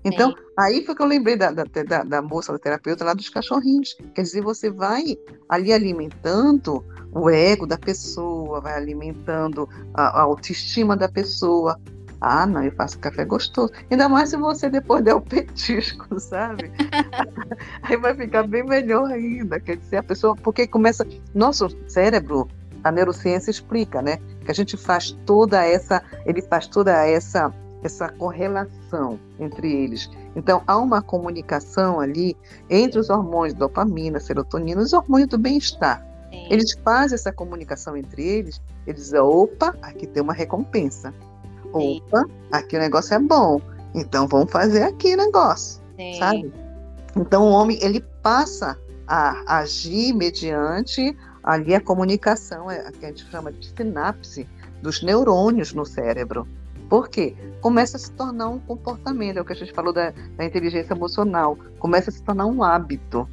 Então, 0.03 0.31
Sim. 0.31 0.37
aí 0.57 0.83
foi 0.83 0.95
que 0.95 1.01
eu 1.01 1.05
lembrei 1.05 1.37
da, 1.37 1.51
da, 1.51 1.63
da, 1.63 2.03
da, 2.03 2.21
moça, 2.21 2.51
da 2.51 2.59
terapeuta 2.59 3.05
lá 3.05 3.13
dos 3.13 3.29
cachorrinhos. 3.29 3.95
Quer 4.15 4.23
dizer, 4.23 4.41
você 4.41 4.71
vai 4.71 5.17
ali 5.47 5.71
alimentando 5.71 6.83
o 7.13 7.29
ego 7.29 7.67
da 7.67 7.77
pessoa, 7.77 8.59
vai 8.59 8.73
alimentando 8.73 9.69
a, 9.93 10.19
a 10.19 10.21
autoestima 10.23 10.97
da 10.97 11.07
pessoa. 11.07 11.79
Ah, 12.25 12.45
não, 12.45 12.63
eu 12.63 12.71
faço 12.71 12.97
café 12.99 13.25
gostoso. 13.25 13.73
Ainda 13.91 14.07
mais 14.07 14.29
se 14.29 14.37
você 14.37 14.69
depois 14.69 15.03
der 15.03 15.13
o 15.13 15.19
petisco, 15.19 16.07
sabe? 16.21 16.71
aí 17.83 17.97
vai 17.97 18.15
ficar 18.15 18.47
bem 18.47 18.63
melhor 18.63 19.11
ainda. 19.11 19.59
Quer 19.59 19.75
dizer, 19.75 19.97
a 19.97 20.03
pessoa. 20.03 20.33
Porque 20.33 20.65
começa. 20.65 21.05
Nosso 21.35 21.67
cérebro, 21.85 22.47
a 22.81 22.91
neurociência 22.93 23.51
explica, 23.51 24.01
né? 24.01 24.19
Que 24.45 24.51
a 24.51 24.53
gente 24.53 24.77
faz 24.77 25.11
toda 25.25 25.65
essa. 25.65 26.01
Ele 26.25 26.41
faz 26.41 26.65
toda 26.65 26.93
essa 27.05 27.53
essa 27.83 28.07
correlação 28.07 29.19
entre 29.37 29.69
eles. 29.69 30.09
Então, 30.37 30.63
há 30.65 30.77
uma 30.77 31.01
comunicação 31.01 31.99
ali 31.99 32.33
entre 32.69 32.97
os 32.97 33.09
hormônios 33.09 33.53
dopamina, 33.53 34.21
serotonina, 34.21 34.81
os 34.81 34.93
hormônios 34.93 35.27
do 35.27 35.37
bem-estar. 35.37 36.01
Eles 36.49 36.71
fazem 36.81 37.15
essa 37.15 37.33
comunicação 37.33 37.97
entre 37.97 38.23
eles, 38.23 38.61
eles 38.87 39.01
dizem, 39.01 39.19
opa, 39.19 39.75
aqui 39.81 40.07
tem 40.07 40.23
uma 40.23 40.31
recompensa. 40.31 41.13
Opa, 41.73 42.25
aqui 42.51 42.77
o 42.77 42.79
negócio 42.79 43.15
é 43.15 43.19
bom. 43.19 43.59
Então 43.93 44.27
vamos 44.27 44.51
fazer 44.51 44.83
aqui 44.83 45.13
o 45.13 45.17
negócio, 45.17 45.81
Sim. 45.97 46.19
sabe? 46.19 46.53
Então 47.15 47.43
o 47.43 47.51
homem, 47.51 47.77
ele 47.81 48.01
passa 48.21 48.77
a 49.07 49.57
agir 49.59 50.13
mediante 50.13 51.15
ali 51.43 51.75
a 51.75 51.81
comunicação, 51.81 52.71
é, 52.71 52.91
que 52.91 53.05
a 53.05 53.09
gente 53.09 53.29
chama 53.29 53.51
de 53.51 53.67
sinapse, 53.75 54.47
dos 54.81 55.03
neurônios 55.03 55.73
no 55.73 55.85
cérebro. 55.85 56.47
Por 56.89 57.09
quê? 57.09 57.35
Começa 57.61 57.97
a 57.97 57.99
se 57.99 58.11
tornar 58.11 58.49
um 58.49 58.59
comportamento, 58.59 59.37
é 59.37 59.41
o 59.41 59.45
que 59.45 59.53
a 59.53 59.55
gente 59.55 59.73
falou 59.73 59.91
da, 59.91 60.13
da 60.37 60.45
inteligência 60.45 60.93
emocional, 60.93 61.57
começa 61.79 62.09
a 62.09 62.13
se 62.13 62.21
tornar 62.21 62.45
um 62.45 62.63
hábito. 62.63 63.27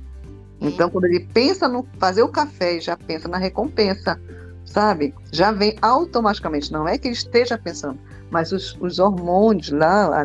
Então, 0.61 0.91
quando 0.91 1.07
ele 1.07 1.21
pensa 1.21 1.67
no 1.67 1.87
fazer 1.99 2.23
o 2.23 2.29
café 2.29 2.77
e 2.77 2.81
já 2.81 2.97
pensa 2.97 3.29
na 3.29 3.39
recompensa, 3.39 4.21
sabe? 4.65 5.15
Já 5.33 5.53
vem 5.53 5.77
automaticamente, 5.81 6.73
não 6.73 6.87
é 6.87 6.99
que 6.99 7.09
ele 7.09 7.15
esteja 7.15 7.57
pensando, 7.57 7.99
mas 8.31 8.53
os, 8.53 8.77
os 8.81 8.99
hormônios 8.99 9.71
lá, 9.71 10.21
a 10.21 10.25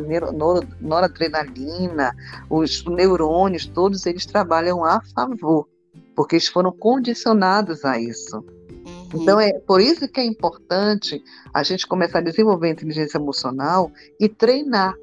noradrenalina, 0.79 2.15
os 2.49 2.83
neurônios, 2.85 3.65
todos 3.65 4.05
eles 4.05 4.25
trabalham 4.25 4.85
a 4.85 5.01
favor, 5.13 5.67
porque 6.15 6.35
eles 6.35 6.47
foram 6.47 6.71
condicionados 6.71 7.83
a 7.83 7.99
isso. 7.99 8.37
Uhum. 8.37 9.21
Então, 9.21 9.39
é 9.39 9.53
por 9.59 9.81
isso 9.81 10.07
que 10.07 10.19
é 10.19 10.25
importante 10.25 11.23
a 11.53 11.63
gente 11.63 11.87
começar 11.87 12.19
a 12.19 12.21
desenvolver 12.21 12.67
a 12.67 12.71
inteligência 12.71 13.17
emocional 13.17 13.91
e 14.19 14.29
treinar. 14.29 14.93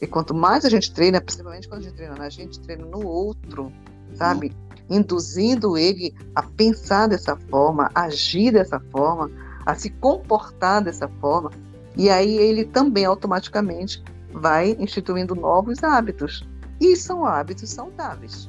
E 0.00 0.06
quanto 0.06 0.34
mais 0.34 0.64
a 0.64 0.70
gente 0.70 0.92
treina, 0.92 1.20
principalmente 1.20 1.68
quando 1.68 1.80
a 1.80 1.84
gente 1.84 1.94
treina 1.94 2.14
na 2.14 2.28
gente, 2.28 2.60
treina 2.60 2.84
no 2.84 3.06
outro, 3.06 3.72
sabe? 4.14 4.52
Uhum. 4.90 4.98
Induzindo 4.98 5.76
ele 5.76 6.14
a 6.34 6.42
pensar 6.42 7.08
dessa 7.08 7.36
forma, 7.36 7.90
a 7.94 8.04
agir 8.04 8.52
dessa 8.52 8.80
forma, 8.90 9.30
a 9.66 9.74
se 9.74 9.90
comportar 9.90 10.82
dessa 10.82 11.08
forma. 11.20 11.50
E 11.98 12.08
aí 12.08 12.36
ele 12.36 12.64
também 12.64 13.04
automaticamente 13.04 14.02
vai 14.32 14.76
instituindo 14.78 15.34
novos 15.34 15.82
hábitos. 15.82 16.46
E 16.80 16.94
são 16.94 17.26
hábitos 17.26 17.70
saudáveis. 17.70 18.48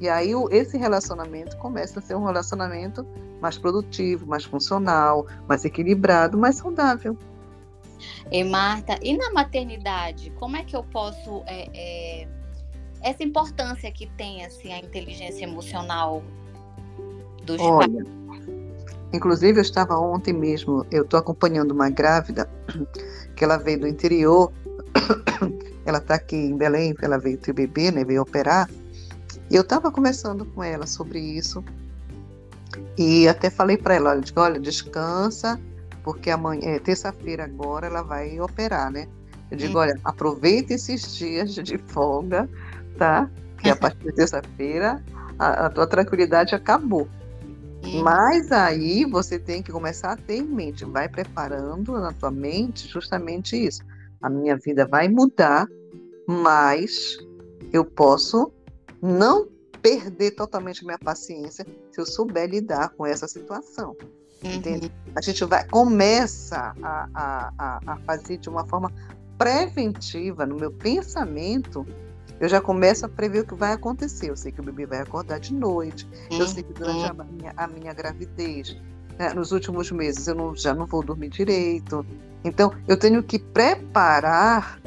E 0.00 0.08
aí 0.08 0.32
esse 0.50 0.76
relacionamento 0.76 1.56
começa 1.58 2.00
a 2.00 2.02
ser 2.02 2.16
um 2.16 2.24
relacionamento 2.24 3.06
mais 3.40 3.56
produtivo, 3.56 4.26
mais 4.26 4.44
funcional, 4.44 5.26
mais 5.48 5.64
equilibrado, 5.64 6.36
mais 6.36 6.56
saudável. 6.56 7.16
E 8.30 8.44
Marta, 8.44 8.98
e 9.00 9.16
na 9.16 9.32
maternidade, 9.32 10.30
como 10.38 10.56
é 10.56 10.64
que 10.64 10.74
eu 10.74 10.82
posso 10.82 11.42
é, 11.46 11.68
é, 11.74 12.28
essa 13.00 13.22
importância 13.22 13.90
que 13.92 14.06
tem 14.16 14.44
assim 14.44 14.72
a 14.72 14.78
inteligência 14.78 15.44
emocional 15.44 16.22
dos 17.44 17.60
Olha, 17.60 17.88
pais? 17.88 18.18
Inclusive 19.12 19.58
eu 19.58 19.62
estava 19.62 19.98
ontem 19.98 20.32
mesmo, 20.32 20.86
eu 20.90 21.02
estou 21.02 21.18
acompanhando 21.18 21.70
uma 21.70 21.88
grávida 21.88 22.48
que 23.34 23.44
ela 23.44 23.56
veio 23.56 23.80
do 23.80 23.88
interior, 23.88 24.52
ela 25.86 25.98
está 25.98 26.16
aqui 26.16 26.36
em 26.36 26.56
Belém, 26.56 26.94
ela 27.00 27.18
veio 27.18 27.38
ter 27.38 27.52
bebê, 27.52 27.90
né, 27.90 28.04
veio 28.04 28.22
operar. 28.22 28.68
E 29.50 29.56
eu 29.56 29.62
estava 29.62 29.90
conversando 29.90 30.44
com 30.44 30.62
ela 30.62 30.86
sobre 30.86 31.18
isso 31.18 31.64
e 32.98 33.28
até 33.28 33.48
falei 33.48 33.76
para 33.76 33.94
ela, 33.94 34.10
olha, 34.10 34.22
olha, 34.36 34.60
descansa, 34.60 35.58
porque 36.02 36.30
amanhã, 36.30 36.62
é, 36.64 36.78
terça-feira 36.78 37.44
agora 37.44 37.86
ela 37.86 38.02
vai 38.02 38.40
operar, 38.40 38.90
né? 38.90 39.06
Eu 39.50 39.56
digo, 39.56 39.78
olha, 39.78 39.98
aproveita 40.04 40.74
esses 40.74 41.16
dias 41.16 41.54
de 41.54 41.78
folga, 41.78 42.48
tá? 42.98 43.30
Que 43.58 43.70
a 43.70 43.76
partir 43.76 44.04
de 44.04 44.12
terça-feira 44.12 45.02
a, 45.38 45.66
a, 45.66 45.70
tua 45.70 45.86
tranquilidade 45.86 46.54
acabou. 46.54 47.08
Mas 48.02 48.52
aí 48.52 49.04
você 49.04 49.38
tem 49.38 49.62
que 49.62 49.72
começar 49.72 50.12
a 50.12 50.16
ter 50.16 50.36
em 50.36 50.42
mente, 50.42 50.84
vai 50.84 51.08
preparando 51.08 51.92
na 51.92 52.12
tua 52.12 52.30
mente 52.30 52.88
justamente 52.88 53.56
isso. 53.56 53.82
A 54.20 54.28
minha 54.28 54.56
vida 54.56 54.86
vai 54.86 55.08
mudar, 55.08 55.66
mas 56.26 57.16
eu 57.72 57.84
posso 57.84 58.52
não 59.00 59.48
perder 59.80 60.32
totalmente 60.32 60.84
minha 60.84 60.98
paciência 60.98 61.64
se 61.92 62.00
eu 62.00 62.06
souber 62.06 62.48
lidar 62.50 62.90
com 62.90 63.06
essa 63.06 63.28
situação. 63.28 63.96
Uhum. 64.42 64.88
A 65.16 65.20
gente 65.20 65.44
vai 65.44 65.66
começa 65.66 66.74
a, 66.82 67.08
a, 67.14 67.80
a, 67.86 67.96
fazer 67.98 68.38
de 68.38 68.48
uma 68.48 68.66
forma 68.66 68.92
preventiva 69.36 70.46
no 70.46 70.56
meu 70.56 70.72
pensamento. 70.72 71.86
Eu 72.40 72.48
já 72.48 72.60
começo 72.60 73.04
a 73.04 73.08
prever 73.08 73.40
o 73.40 73.46
que 73.46 73.54
vai 73.54 73.72
acontecer. 73.72 74.30
Eu 74.30 74.36
sei 74.36 74.52
que 74.52 74.60
o 74.60 74.64
bebê 74.64 74.86
vai 74.86 75.00
acordar 75.00 75.40
de 75.40 75.52
noite. 75.52 76.06
Uhum. 76.30 76.38
Eu 76.38 76.46
sei 76.46 76.62
que 76.62 76.72
durante 76.72 77.10
a 77.10 77.24
minha, 77.24 77.52
a 77.56 77.66
minha 77.66 77.92
gravidez, 77.92 78.76
né, 79.18 79.34
nos 79.34 79.50
últimos 79.52 79.90
meses, 79.90 80.26
eu 80.28 80.34
não, 80.34 80.54
já 80.54 80.74
não 80.74 80.86
vou 80.86 81.02
dormir 81.02 81.30
direito. 81.30 82.06
Então, 82.44 82.72
eu 82.86 82.96
tenho 82.96 83.22
que 83.22 83.38
preparar 83.38 84.80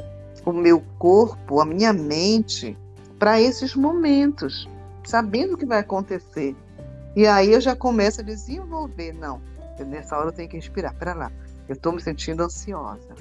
o 0.44 0.52
meu 0.52 0.82
corpo, 0.98 1.60
a 1.60 1.64
minha 1.64 1.92
mente, 1.92 2.76
para 3.18 3.40
esses 3.40 3.74
momentos 3.76 4.68
sabendo 5.04 5.54
o 5.54 5.58
que 5.58 5.66
vai 5.66 5.80
acontecer. 5.80 6.56
E 7.14 7.26
aí 7.26 7.52
eu 7.52 7.60
já 7.60 7.76
começo 7.76 8.20
a 8.20 8.24
desenvolver, 8.24 9.12
não, 9.12 9.40
nessa 9.86 10.16
hora 10.16 10.28
eu 10.28 10.32
tenho 10.32 10.48
que 10.48 10.56
respirar, 10.56 10.94
pera 10.94 11.12
lá, 11.12 11.32
eu 11.68 11.74
estou 11.74 11.92
me 11.92 12.00
sentindo 12.00 12.42
ansiosa. 12.42 13.14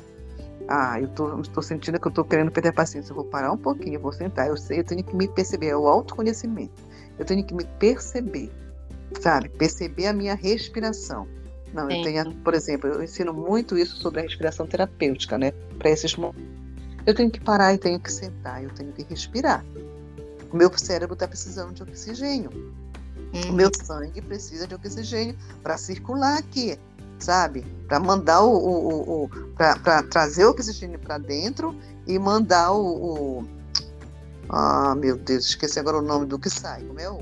Ah, 0.67 0.99
eu 0.99 1.41
estou 1.41 1.63
sentindo 1.63 1.99
que 1.99 2.07
eu 2.07 2.09
estou 2.09 2.23
querendo 2.23 2.51
perder 2.51 2.69
a 2.69 2.73
paciência. 2.73 3.11
Eu 3.11 3.15
vou 3.15 3.25
parar 3.25 3.51
um 3.51 3.57
pouquinho, 3.57 3.95
eu 3.95 4.01
vou 4.01 4.11
sentar. 4.11 4.47
Eu 4.47 4.57
sei, 4.57 4.79
eu 4.79 4.83
tenho 4.83 5.03
que 5.03 5.15
me 5.15 5.27
perceber. 5.27 5.67
É 5.67 5.75
o 5.75 5.87
autoconhecimento. 5.87 6.81
Eu 7.19 7.25
tenho 7.25 7.43
que 7.45 7.53
me 7.53 7.65
perceber, 7.79 8.51
sabe? 9.19 9.49
Perceber 9.49 10.07
a 10.07 10.13
minha 10.13 10.33
respiração. 10.33 11.27
Não, 11.73 11.89
Sim. 11.89 11.97
eu 11.97 12.03
tenho, 12.03 12.35
por 12.37 12.53
exemplo, 12.53 12.89
eu 12.89 13.03
ensino 13.03 13.33
muito 13.33 13.77
isso 13.77 13.97
sobre 13.97 14.19
a 14.19 14.23
respiração 14.23 14.67
terapêutica, 14.67 15.37
né? 15.37 15.51
Para 15.77 15.89
esses 15.89 16.15
momentos. 16.15 16.51
Eu 17.05 17.15
tenho 17.15 17.31
que 17.31 17.39
parar 17.39 17.73
e 17.73 17.77
tenho 17.77 17.99
que 17.99 18.11
sentar, 18.11 18.63
eu 18.63 18.69
tenho 18.71 18.91
que 18.91 19.03
respirar. 19.03 19.65
O 20.51 20.57
meu 20.57 20.71
cérebro 20.77 21.13
está 21.13 21.27
precisando 21.27 21.73
de 21.73 21.83
oxigênio. 21.83 22.51
Uhum. 23.33 23.51
O 23.51 23.53
meu 23.53 23.69
sangue 23.73 24.21
precisa 24.21 24.67
de 24.67 24.75
oxigênio 24.75 25.37
para 25.63 25.77
circular 25.77 26.37
aqui, 26.37 26.77
sabe? 27.21 27.61
Para 27.87 27.99
mandar 27.99 28.41
o, 28.41 28.53
o, 28.53 29.23
o 29.23 29.29
para 29.55 30.03
trazer 30.03 30.45
o 30.45 30.51
oxigênio 30.51 30.99
para 30.99 31.17
dentro 31.17 31.75
e 32.07 32.17
mandar 32.17 32.71
o, 32.71 33.39
o, 33.39 33.47
ah, 34.49 34.95
meu 34.95 35.17
Deus, 35.17 35.45
esqueci 35.45 35.79
agora 35.79 35.97
o 35.97 36.01
nome 36.01 36.25
do 36.25 36.39
que 36.39 36.49
sai. 36.49 36.83
Como 36.83 36.99
é 36.99 37.09
o 37.09 37.21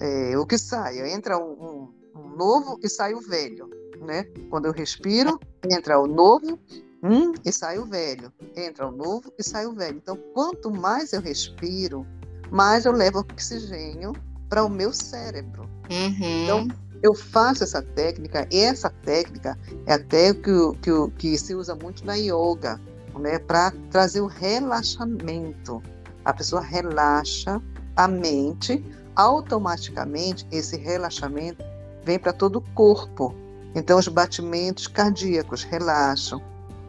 é, 0.00 0.36
o 0.36 0.44
que 0.44 0.58
sai? 0.58 0.98
Entra 1.10 1.38
um, 1.38 1.88
um, 2.14 2.28
novo 2.36 2.78
e 2.82 2.88
sai 2.88 3.14
o 3.14 3.20
velho, 3.20 3.70
né? 4.00 4.24
Quando 4.50 4.66
eu 4.66 4.72
respiro, 4.72 5.38
entra 5.70 5.98
o 5.98 6.06
novo 6.06 6.58
Hum, 7.06 7.34
e 7.44 7.52
sai 7.52 7.78
o 7.78 7.84
velho. 7.84 8.32
Entra 8.56 8.88
o 8.88 8.90
novo 8.90 9.30
e 9.38 9.42
sai 9.42 9.66
o 9.66 9.74
velho. 9.74 9.98
Então, 9.98 10.16
quanto 10.32 10.70
mais 10.70 11.12
eu 11.12 11.20
respiro, 11.20 12.06
mais 12.50 12.86
eu 12.86 12.92
levo 12.92 13.18
oxigênio 13.18 14.14
para 14.48 14.64
o 14.64 14.70
meu 14.70 14.90
cérebro. 14.90 15.68
Uhum. 15.90 16.44
Então, 16.44 16.68
eu 17.04 17.14
faço 17.14 17.62
essa 17.62 17.82
técnica, 17.82 18.48
e 18.50 18.60
essa 18.60 18.88
técnica 18.88 19.58
é 19.84 19.92
até 19.92 20.32
que, 20.32 20.50
que, 20.80 20.90
que 21.18 21.38
se 21.38 21.54
usa 21.54 21.74
muito 21.74 22.02
na 22.02 22.14
yoga, 22.14 22.80
né, 23.18 23.38
para 23.38 23.72
trazer 23.90 24.22
o 24.22 24.26
relaxamento. 24.26 25.82
A 26.24 26.32
pessoa 26.32 26.62
relaxa 26.62 27.60
a 27.94 28.08
mente, 28.08 28.82
automaticamente 29.14 30.46
esse 30.50 30.78
relaxamento 30.78 31.62
vem 32.02 32.18
para 32.18 32.32
todo 32.32 32.56
o 32.56 32.74
corpo. 32.74 33.34
Então, 33.74 33.98
os 33.98 34.08
batimentos 34.08 34.86
cardíacos 34.86 35.62
relaxam, 35.62 36.40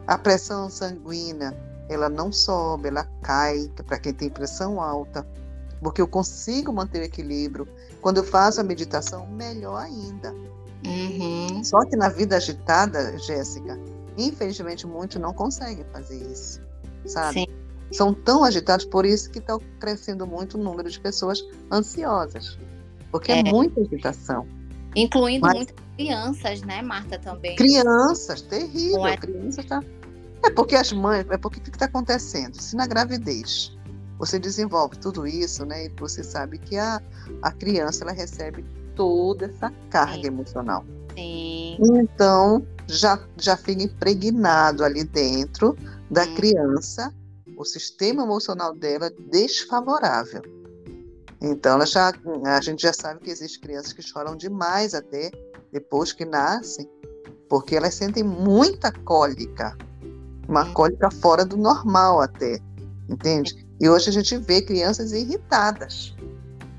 a 0.06 0.16
pressão 0.16 0.70
sanguínea, 0.70 1.54
ela 1.90 2.08
não 2.08 2.32
sobe, 2.32 2.88
ela 2.88 3.04
cai 3.22 3.70
para 3.86 3.98
quem 3.98 4.14
tem 4.14 4.30
pressão 4.30 4.80
alta, 4.80 5.26
porque 5.82 6.00
eu 6.00 6.08
consigo 6.08 6.72
manter 6.72 7.00
o 7.00 7.04
equilíbrio. 7.04 7.68
Quando 8.06 8.18
eu 8.18 8.24
faço 8.24 8.60
a 8.60 8.62
meditação, 8.62 9.26
melhor 9.26 9.82
ainda. 9.82 10.32
Uhum. 10.86 11.64
Só 11.64 11.84
que 11.86 11.96
na 11.96 12.08
vida 12.08 12.36
agitada, 12.36 13.18
Jéssica, 13.18 13.76
infelizmente 14.16 14.86
muitos 14.86 15.20
não 15.20 15.32
conseguem 15.34 15.84
fazer 15.92 16.24
isso, 16.30 16.60
sabe? 17.04 17.40
Sim. 17.40 17.46
são 17.90 18.14
tão 18.14 18.44
agitados, 18.44 18.86
por 18.86 19.04
isso 19.04 19.28
que 19.28 19.40
está 19.40 19.58
crescendo 19.80 20.24
muito 20.24 20.56
o 20.56 20.62
número 20.62 20.88
de 20.88 21.00
pessoas 21.00 21.44
ansiosas, 21.72 22.56
porque 23.10 23.32
é, 23.32 23.40
é 23.40 23.42
muita 23.42 23.80
agitação. 23.80 24.46
Incluindo 24.94 25.44
Mas, 25.44 25.56
muitas 25.56 25.74
crianças, 25.96 26.62
né, 26.62 26.82
Marta, 26.82 27.18
também. 27.18 27.56
Crianças, 27.56 28.40
terrível. 28.40 29.04
É... 29.04 29.16
Criança 29.16 29.64
tá... 29.64 29.82
É 30.44 30.50
porque 30.50 30.76
as 30.76 30.92
mães, 30.92 31.26
é 31.28 31.36
porque 31.36 31.58
o 31.58 31.62
que 31.62 31.70
está 31.70 31.86
acontecendo? 31.86 32.54
Se 32.54 32.76
na 32.76 32.86
gravidez 32.86 33.75
você 34.18 34.38
desenvolve 34.38 34.98
tudo 34.98 35.26
isso, 35.26 35.64
né, 35.64 35.86
e 35.86 35.88
você 35.88 36.22
sabe 36.22 36.58
que 36.58 36.76
a, 36.76 37.00
a 37.42 37.52
criança 37.52 38.04
ela 38.04 38.12
recebe 38.12 38.64
toda 38.94 39.46
essa 39.46 39.70
carga 39.90 40.22
Sim. 40.22 40.26
emocional. 40.26 40.84
Sim. 41.14 41.76
Então, 41.80 42.66
já, 42.86 43.18
já 43.36 43.56
fica 43.56 43.82
impregnado 43.82 44.84
ali 44.84 45.04
dentro 45.04 45.76
da 46.10 46.24
hum. 46.24 46.34
criança 46.34 47.12
o 47.56 47.64
sistema 47.64 48.22
emocional 48.22 48.74
dela 48.74 49.10
desfavorável. 49.30 50.42
Então, 51.40 51.74
ela 51.74 51.86
já, 51.86 52.12
a 52.44 52.60
gente 52.60 52.82
já 52.82 52.92
sabe 52.92 53.20
que 53.20 53.30
existem 53.30 53.60
crianças 53.60 53.92
que 53.92 54.02
choram 54.02 54.36
demais 54.36 54.94
até 54.94 55.30
depois 55.72 56.12
que 56.12 56.24
nascem, 56.24 56.88
porque 57.48 57.76
elas 57.76 57.94
sentem 57.94 58.22
muita 58.22 58.90
cólica, 58.90 59.76
uma 60.48 60.64
hum. 60.64 60.72
cólica 60.72 61.10
fora 61.10 61.44
do 61.44 61.56
normal 61.56 62.20
até, 62.20 62.58
entende? 63.08 63.65
E 63.80 63.88
hoje 63.88 64.08
a 64.08 64.12
gente 64.12 64.36
vê 64.38 64.62
crianças 64.62 65.12
irritadas. 65.12 66.14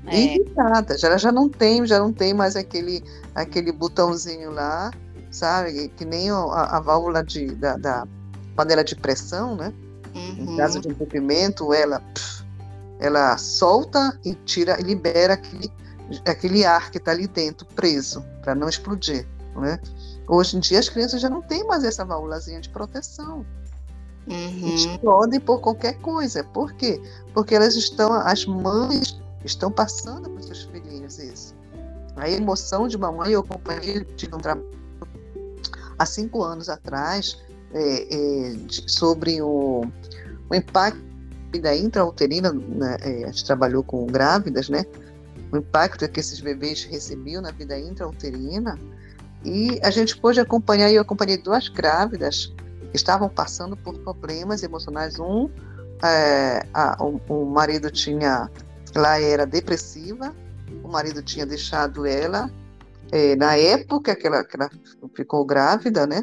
É. 0.06 0.16
Irritadas. 0.16 1.02
Ela 1.02 1.18
já 1.18 1.30
não 1.30 1.48
tem, 1.48 1.86
já 1.86 1.98
não 1.98 2.12
tem 2.12 2.34
mais 2.34 2.56
aquele, 2.56 3.04
aquele 3.34 3.70
botãozinho 3.72 4.50
lá, 4.50 4.90
sabe? 5.30 5.88
Que 5.96 6.04
nem 6.04 6.30
a, 6.30 6.36
a 6.36 6.80
válvula 6.80 7.22
de, 7.22 7.54
da, 7.54 7.76
da, 7.76 8.06
panela 8.56 8.82
de 8.82 8.96
pressão, 8.96 9.54
né? 9.54 9.72
Uhum. 10.14 10.54
Em 10.54 10.56
caso 10.56 10.80
de 10.80 10.88
entupimento, 10.88 11.72
ela, 11.72 12.02
ela 12.98 13.38
solta 13.38 14.18
e 14.24 14.34
tira 14.34 14.80
e 14.80 14.82
libera 14.82 15.34
aquele, 15.34 15.72
aquele 16.26 16.64
ar 16.64 16.90
que 16.90 16.98
está 16.98 17.12
ali 17.12 17.28
dentro, 17.28 17.64
preso, 17.66 18.24
para 18.42 18.54
não 18.54 18.68
explodir. 18.68 19.26
Né? 19.54 19.78
Hoje 20.26 20.56
em 20.56 20.60
dia 20.60 20.78
as 20.78 20.88
crianças 20.88 21.20
já 21.20 21.30
não 21.30 21.42
têm 21.42 21.64
mais 21.66 21.84
essa 21.84 22.04
válvulazinha 22.04 22.60
de 22.60 22.68
proteção. 22.68 23.46
Uhum. 24.28 24.74
Explodem 24.74 25.40
por 25.40 25.60
qualquer 25.60 25.98
coisa. 25.98 26.44
Por 26.44 26.72
quê? 26.74 27.00
Porque 27.32 27.54
elas 27.54 27.74
estão, 27.74 28.12
as 28.12 28.44
mães 28.44 29.18
estão 29.44 29.70
passando 29.70 30.28
para 30.28 30.40
os 30.40 30.46
seus 30.46 30.64
filhinhos 30.64 31.18
isso. 31.18 31.54
A 32.16 32.28
emoção 32.28 32.88
de 32.88 32.96
uma 32.96 33.10
mãe, 33.12 33.30
eu 33.32 33.40
acompanhei 33.40 34.04
de 34.04 34.26
um 34.26 34.38
trabalho 34.38 34.78
há 35.98 36.06
cinco 36.06 36.42
anos 36.42 36.68
atrás 36.68 37.38
é, 37.72 38.14
é, 38.14 38.52
de, 38.54 38.90
sobre 38.90 39.42
o, 39.42 39.84
o 40.48 40.54
impacto 40.54 41.08
da 41.60 41.74
intrauterina, 41.74 42.52
né, 42.52 42.96
é, 43.00 43.24
a 43.24 43.26
gente 43.28 43.44
trabalhou 43.44 43.82
com 43.82 44.06
grávidas, 44.06 44.68
né? 44.68 44.84
O 45.50 45.56
impacto 45.56 46.06
que 46.08 46.20
esses 46.20 46.40
bebês 46.40 46.84
recebiam 46.84 47.40
na 47.40 47.50
vida 47.50 47.78
intrauterina. 47.78 48.78
E 49.44 49.80
a 49.82 49.90
gente 49.90 50.16
pôde 50.18 50.40
acompanhar, 50.40 50.92
eu 50.92 51.00
acompanhei 51.00 51.38
duas 51.38 51.68
grávidas 51.68 52.52
estavam 52.94 53.28
passando 53.28 53.76
por 53.76 53.98
problemas 53.98 54.62
emocionais. 54.62 55.18
Um, 55.18 55.48
é, 56.02 56.66
a, 56.72 56.96
o, 57.02 57.20
o, 57.28 57.46
marido 57.46 57.90
tinha, 57.90 58.50
ela 58.94 59.20
era 59.20 59.44
depressiva, 59.44 60.34
o 60.82 60.88
marido 60.88 61.22
tinha 61.22 61.44
deixado 61.44 62.06
ela 62.06 62.50
é, 63.10 63.34
na 63.36 63.56
época 63.56 64.14
que 64.14 64.26
ela, 64.26 64.44
que 64.44 64.56
ela, 64.56 64.70
ficou 65.14 65.44
grávida, 65.44 66.06
né? 66.06 66.22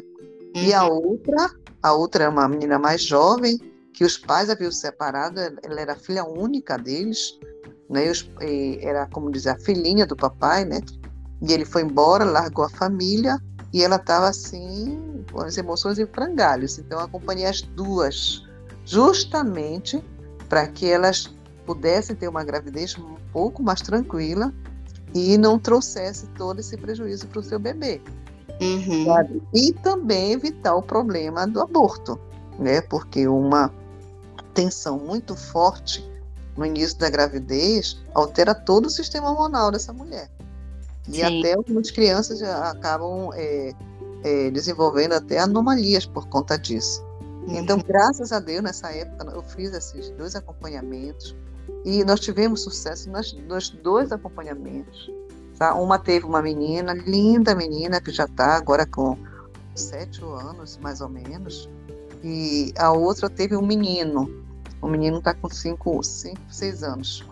Uhum. 0.54 0.62
E 0.62 0.72
a 0.72 0.84
uhum. 0.84 1.10
outra, 1.10 1.50
a 1.82 1.92
outra 1.92 2.24
é 2.24 2.28
uma 2.28 2.48
menina 2.48 2.78
mais 2.78 3.02
jovem, 3.02 3.58
que 3.92 4.04
os 4.04 4.16
pais 4.16 4.50
haviam 4.50 4.70
separado, 4.70 5.40
ela 5.40 5.80
era 5.80 5.96
filha 5.96 6.24
única 6.24 6.76
deles, 6.76 7.38
né? 7.90 8.12
E, 8.42 8.78
era, 8.82 9.06
como 9.06 9.30
dizer, 9.30 9.50
a 9.50 9.58
filhinha 9.58 10.06
do 10.06 10.16
papai, 10.16 10.64
né? 10.64 10.80
E 11.42 11.52
ele 11.52 11.64
foi 11.64 11.82
embora, 11.82 12.24
largou 12.24 12.64
a 12.64 12.70
família 12.70 13.38
e 13.72 13.82
ela 13.82 13.96
estava 13.96 14.28
assim, 14.28 14.98
as 15.44 15.56
emoções 15.56 15.98
em 15.98 16.06
frangalhos. 16.06 16.78
Então, 16.78 16.98
acompanhei 16.98 17.46
as 17.46 17.62
duas, 17.62 18.44
justamente 18.84 20.02
para 20.48 20.66
que 20.66 20.86
elas 20.86 21.34
pudessem 21.64 22.14
ter 22.14 22.28
uma 22.28 22.44
gravidez 22.44 22.96
um 22.96 23.16
pouco 23.32 23.62
mais 23.62 23.80
tranquila 23.80 24.52
e 25.14 25.36
não 25.36 25.58
trouxesse 25.58 26.26
todo 26.36 26.60
esse 26.60 26.76
prejuízo 26.76 27.26
para 27.26 27.40
o 27.40 27.42
seu 27.42 27.58
bebê. 27.58 28.00
Uhum. 28.60 29.40
E 29.52 29.72
também 29.72 30.32
evitar 30.32 30.74
o 30.74 30.82
problema 30.82 31.46
do 31.46 31.60
aborto, 31.60 32.18
né? 32.58 32.80
Porque 32.80 33.26
uma 33.26 33.72
tensão 34.54 34.98
muito 34.98 35.36
forte 35.36 36.08
no 36.56 36.64
início 36.64 36.98
da 36.98 37.10
gravidez 37.10 38.02
altera 38.14 38.54
todo 38.54 38.86
o 38.86 38.90
sistema 38.90 39.30
hormonal 39.30 39.70
dessa 39.70 39.92
mulher. 39.92 40.30
E 41.08 41.16
Sim. 41.16 41.40
até 41.40 41.54
algumas 41.54 41.90
crianças 41.90 42.42
acabam 42.42 43.30
é, 43.34 43.72
é, 44.26 44.50
desenvolvendo 44.50 45.12
até 45.12 45.38
anomalias 45.38 46.04
por 46.04 46.26
conta 46.26 46.58
disso. 46.58 47.00
Uhum. 47.46 47.58
Então, 47.58 47.78
graças 47.78 48.32
a 48.32 48.40
Deus, 48.40 48.60
nessa 48.60 48.90
época, 48.90 49.30
eu 49.32 49.42
fiz 49.42 49.72
esses 49.72 50.10
dois 50.10 50.34
acompanhamentos 50.34 51.36
e 51.84 52.04
nós 52.04 52.18
tivemos 52.18 52.62
sucesso 52.62 53.08
nos, 53.08 53.32
nos 53.32 53.70
dois 53.70 54.10
acompanhamentos. 54.10 55.08
Tá? 55.56 55.74
Uma 55.74 55.96
teve 55.96 56.26
uma 56.26 56.42
menina, 56.42 56.92
linda 56.92 57.54
menina, 57.54 58.00
que 58.00 58.10
já 58.10 58.24
está 58.24 58.56
agora 58.56 58.84
com 58.84 59.16
sete 59.76 60.20
anos, 60.24 60.76
mais 60.82 61.00
ou 61.00 61.08
menos, 61.08 61.70
e 62.24 62.74
a 62.76 62.90
outra 62.90 63.30
teve 63.30 63.56
um 63.56 63.64
menino. 63.64 64.44
O 64.82 64.88
menino 64.88 65.18
está 65.18 65.32
com 65.34 65.48
cinco, 65.48 66.02
cinco, 66.02 66.40
seis 66.50 66.82
anos. 66.82 67.24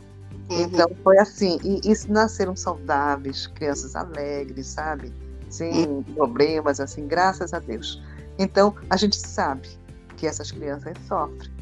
Uhum. 0.49 0.62
Então 0.62 0.88
foi 1.03 1.18
assim, 1.18 1.59
e, 1.64 1.80
e 1.90 2.09
nasceram 2.09 2.55
saudáveis, 2.55 3.49
crianças 3.49 3.97
alegres, 3.97 4.68
sabe? 4.68 5.12
Sem 5.55 6.02
problemas, 6.14 6.80
assim, 6.80 7.07
graças 7.07 7.55
a 7.55 7.61
Deus. 7.61 8.02
Então 8.38 8.74
a 8.90 8.96
gente 8.96 9.16
sabe 9.16 9.68
que 10.16 10.26
essas 10.26 10.50
crianças 10.50 10.94
sofrem. 11.07 11.52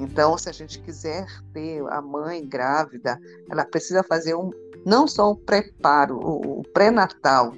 Então, 0.00 0.38
se 0.38 0.48
a 0.48 0.52
gente 0.52 0.78
quiser 0.80 1.26
ter 1.52 1.82
a 1.88 2.00
mãe 2.00 2.46
grávida, 2.46 3.20
ela 3.50 3.64
precisa 3.64 4.02
fazer 4.04 4.34
um, 4.34 4.50
não 4.86 5.08
só 5.08 5.32
o 5.32 5.36
preparo, 5.36 6.16
o, 6.18 6.60
o 6.60 6.62
pré-natal 6.72 7.52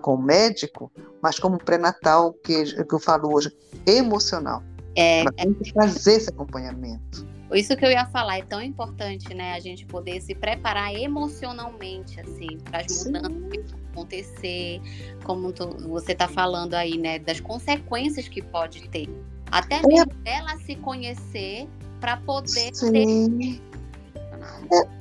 com 0.00 0.14
o 0.14 0.22
médico, 0.22 0.90
mas 1.20 1.38
como 1.38 1.58
pré-natal 1.58 2.32
que, 2.32 2.64
que 2.84 2.94
eu 2.94 3.00
falo 3.00 3.34
hoje, 3.34 3.50
emocional. 3.86 4.62
É, 4.96 5.20
Ela 5.20 5.32
tem 5.32 5.52
que 5.52 5.72
fazer 5.72 6.14
esse 6.14 6.30
acompanhamento. 6.30 7.26
Isso 7.52 7.76
que 7.76 7.84
eu 7.84 7.90
ia 7.90 8.06
falar, 8.06 8.38
é 8.38 8.42
tão 8.42 8.62
importante, 8.62 9.34
né? 9.34 9.54
A 9.54 9.60
gente 9.60 9.84
poder 9.86 10.20
se 10.20 10.34
preparar 10.34 10.94
emocionalmente, 10.94 12.20
assim, 12.20 12.58
para 12.64 12.80
as 12.80 13.04
mudanças 13.04 13.83
acontecer, 13.94 14.80
como 15.22 15.54
você 15.88 16.12
está 16.12 16.26
falando 16.26 16.74
aí, 16.74 16.98
né? 16.98 17.18
Das 17.20 17.40
consequências 17.40 18.28
que 18.28 18.42
pode 18.42 18.88
ter. 18.88 19.08
Até 19.50 19.76
é. 19.76 19.86
mesmo 19.86 20.12
é. 20.24 20.38
ela 20.38 20.56
se 20.58 20.74
conhecer 20.76 21.68
para 22.00 22.16
poder 22.16 22.74
Sim. 22.74 22.92
ter 22.92 23.62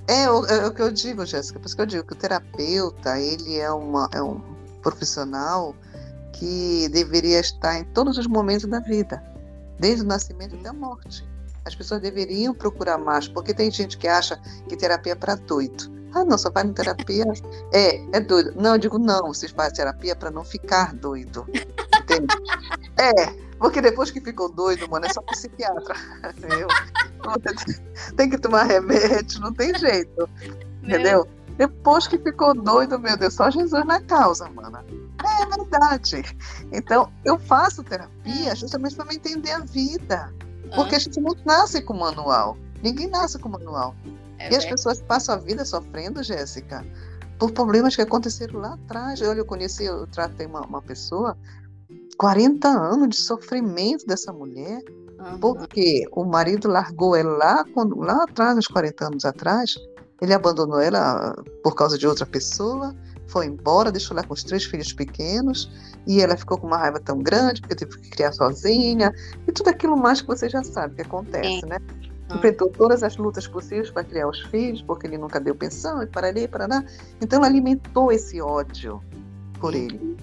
é, 0.08 0.24
é, 0.24 0.30
o, 0.30 0.46
é, 0.46 0.68
o 0.68 0.74
que 0.74 0.82
eu 0.82 0.92
digo, 0.92 1.26
Jéssica, 1.26 1.60
por 1.60 1.66
isso 1.66 1.76
que 1.76 1.82
eu 1.82 1.86
digo 1.86 2.04
que 2.06 2.14
o 2.14 2.16
terapeuta, 2.16 3.20
ele 3.20 3.58
é, 3.58 3.72
uma, 3.72 4.10
é 4.14 4.22
um 4.22 4.42
profissional 4.82 5.76
que 6.34 6.88
deveria 6.90 7.40
estar 7.40 7.80
em 7.80 7.84
todos 7.86 8.18
os 8.18 8.28
momentos 8.28 8.66
da 8.66 8.80
vida, 8.80 9.24
desde 9.80 10.04
o 10.04 10.08
nascimento 10.08 10.56
até 10.56 10.70
a 10.70 10.74
morte. 10.74 11.26
As 11.66 11.76
pessoas 11.76 12.02
deveriam 12.02 12.54
procurar 12.54 12.98
mais, 12.98 13.28
porque 13.28 13.54
tem 13.54 13.72
gente 13.72 13.98
que 13.98 14.08
acha 14.08 14.40
que 14.68 14.76
terapia 14.76 15.14
é 15.14 15.16
para 15.16 15.36
doido. 15.36 15.93
Ah, 16.14 16.24
não, 16.24 16.38
só 16.38 16.50
vai 16.52 16.64
na 16.64 16.74
terapia. 16.74 17.26
É, 17.72 18.18
é 18.18 18.20
doido. 18.20 18.54
Não, 18.56 18.74
eu 18.74 18.78
digo 18.78 19.00
não, 19.00 19.28
vocês 19.28 19.52
fazem 19.52 19.76
terapia 19.76 20.16
para 20.16 20.30
não 20.30 20.44
ficar 20.44 20.94
doido. 20.94 21.46
Entende? 22.00 22.28
É, 22.98 23.34
porque 23.58 23.82
depois 23.82 24.12
que 24.12 24.22
ficou 24.22 24.50
doido, 24.50 24.88
mano, 24.90 25.06
é 25.06 25.10
só 25.10 25.22
psiquiatra. 25.22 25.96
Entendeu? 26.38 26.68
Tem 28.16 28.30
que 28.30 28.38
tomar 28.38 28.64
remédio, 28.64 29.40
não 29.40 29.54
tem 29.54 29.74
jeito. 29.78 30.30
Entendeu? 30.84 31.28
Depois 31.58 32.08
que 32.08 32.18
ficou 32.18 32.54
doido, 32.54 33.00
meu 33.00 33.16
Deus, 33.16 33.36
só 33.36 33.50
Jesus 33.50 33.86
na 33.86 34.02
causa, 34.02 34.50
mano. 34.50 34.80
É 35.24 35.46
verdade. 35.46 36.24
Então, 36.72 37.12
eu 37.24 37.40
faço 37.40 37.84
terapia 37.84 38.56
justamente 38.56 38.96
para 38.96 39.06
me 39.06 39.16
entender 39.16 39.52
a 39.52 39.60
vida. 39.60 40.34
Porque 40.76 40.96
a 40.96 41.00
gente 41.00 41.20
não 41.22 41.36
nasce 41.46 41.82
com 41.82 41.94
manual. 41.94 42.58
Ninguém 42.82 43.08
nasce 43.08 43.38
com 43.40 43.50
manual. 43.50 43.96
É 44.44 44.54
e 44.54 44.56
as 44.56 44.66
pessoas 44.66 45.02
passam 45.02 45.36
a 45.36 45.38
vida 45.38 45.66
sofrendo, 45.66 46.24
Jéssica, 46.24 46.86
por 47.40 47.52
problemas 47.52 47.96
que 47.96 48.02
aconteceram 48.02 48.60
lá 48.60 48.74
atrás. 48.74 49.22
Olha, 49.22 49.40
eu 49.40 49.46
conheci, 49.46 49.86
eu 49.86 50.08
tratei 50.08 50.46
uma, 50.46 50.62
uma 50.62 50.82
pessoa 50.82 51.38
40 52.18 52.68
anos 52.68 53.10
de 53.10 53.16
sofrimento 53.18 54.06
dessa 54.06 54.32
mulher, 54.32 54.82
uhum. 55.20 55.40
porque 55.40 56.06
o 56.12 56.24
marido 56.24 56.68
largou 56.68 57.16
ela 57.16 57.38
lá, 57.38 57.66
quando, 57.74 57.98
lá 58.00 58.24
atrás, 58.24 58.58
uns 58.58 58.68
40 58.68 59.08
anos 59.08 59.26
atrás, 59.26 59.76
ele 60.22 60.34
abandonou 60.34 60.80
ela 60.80 61.36
por 61.64 61.76
causa 61.76 61.98
de 61.98 62.08
outra 62.08 62.26
pessoa, 62.26 62.96
foi 63.28 63.48
embora, 63.48 63.92
deixou 63.92 64.16
ela 64.16 64.26
com 64.26 64.34
os 64.34 64.44
três 64.44 64.64
filhos 64.64 64.94
pequenos, 64.94 65.72
e 66.06 66.22
ela 66.22 66.38
ficou 66.38 66.58
com 66.58 66.68
uma 66.68 66.78
raiva 66.78 67.00
tão 67.00 67.20
grande 67.20 67.62
porque 67.62 67.76
teve 67.76 67.98
que 68.00 68.10
criar 68.10 68.32
sozinha, 68.32 69.14
e 69.48 69.52
tudo 69.52 69.70
aquilo 69.70 69.98
mais 69.98 70.22
que 70.22 70.28
você 70.28 70.50
já 70.50 70.64
sabe 70.64 70.96
que 70.96 71.02
acontece, 71.02 71.62
Sim. 71.62 71.66
né? 71.66 71.78
Hum. 72.30 72.36
Enfrentou 72.36 72.70
todas 72.70 73.04
as 73.04 73.18
lutas 73.18 73.48
possíveis 73.48 73.92
para 73.92 74.04
criar 74.04 74.28
os 74.28 74.42
filhos, 74.42 74.82
porque 74.82 75.08
ele 75.08 75.18
nunca 75.18 75.40
deu 75.40 75.56
pensão 75.56 76.02
e 76.02 76.08
para 76.08 76.28
ali, 76.28 76.48
para 76.48 76.68
lá. 76.68 76.84
Então 77.22 77.40
ela 77.40 77.48
alimentou 77.48 78.12
esse 78.12 78.42
ódio 78.42 79.02
por 79.60 79.74
ele. 79.74 80.18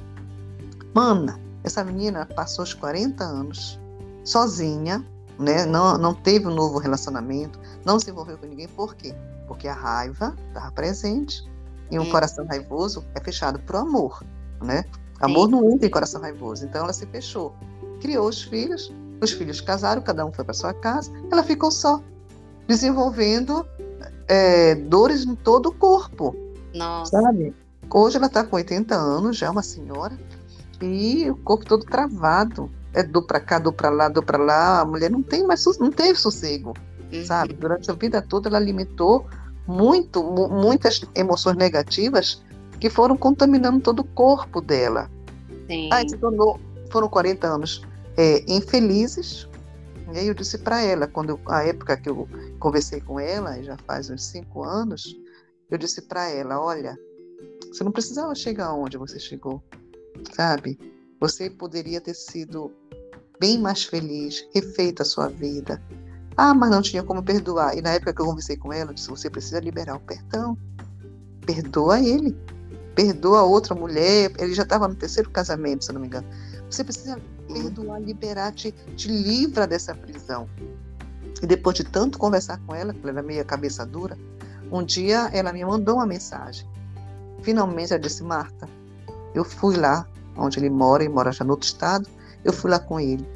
Mana, 0.94 1.38
essa 1.62 1.84
menina 1.84 2.26
passou 2.26 2.64
os 2.64 2.74
40 2.74 3.22
anos 3.22 3.78
sozinha, 4.24 5.05
né? 5.38 5.64
Não, 5.64 5.96
não 5.96 6.14
teve 6.14 6.46
um 6.46 6.55
novo 6.55 6.78
relacionamento, 6.78 7.59
não 7.84 7.98
se 7.98 8.11
envolveu 8.11 8.36
com 8.38 8.46
ninguém. 8.46 8.68
Por 8.68 8.94
quê? 8.94 9.14
Porque 9.46 9.68
a 9.68 9.74
raiva 9.74 10.36
estava 10.48 10.70
presente. 10.72 11.48
E 11.90 11.98
um 11.98 12.05
Sim. 12.05 12.11
coração 12.11 12.46
raivoso 12.46 13.05
é 13.14 13.20
fechado 13.20 13.59
para 13.59 13.78
o 13.78 13.80
amor, 13.80 14.22
né? 14.62 14.84
Amor 15.20 15.46
Sim. 15.46 15.53
não 15.53 15.70
entra 15.70 15.86
em 15.86 15.90
coração 15.90 16.20
raivoso. 16.20 16.64
Então 16.64 16.84
ela 16.84 16.92
se 16.92 17.05
fechou. 17.07 17.55
Criou 18.01 18.28
os 18.28 18.42
filhos, 18.42 18.92
os 19.21 19.33
filhos 19.33 19.61
casaram, 19.61 20.03
cada 20.03 20.25
um 20.25 20.33
foi 20.33 20.45
para 20.45 20.55
sua 20.55 20.73
casa. 20.73 21.11
Ela 21.31 21.43
ficou 21.43 21.71
só, 21.71 22.03
desenvolvendo 22.66 23.66
é, 24.27 24.75
dores 24.75 25.25
em 25.25 25.35
todo 25.35 25.71
o 25.71 25.75
corpo. 25.75 26.35
Nossa. 26.75 27.21
Sabe? 27.21 27.55
Hoje 27.93 28.16
ela 28.16 28.27
está 28.27 28.45
com 28.45 28.57
80 28.57 28.95
anos, 28.95 29.37
já 29.37 29.47
é 29.47 29.51
uma 29.51 29.62
senhora, 29.62 30.16
e 30.81 31.29
o 31.29 31.37
corpo 31.37 31.66
todo 31.66 31.85
travado. 31.85 32.71
É 32.93 33.05
do 33.05 33.23
para 33.23 33.39
cá, 33.39 33.61
do 33.61 33.73
para 33.73 33.89
lá, 33.89 34.09
do 34.09 34.21
para 34.21 34.37
lá. 34.37 34.81
A 34.81 34.85
mulher 34.85 35.11
não 35.11 35.23
tem 35.23 35.47
mais, 35.47 35.64
não 35.79 35.93
teve 35.93 36.18
sossego, 36.18 36.75
uhum. 37.12 37.25
sabe? 37.25 37.55
Durante 37.55 37.89
a 37.89 37.95
vida 37.95 38.21
toda 38.21 38.49
ela 38.49 38.59
alimentou 38.59 39.27
muito, 39.64 40.21
muitas 40.51 41.01
emoções 41.14 41.57
negativas 41.57 42.43
que 42.81 42.91
foram 42.91 43.16
contaminando 43.16 43.79
todo 43.79 44.01
o 44.01 44.05
corpo 44.05 44.61
dela. 44.61 45.09
Sim. 45.68 45.89
Aí 45.93 46.09
se 46.09 46.16
tornou, 46.16 46.59
foram 46.91 47.09
40 47.09 47.47
anos 47.47 47.83
é, 48.21 48.45
infelizes. 48.47 49.49
E 50.12 50.18
aí 50.18 50.27
eu 50.27 50.35
disse 50.35 50.59
para 50.59 50.83
ela, 50.83 51.07
quando 51.07 51.31
eu, 51.31 51.41
a 51.47 51.64
época 51.64 51.97
que 51.97 52.11
eu 52.11 52.29
conversei 52.59 53.01
com 53.01 53.18
ela, 53.18 53.62
já 53.62 53.77
faz 53.87 54.11
uns 54.11 54.25
cinco 54.25 54.64
anos, 54.64 55.16
eu 55.71 55.79
disse 55.79 56.03
para 56.03 56.29
ela, 56.29 56.61
olha, 56.61 56.99
você 57.73 57.85
não 57.85 57.93
precisava 57.93 58.35
chegar 58.35 58.75
onde 58.75 58.99
você 58.99 59.18
chegou 59.18 59.62
sabe? 60.33 60.79
Você 61.21 61.51
poderia 61.51 62.01
ter 62.01 62.14
sido 62.14 62.73
bem 63.39 63.59
mais 63.59 63.85
feliz, 63.85 64.47
refeito 64.55 65.03
a 65.03 65.05
sua 65.05 65.29
vida. 65.29 65.83
Ah, 66.37 66.55
mas 66.55 66.71
não 66.71 66.83
tinha 66.83 67.03
como 67.03 67.23
perdoar. 67.23 67.77
E 67.77 67.83
na 67.83 67.91
época 67.91 68.14
que 68.14 68.23
eu 68.23 68.27
conversei 68.27 68.57
com 68.57 68.73
ela, 68.73 68.91
eu 68.91 68.95
disse: 68.95 69.11
você 69.11 69.29
precisa 69.29 69.61
liberar 69.61 69.97
o 69.97 70.01
perdão. 70.01 70.57
Perdoa 71.45 72.01
ele. 72.01 72.37
Perdoa 72.95 73.43
outra 73.43 73.75
mulher. 73.75 74.33
Ele 74.39 74.55
já 74.55 74.62
estava 74.62 74.89
no 74.89 74.95
terceiro 74.95 75.31
casamento, 75.31 75.85
se 75.85 75.93
não 75.93 76.01
me 76.01 76.07
engano. 76.07 76.27
Você 76.71 76.85
precisa 76.85 77.21
perdoar, 77.53 78.01
liberar, 78.01 78.53
te, 78.53 78.72
te 78.96 79.09
livra 79.09 79.66
dessa 79.66 79.94
prisão. 79.94 80.48
E 81.42 81.46
depois 81.46 81.76
de 81.76 81.84
tanto 81.84 82.18
conversar 82.18 82.59
com 82.66 82.74
ela, 82.74 82.94
ela 83.03 83.11
era 83.11 83.22
meio 83.22 83.44
cabeça 83.44 83.84
dura, 83.86 84.16
um 84.70 84.84
dia 84.84 85.30
ela 85.32 85.53
me 85.53 85.64
mandou 85.64 85.96
uma 85.96 86.07
mensagem. 86.07 86.68
Finalmente 87.42 87.92
ela 87.92 88.01
disse: 88.01 88.22
Marta, 88.22 88.68
eu 89.34 89.44
fui 89.44 89.76
lá 89.76 90.07
onde 90.36 90.59
ele 90.59 90.70
mora, 90.70 91.03
ele 91.03 91.12
mora 91.12 91.32
já 91.32 91.44
no 91.44 91.53
outro 91.53 91.66
estado. 91.66 92.09
Eu 92.44 92.53
fui 92.53 92.70
lá 92.70 92.78
com 92.78 92.98
ele. 92.98 93.26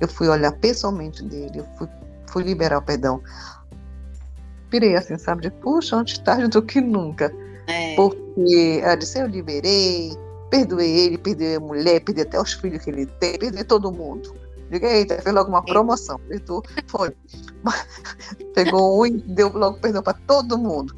Eu 0.00 0.08
fui 0.08 0.28
olhar 0.28 0.52
pessoalmente 0.52 1.22
dele. 1.24 1.60
Eu 1.60 1.66
fui, 1.78 1.88
fui 2.26 2.42
liberar 2.42 2.78
o 2.78 2.82
perdão. 2.82 3.22
Pirei 4.68 4.96
assim, 4.96 5.16
sabe? 5.18 5.42
De 5.42 5.50
puxa, 5.50 5.96
antes 5.96 6.18
tarde 6.18 6.48
do 6.48 6.62
que 6.62 6.80
nunca. 6.80 7.32
É. 7.66 7.94
Porque 7.94 8.80
ela 8.82 8.96
disse: 8.96 9.18
Eu 9.20 9.26
liberei, 9.26 10.16
perdoei 10.52 10.90
ele, 10.90 11.16
perdoei 11.16 11.56
a 11.56 11.60
mulher, 11.60 12.04
perdoei 12.04 12.26
até 12.26 12.38
os 12.38 12.52
filhos 12.52 12.84
que 12.84 12.90
ele 12.90 13.06
tem, 13.06 13.38
perdoei 13.38 13.64
todo 13.64 13.90
mundo. 13.90 14.34
Diga, 14.70 14.86
eita, 14.86 15.20
fez 15.22 15.34
logo 15.34 15.48
uma 15.48 15.64
promoção. 15.64 16.18
Perdoou, 16.28 16.62
foi. 16.86 17.16
Pegou 18.54 19.00
um 19.00 19.06
e 19.06 19.12
deu 19.12 19.50
logo 19.50 19.78
perdão 19.78 20.02
para 20.02 20.12
todo 20.26 20.58
mundo. 20.58 20.94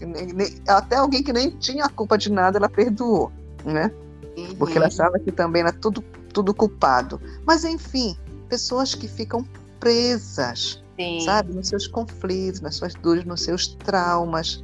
Até 0.67 0.97
alguém 0.97 1.23
que 1.23 1.33
nem 1.33 1.51
tinha 1.51 1.89
culpa 1.89 2.19
de 2.19 2.33
nada, 2.33 2.59
ela 2.59 2.69
perdoou, 2.69 3.31
né? 3.65 3.93
Uhum. 4.37 4.57
Porque 4.57 4.77
ela 4.77 4.89
achava 4.89 5.21
que 5.21 5.31
também 5.31 5.63
era 5.63 5.73
tudo, 5.73 6.03
tudo 6.33 6.53
culpado. 6.53 7.21
Mas, 7.47 7.65
enfim, 7.65 8.17
pessoas 8.49 8.95
que 8.95 9.07
ficam 9.07 9.47
presas, 9.79 10.83
Sim. 10.97 11.21
sabe, 11.21 11.53
nos 11.53 11.69
seus 11.69 11.87
conflitos, 11.87 12.61
nas 12.61 12.75
suas 12.75 12.95
dores, 12.95 13.25
nos 13.25 13.43
seus 13.43 13.69
traumas, 13.69 14.63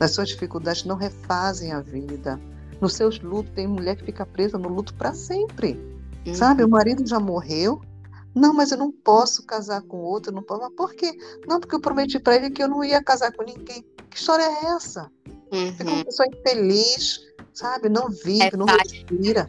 nas 0.00 0.12
suas 0.12 0.30
dificuldades, 0.30 0.84
não 0.84 0.96
refazem 0.96 1.72
a 1.72 1.80
vida. 1.80 2.40
Nos 2.82 2.94
seus 2.94 3.20
lutos, 3.20 3.52
tem 3.54 3.68
mulher 3.68 3.94
que 3.94 4.04
fica 4.04 4.26
presa 4.26 4.58
no 4.58 4.68
luto 4.68 4.92
para 4.94 5.14
sempre. 5.14 5.80
Uhum. 6.26 6.34
Sabe, 6.34 6.64
o 6.64 6.68
marido 6.68 7.06
já 7.06 7.20
morreu. 7.20 7.80
Não, 8.34 8.52
mas 8.52 8.72
eu 8.72 8.78
não 8.78 8.90
posso 8.90 9.44
casar 9.44 9.82
com 9.82 9.98
outro, 9.98 10.32
não 10.32 10.42
posso. 10.42 10.62
Mas 10.62 10.74
por 10.74 10.92
quê? 10.92 11.16
Não, 11.46 11.60
porque 11.60 11.76
eu 11.76 11.80
prometi 11.80 12.18
para 12.18 12.34
ele 12.34 12.50
que 12.50 12.60
eu 12.60 12.66
não 12.66 12.82
ia 12.82 13.00
casar 13.00 13.32
com 13.32 13.44
ninguém. 13.44 13.84
Que 14.10 14.16
história 14.16 14.42
é 14.42 14.74
essa? 14.74 15.08
Uhum. 15.52 15.72
Fica 15.72 15.90
uma 15.90 16.04
pessoa 16.04 16.26
infeliz, 16.26 17.20
sabe? 17.54 17.88
Não 17.88 18.08
vive, 18.08 18.42
é 18.42 18.56
não 18.56 18.66
respira, 18.66 19.48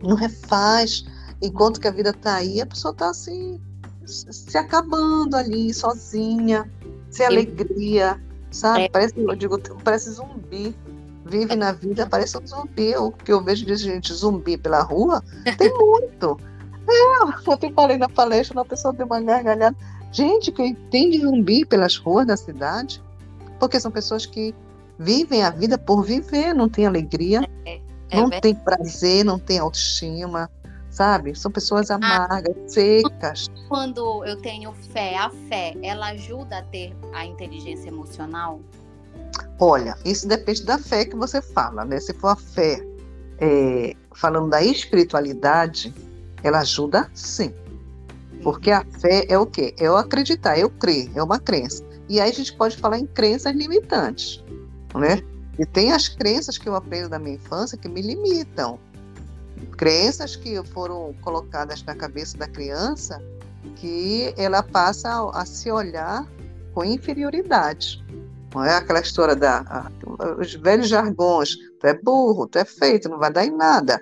não 0.00 0.14
refaz. 0.14 1.04
Enquanto 1.42 1.80
que 1.80 1.88
a 1.88 1.90
vida 1.90 2.10
está 2.10 2.36
aí, 2.36 2.60
a 2.60 2.66
pessoa 2.66 2.92
está 2.92 3.10
assim, 3.10 3.60
se 4.04 4.56
acabando 4.56 5.34
ali, 5.34 5.74
sozinha, 5.74 6.70
sem 7.10 7.26
alegria, 7.26 8.22
sabe? 8.52 8.82
É. 8.84 8.88
Parece, 8.88 9.14
eu 9.18 9.34
digo, 9.34 9.58
parece 9.82 10.10
zumbi. 10.10 10.76
Vive 11.28 11.56
na 11.56 11.72
vida, 11.72 12.06
parece 12.06 12.38
um 12.38 12.46
zumbi. 12.46 12.96
O 12.96 13.10
que 13.10 13.32
eu 13.32 13.42
vejo 13.42 13.66
de 13.66 13.76
gente 13.76 14.12
zumbi 14.12 14.56
pela 14.56 14.82
rua, 14.82 15.22
tem 15.58 15.72
muito. 15.76 16.38
É, 16.88 17.56
te 17.56 17.72
falei 17.72 17.96
na 17.96 18.08
palestra, 18.08 18.56
uma 18.56 18.64
pessoa 18.64 18.94
deu 18.94 19.06
uma 19.06 19.20
gargalhada. 19.20 19.76
Gente, 20.12 20.52
que 20.52 20.74
tem 20.90 21.18
zumbi 21.20 21.64
pelas 21.64 21.96
ruas 21.96 22.26
da 22.26 22.36
cidade, 22.36 23.02
porque 23.58 23.80
são 23.80 23.90
pessoas 23.90 24.24
que 24.24 24.54
vivem 24.98 25.42
a 25.42 25.50
vida 25.50 25.76
por 25.76 26.02
viver, 26.02 26.54
não 26.54 26.68
tem 26.68 26.86
alegria, 26.86 27.46
é, 27.64 27.80
é 28.10 28.16
não 28.16 28.30
tem 28.30 28.54
prazer, 28.54 29.24
não 29.24 29.38
tem 29.38 29.58
autoestima, 29.58 30.48
sabe? 30.90 31.34
São 31.34 31.50
pessoas 31.50 31.90
ah, 31.90 31.96
amargas, 31.96 32.56
ah, 32.56 32.68
secas. 32.68 33.50
Quando 33.68 34.24
eu 34.24 34.36
tenho 34.36 34.72
fé, 34.72 35.16
a 35.16 35.28
fé, 35.48 35.74
ela 35.82 36.08
ajuda 36.10 36.58
a 36.58 36.62
ter 36.62 36.96
a 37.12 37.26
inteligência 37.26 37.88
emocional? 37.88 38.60
Olha, 39.58 39.96
isso 40.04 40.28
depende 40.28 40.64
da 40.64 40.78
fé 40.78 41.04
que 41.04 41.16
você 41.16 41.40
fala, 41.40 41.84
né? 41.84 41.98
Se 41.98 42.12
for 42.12 42.28
a 42.28 42.36
fé 42.36 42.80
é, 43.38 43.94
falando 44.14 44.50
da 44.50 44.62
espiritualidade, 44.62 45.94
ela 46.42 46.60
ajuda 46.60 47.10
sim. 47.14 47.54
Porque 48.42 48.70
a 48.70 48.84
fé 49.00 49.24
é 49.28 49.38
o 49.38 49.46
quê? 49.46 49.74
É 49.78 49.86
eu 49.86 49.96
acreditar, 49.96 50.58
eu 50.58 50.68
crer, 50.70 51.10
é 51.14 51.22
uma 51.22 51.38
crença. 51.38 51.82
E 52.08 52.20
aí 52.20 52.30
a 52.30 52.34
gente 52.34 52.54
pode 52.56 52.76
falar 52.76 52.98
em 52.98 53.06
crenças 53.06 53.54
limitantes 53.54 54.44
né? 54.96 55.22
E 55.58 55.64
tem 55.64 55.92
as 55.92 56.08
crenças 56.08 56.58
que 56.58 56.68
eu 56.68 56.74
aprendo 56.74 57.08
da 57.08 57.18
minha 57.18 57.36
infância 57.36 57.78
que 57.78 57.88
me 57.88 58.02
limitam. 58.02 58.78
Crenças 59.76 60.36
que 60.36 60.62
foram 60.66 61.14
colocadas 61.22 61.82
na 61.82 61.94
cabeça 61.94 62.36
da 62.36 62.46
criança 62.46 63.22
que 63.76 64.34
ela 64.36 64.62
passa 64.62 65.08
a, 65.08 65.42
a 65.42 65.46
se 65.46 65.70
olhar 65.70 66.26
com 66.74 66.84
inferioridade. 66.84 68.04
Não 68.56 68.64
é 68.64 68.74
aquela 68.74 69.00
história 69.00 69.36
da 69.36 69.58
a, 69.68 69.90
os 70.40 70.54
velhos 70.54 70.88
jargões, 70.88 71.56
tu 71.78 71.86
é 71.86 71.92
burro, 71.92 72.46
tu 72.46 72.58
é 72.58 72.64
feito, 72.64 73.06
não 73.06 73.18
vai 73.18 73.30
dar 73.30 73.44
em 73.44 73.54
nada. 73.54 74.00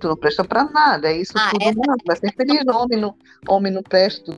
Tu 0.00 0.08
não 0.08 0.16
presta 0.16 0.44
para 0.44 0.64
nada, 0.64 1.08
é 1.08 1.18
isso 1.18 1.32
ah, 1.36 1.50
tudo, 1.52 1.62
essa... 1.62 1.80
não, 1.86 1.96
vai 2.04 2.16
ser 2.16 2.34
feliz, 2.34 2.66
homem 2.66 3.00
não, 3.00 3.14
homem 3.48 3.72
não 3.72 3.82
presta 3.82 4.36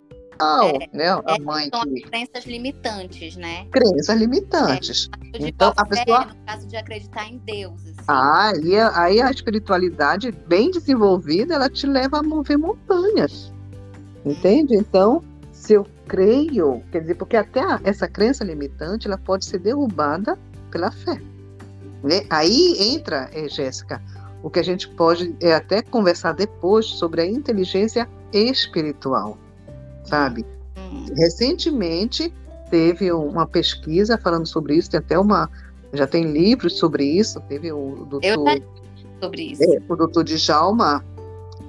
é, 0.65 0.97
né? 0.97 1.09
A 1.09 1.39
mãe 1.41 1.71
são 1.73 1.83
que... 1.85 2.03
crenças 2.03 2.45
limitantes, 2.45 3.37
né? 3.37 3.67
Crenças 3.71 4.19
limitantes. 4.19 5.09
É, 5.35 5.49
então, 5.49 5.73
a 5.77 5.87
pessoa... 5.87 6.27
no 6.27 6.35
caso 6.45 6.67
de 6.67 6.77
acreditar 6.77 7.27
em 7.29 7.39
Deus. 7.39 7.81
Assim. 7.83 8.05
Ah, 8.09 8.53
e 8.63 8.77
aí 8.77 9.21
a 9.21 9.31
espiritualidade 9.31 10.33
bem 10.47 10.71
desenvolvida, 10.71 11.55
ela 11.55 11.71
te 11.71 11.87
leva 11.87 12.19
a 12.19 12.23
mover 12.23 12.59
montanhas. 12.59 13.53
Entende? 14.25 14.75
Então, 14.75 15.23
se 15.73 15.77
eu 15.77 15.87
creio, 16.07 16.83
quer 16.93 17.01
dizer, 17.01 17.15
porque 17.15 17.37
até 17.37 17.63
essa 17.83 18.07
crença 18.07 18.45
limitante, 18.45 19.07
ela 19.07 19.17
pode 19.17 19.47
ser 19.47 19.59
derrubada 19.59 20.39
pela 20.71 20.91
fé. 20.91 21.19
Né? 22.05 22.27
Aí 22.29 22.77
entra, 22.95 23.31
é, 23.33 23.49
Jéssica, 23.49 24.03
o 24.43 24.51
que 24.51 24.59
a 24.59 24.63
gente 24.63 24.87
pode 24.89 25.35
é, 25.41 25.55
até 25.55 25.81
conversar 25.81 26.33
depois 26.33 26.85
sobre 26.85 27.23
a 27.23 27.27
inteligência 27.27 28.07
espiritual 28.33 29.39
sabe? 30.05 30.45
Hum. 30.77 31.07
Recentemente 31.17 32.33
teve 32.71 33.13
uma 33.13 33.47
pesquisa 33.47 34.19
falando 34.19 34.47
sobre 34.47 34.77
isso, 34.77 34.91
tem 34.91 34.99
até 34.99 35.19
uma, 35.19 35.49
já 35.93 36.07
tem 36.07 36.33
livros 36.33 36.79
sobre 36.79 37.05
isso, 37.05 37.41
teve 37.49 37.73
o 37.73 38.07
doutor, 38.09 38.63
sobre 39.21 39.43
isso. 39.43 39.63
É, 39.63 39.81
o 39.89 39.97
doutor 39.97 40.25
Djalma 40.25 41.05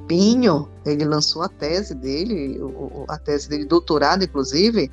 Pinho, 0.08 0.70
ele 0.86 1.06
lançou 1.06 1.42
a 1.42 1.50
tese 1.50 1.96
dele, 1.96 2.60
a 3.08 3.18
tese 3.18 3.50
dele, 3.50 3.66
doutorado 3.66 4.24
inclusive, 4.24 4.92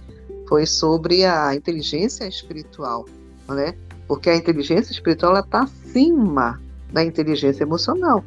foi 0.48 0.66
sobre 0.66 1.24
a 1.24 1.54
inteligência 1.54 2.26
espiritual, 2.26 3.06
né? 3.48 3.74
Porque 4.06 4.30
a 4.30 4.36
inteligência 4.36 4.92
espiritual 4.92 5.38
está 5.38 5.62
acima 5.62 6.61
da 6.92 7.04
inteligência 7.04 7.62
emocional. 7.62 8.24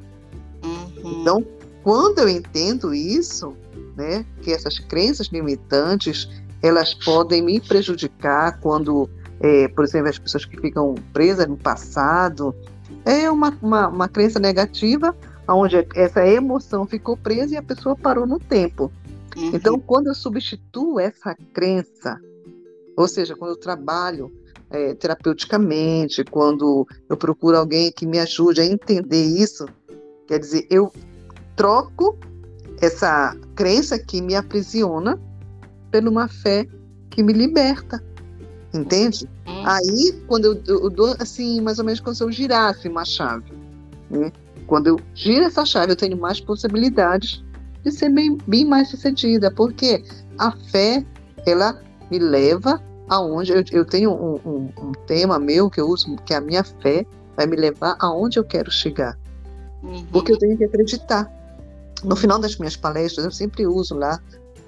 Uhum. 0.63 1.21
Então, 1.21 1.45
quando 1.83 2.19
eu 2.19 2.29
entendo 2.29 2.93
isso, 2.93 3.53
né, 3.95 4.25
que 4.41 4.51
essas 4.51 4.79
crenças 4.79 5.27
limitantes 5.27 6.29
elas 6.61 6.93
podem 6.93 7.41
me 7.41 7.59
prejudicar 7.59 8.59
quando, 8.61 9.09
é, 9.41 9.67
por 9.67 9.83
exemplo, 9.83 10.07
as 10.07 10.17
pessoas 10.17 10.45
que 10.45 10.57
ficam 10.61 10.95
presas 11.11 11.45
no 11.45 11.57
passado, 11.57 12.55
é 13.03 13.29
uma, 13.29 13.57
uma, 13.61 13.89
uma 13.89 14.07
crença 14.07 14.39
negativa, 14.39 15.13
onde 15.47 15.87
essa 15.95 16.25
emoção 16.25 16.85
ficou 16.85 17.17
presa 17.17 17.53
e 17.53 17.57
a 17.57 17.63
pessoa 17.63 17.95
parou 17.95 18.25
no 18.25 18.39
tempo. 18.39 18.91
Uhum. 19.35 19.51
Então, 19.53 19.79
quando 19.79 20.07
eu 20.07 20.15
substituo 20.15 20.99
essa 20.99 21.35
crença, 21.53 22.19
ou 22.95 23.07
seja, 23.07 23.35
quando 23.35 23.51
eu 23.51 23.59
trabalho 23.59 24.31
é, 24.69 24.93
terapeuticamente, 24.93 26.23
quando 26.23 26.87
eu 27.09 27.17
procuro 27.17 27.57
alguém 27.57 27.91
que 27.91 28.05
me 28.05 28.19
ajude 28.19 28.61
a 28.61 28.65
entender 28.65 29.23
isso, 29.23 29.65
quer 30.27 30.39
dizer, 30.39 30.67
eu 30.69 30.91
troco 31.55 32.17
essa 32.81 33.35
crença 33.55 33.97
que 33.97 34.21
me 34.21 34.35
aprisiona 34.35 35.19
por 35.91 36.07
uma 36.07 36.27
fé 36.27 36.67
que 37.09 37.21
me 37.21 37.33
liberta. 37.33 38.03
Entende? 38.73 39.29
Hum. 39.47 39.63
Aí, 39.65 40.23
quando 40.27 40.45
eu, 40.45 40.63
eu, 40.65 40.89
dou, 40.89 41.15
assim, 41.19 41.61
mais 41.61 41.77
ou 41.77 41.85
menos 41.85 41.99
como 41.99 42.15
se 42.15 42.23
eu 42.23 42.31
girasse 42.31 42.87
uma 42.87 43.05
chave. 43.05 43.53
Né? 44.09 44.31
Quando 44.73 44.87
eu 44.87 44.99
giro 45.13 45.45
essa 45.45 45.63
chave, 45.63 45.91
eu 45.91 45.95
tenho 45.95 46.17
mais 46.17 46.41
possibilidades 46.41 47.43
de 47.83 47.91
ser 47.91 48.09
bem, 48.09 48.39
bem 48.47 48.65
mais 48.65 48.89
sucedida, 48.89 49.51
porque 49.51 50.03
a 50.39 50.51
fé, 50.51 51.05
ela 51.45 51.79
me 52.09 52.17
leva 52.17 52.81
aonde 53.07 53.51
eu, 53.51 53.63
eu 53.71 53.85
tenho 53.85 54.11
um, 54.11 54.33
um, 54.43 54.69
um, 54.81 54.91
tema 55.05 55.37
meu 55.37 55.69
que 55.69 55.79
eu 55.79 55.87
uso, 55.87 56.15
que 56.25 56.33
é 56.33 56.37
a 56.37 56.41
minha 56.41 56.63
fé 56.63 57.05
vai 57.37 57.45
me 57.45 57.55
levar 57.55 57.95
aonde 57.99 58.39
eu 58.39 58.43
quero 58.43 58.71
chegar. 58.71 59.15
Uhum. 59.83 60.03
Porque 60.11 60.31
eu 60.31 60.39
tenho 60.39 60.57
que 60.57 60.63
acreditar. 60.63 61.31
No 62.03 62.15
final 62.15 62.39
das 62.39 62.57
minhas 62.57 62.75
palestras, 62.75 63.25
eu 63.25 63.31
sempre 63.31 63.67
uso 63.67 63.93
lá 63.93 64.19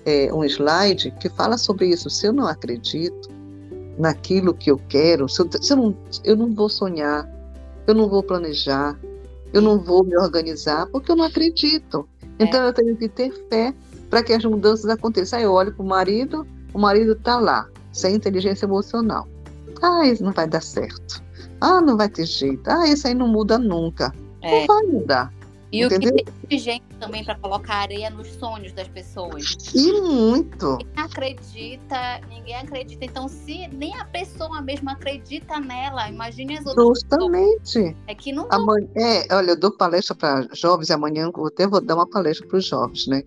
é, 0.06 0.32
um 0.32 0.44
slide 0.44 1.16
que 1.20 1.30
fala 1.30 1.58
sobre 1.58 1.88
isso. 1.88 2.12
Se 2.12 2.28
eu 2.28 2.32
não 2.32 2.46
acredito 2.46 3.28
naquilo 3.98 4.54
que 4.54 4.70
eu 4.70 4.80
quero, 4.88 5.28
se 5.28 5.42
eu, 5.42 5.50
se 5.60 5.74
eu, 5.74 5.78
não, 5.78 5.98
eu 6.24 6.36
não 6.36 6.54
vou 6.54 6.70
sonhar, 6.70 7.28
eu 7.88 7.96
não 7.96 8.08
vou 8.08 8.22
planejar, 8.22 8.96
eu 9.56 9.62
não 9.62 9.80
vou 9.80 10.04
me 10.04 10.18
organizar, 10.18 10.86
porque 10.88 11.10
eu 11.10 11.16
não 11.16 11.24
acredito. 11.24 12.08
Então 12.38 12.64
é. 12.64 12.68
eu 12.68 12.74
tenho 12.74 12.98
que 12.98 13.08
ter 13.08 13.32
fé 13.50 13.74
para 14.10 14.22
que 14.22 14.34
as 14.34 14.44
mudanças 14.44 14.90
aconteçam. 14.90 15.40
Aí 15.40 15.46
eu 15.46 15.54
olho 15.54 15.74
para 15.74 15.82
o 15.82 15.88
marido, 15.88 16.46
o 16.74 16.80
marido 16.80 17.14
está 17.14 17.40
lá, 17.40 17.66
sem 17.94 18.16
inteligência 18.16 18.66
emocional. 18.66 19.26
Ah, 19.82 20.06
isso 20.06 20.22
não 20.24 20.34
vai 20.34 20.46
dar 20.46 20.62
certo. 20.62 21.24
Ah, 21.62 21.80
não 21.80 21.96
vai 21.96 22.10
ter 22.10 22.26
jeito. 22.26 22.68
Ah, 22.70 22.86
isso 22.86 23.08
aí 23.08 23.14
não 23.14 23.30
muda 23.30 23.58
nunca. 23.58 24.14
É. 24.42 24.60
Não 24.60 24.68
vai 24.68 24.84
mudar. 24.88 25.34
E 25.76 25.84
Entendeu? 25.84 26.10
o 26.10 26.16
que 26.16 26.48
tem 26.48 26.58
gente 26.58 26.86
também 27.02 27.22
para 27.26 27.36
colocar 27.36 27.76
areia 27.76 28.10
nos 28.10 28.28
sonhos 28.36 28.72
das 28.72 28.88
pessoas. 28.88 29.58
E 29.76 29.92
muito. 30.02 30.78
Ninguém 30.78 30.88
acredita, 30.96 32.22
ninguém 32.30 32.56
acredita. 32.56 33.04
Então, 33.04 33.28
se 33.28 33.68
nem 33.68 33.94
a 33.98 34.06
pessoa 34.06 34.62
mesma 34.62 34.94
acredita 34.94 35.60
nela, 35.60 36.08
imagine 36.08 36.58
as 36.58 36.66
outras 36.66 36.86
Justamente. 36.86 37.74
Pessoas. 37.74 37.96
É 38.08 38.16
que 38.16 38.32
não. 38.32 38.48
Amanhã, 38.50 38.88
é, 38.96 39.36
olha, 39.36 39.52
eu 39.52 39.60
dou 39.60 39.70
palestra 39.70 40.16
para 40.16 40.48
jovens 40.54 40.88
e 40.88 40.94
amanhã 40.94 41.30
eu 41.36 41.46
até 41.46 41.68
vou 41.68 41.82
dar 41.82 41.96
uma 41.96 42.08
palestra 42.08 42.48
para 42.48 42.58
os 42.58 42.66
jovens, 42.66 43.06
né? 43.08 43.22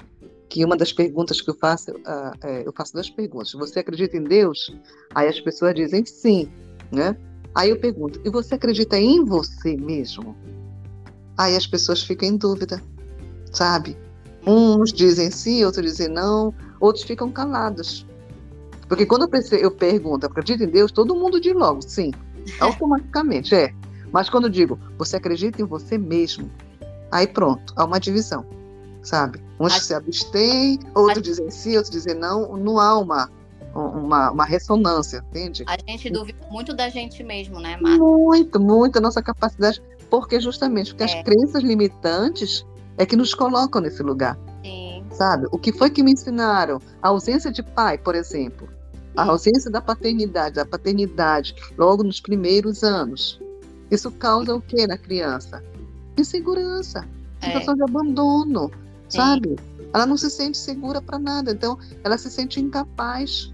Que 0.49 0.65
uma 0.65 0.75
das 0.75 0.91
perguntas 0.91 1.43
que 1.43 1.51
eu 1.51 1.55
faço, 1.55 1.91
uh, 1.91 2.33
é, 2.43 2.67
eu 2.67 2.73
faço 2.73 2.95
duas 2.95 3.11
perguntas. 3.11 3.53
Você 3.53 3.81
acredita 3.81 4.17
em 4.17 4.25
Deus? 4.25 4.75
Aí 5.15 5.29
as 5.29 5.39
pessoas 5.39 5.75
dizem 5.75 6.07
sim, 6.07 6.51
né? 6.91 7.15
Aí 7.55 7.69
eu 7.69 7.79
pergunto, 7.79 8.19
e 8.25 8.31
você 8.31 8.55
acredita 8.55 8.99
em 8.99 9.23
você 9.23 9.77
mesmo? 9.77 10.35
Aí 11.39 11.57
as 11.57 11.69
pessoas 11.69 12.03
ficam 12.03 12.29
em 12.29 12.37
dúvida, 12.37 12.83
sabe? 13.53 13.97
Uns 14.45 14.93
dizem 14.93 15.31
sim, 15.31 15.65
outros 15.65 15.85
dizem 15.85 16.09
não, 16.09 16.53
outros 16.81 17.05
ficam 17.05 17.31
calados. 17.31 18.05
Porque 18.89 19.07
quando 19.07 19.23
eu, 19.23 19.29
pensei, 19.29 19.65
eu 19.65 19.71
pergunto, 19.71 20.27
acredita 20.27 20.65
em 20.65 20.69
Deus, 20.69 20.91
todo 20.91 21.15
mundo 21.15 21.41
diz 21.41 21.55
logo 21.55 21.81
sim, 21.81 22.11
automaticamente, 22.59 23.55
é. 23.55 23.73
Mas 24.11 24.29
quando 24.29 24.45
eu 24.45 24.51
digo, 24.51 24.81
você 24.99 25.17
acredita 25.17 25.63
em 25.63 25.65
você 25.65 25.97
mesmo, 25.97 26.51
aí 27.13 27.27
pronto, 27.27 27.73
há 27.77 27.85
uma 27.85 28.01
divisão, 28.01 28.45
sabe? 29.03 29.41
Uns 29.61 29.75
a... 29.75 29.81
se 29.81 29.95
abstêm, 29.95 30.81
outros 30.93 31.19
a... 31.19 31.21
dizem 31.21 31.51
sim, 31.51 31.77
outros 31.77 31.91
dizem 31.91 32.15
não, 32.15 32.57
não 32.57 32.81
há 32.81 32.99
uma, 32.99 33.31
uma, 33.75 34.31
uma 34.33 34.45
ressonância, 34.45 35.23
entende? 35.29 35.63
A 35.69 35.77
gente 35.87 36.11
duvida 36.11 36.39
muito 36.51 36.75
da 36.75 36.89
gente 36.89 37.23
mesmo, 37.23 37.61
né, 37.61 37.77
Marta? 37.81 38.03
Muito, 38.03 38.59
muito, 38.59 38.97
a 38.97 39.01
nossa 39.01 39.23
capacidade 39.23 39.81
porque 40.11 40.41
justamente 40.41 40.95
porque 40.95 41.05
é. 41.05 41.07
as 41.07 41.25
crenças 41.25 41.63
limitantes 41.63 42.65
é 42.97 43.07
que 43.07 43.17
nos 43.17 43.35
colocam 43.35 43.81
nesse 43.81 44.03
lugar. 44.03 44.39
Sim. 44.63 45.05
Sabe? 45.13 45.47
O 45.53 45.59
que 45.59 45.73
foi 45.73 45.91
que 45.91 46.03
me 46.03 46.13
ensinaram? 46.13 46.81
A 47.03 47.09
ausência 47.09 47.51
de 47.51 47.63
pai, 47.63 47.99
por 47.99 48.15
exemplo. 48.15 48.69
A 49.17 49.25
ausência 49.25 49.71
da 49.71 49.81
paternidade, 49.81 50.57
da 50.57 50.67
paternidade, 50.67 51.55
logo 51.77 52.03
nos 52.03 52.21
primeiros 52.21 52.83
anos. 52.83 53.41
Isso 53.91 54.11
causa 54.11 54.55
o 54.55 54.61
que 54.61 54.87
na 54.87 54.99
criança? 54.99 55.63
Insegurança, 56.17 57.07
é. 57.41 57.53
sensação 57.53 57.75
de 57.75 57.83
abandono, 57.83 58.71
Sim. 59.09 59.19
sabe? 59.19 59.57
Ela 59.95 60.07
não 60.07 60.17
se 60.17 60.31
sente 60.31 60.59
segura 60.59 61.01
para 61.01 61.19
nada, 61.19 61.53
então 61.53 61.79
ela 62.05 62.19
se 62.19 62.31
sente 62.31 62.61
incapaz. 62.61 63.53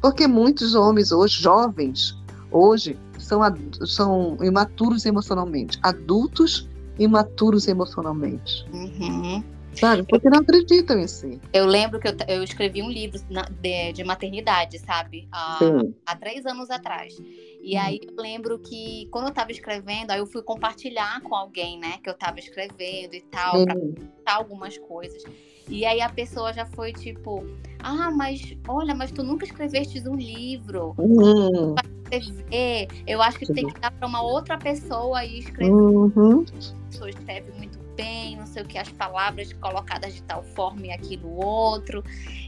Porque 0.00 0.26
muitos 0.26 0.74
homens 0.74 1.12
hoje, 1.12 1.40
jovens, 1.40 2.16
hoje, 2.50 2.98
são, 3.28 3.40
são 3.86 4.38
imaturos 4.42 5.04
emocionalmente. 5.06 5.78
Adultos 5.82 6.68
imaturos 6.98 7.68
emocionalmente. 7.68 8.64
Uhum. 8.72 9.44
Sabe? 9.74 10.02
Porque 10.02 10.28
não 10.28 10.40
acreditam 10.40 10.98
em 10.98 11.06
si. 11.06 11.40
Eu 11.52 11.66
lembro 11.66 12.00
que 12.00 12.08
eu, 12.08 12.16
eu 12.26 12.42
escrevi 12.42 12.82
um 12.82 12.90
livro 12.90 13.20
de, 13.60 13.92
de 13.92 14.02
maternidade, 14.02 14.78
sabe? 14.80 15.28
Há, 15.30 15.60
há, 16.04 16.16
três 16.16 16.44
anos 16.46 16.68
atrás. 16.68 17.16
E 17.62 17.76
hum. 17.76 17.80
aí 17.80 18.00
eu 18.02 18.20
lembro 18.20 18.58
que 18.58 19.06
quando 19.12 19.26
eu 19.26 19.30
estava 19.30 19.52
escrevendo, 19.52 20.10
aí 20.10 20.18
eu 20.18 20.26
fui 20.26 20.42
compartilhar 20.42 21.20
com 21.20 21.34
alguém, 21.34 21.78
né? 21.78 21.98
Que 22.02 22.08
eu 22.08 22.14
estava 22.14 22.40
escrevendo 22.40 23.14
e 23.14 23.20
tal, 23.30 23.64
para 23.64 23.74
contar 23.76 24.34
algumas 24.34 24.76
coisas. 24.78 25.22
E 25.68 25.84
aí 25.84 26.00
a 26.00 26.08
pessoa 26.08 26.52
já 26.52 26.64
foi 26.64 26.92
tipo, 26.92 27.44
ah, 27.82 28.10
mas 28.10 28.56
olha, 28.66 28.94
mas 28.94 29.10
tu 29.10 29.22
nunca 29.22 29.44
escreveste 29.44 30.06
um 30.08 30.16
livro. 30.16 30.94
Uhum. 30.98 31.74
Escrever. 32.10 32.88
Eu 33.06 33.20
acho 33.20 33.38
que 33.38 33.46
Sim. 33.46 33.54
tem 33.54 33.66
que 33.66 33.80
dar 33.80 33.90
para 33.90 34.06
uma 34.06 34.22
outra 34.22 34.56
pessoa 34.56 35.24
e 35.24 35.40
escrever. 35.40 35.72
Uhum. 35.72 36.44
A 36.44 36.90
pessoa 36.90 37.10
escreve 37.10 37.52
muito 37.52 37.78
bem, 37.94 38.36
não 38.36 38.46
sei 38.46 38.62
o 38.62 38.66
que, 38.66 38.78
as 38.78 38.88
palavras 38.90 39.52
colocadas 39.54 40.14
de 40.14 40.22
tal 40.22 40.42
forma 40.42 40.86
e 40.86 40.90
aquilo 40.90 41.36
outro. 41.36 42.02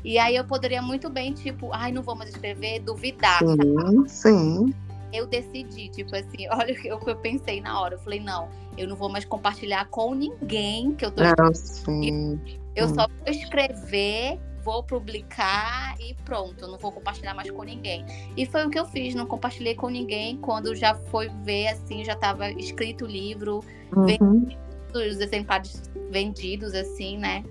E 0.04 0.18
aí 0.18 0.36
eu 0.36 0.44
poderia 0.44 0.80
muito 0.80 1.10
bem, 1.10 1.32
tipo, 1.32 1.70
ai, 1.72 1.92
não 1.92 2.02
vou 2.02 2.14
mais 2.16 2.30
escrever, 2.30 2.80
duvidar. 2.80 3.40
Sim, 3.40 4.08
sim. 4.08 4.74
Eu 5.12 5.26
decidi, 5.26 5.88
tipo 5.88 6.14
assim, 6.14 6.46
olha 6.50 6.72
o 6.94 6.98
que 7.00 7.10
eu 7.10 7.16
pensei 7.16 7.60
na 7.60 7.80
hora. 7.80 7.96
Eu 7.96 7.98
falei, 7.98 8.20
não, 8.20 8.48
eu 8.78 8.88
não 8.88 8.96
vou 8.96 9.08
mais 9.08 9.24
compartilhar 9.24 9.86
com 9.88 10.14
ninguém 10.14 10.94
que 10.94 11.04
eu 11.04 11.10
tô 11.10 11.22
escrevendo. 11.22 12.59
Eu 12.74 12.88
só 12.88 13.06
vou 13.08 13.26
escrever, 13.26 14.38
vou 14.62 14.82
publicar 14.82 15.96
e 16.00 16.14
pronto, 16.24 16.66
não 16.66 16.78
vou 16.78 16.92
compartilhar 16.92 17.34
mais 17.34 17.50
com 17.50 17.62
ninguém. 17.62 18.04
E 18.36 18.46
foi 18.46 18.66
o 18.66 18.70
que 18.70 18.78
eu 18.78 18.86
fiz, 18.86 19.14
não 19.14 19.26
compartilhei 19.26 19.74
com 19.74 19.88
ninguém. 19.88 20.36
Quando 20.36 20.74
já 20.74 20.94
foi 20.94 21.28
ver, 21.44 21.68
assim, 21.68 22.04
já 22.04 22.12
estava 22.12 22.50
escrito 22.52 23.04
o 23.04 23.08
livro, 23.08 23.64
uhum. 23.94 24.06
vendido, 24.06 24.58
os 24.94 25.20
exemplares 25.20 25.82
vendidos, 26.10 26.74
assim, 26.74 27.18
né? 27.18 27.44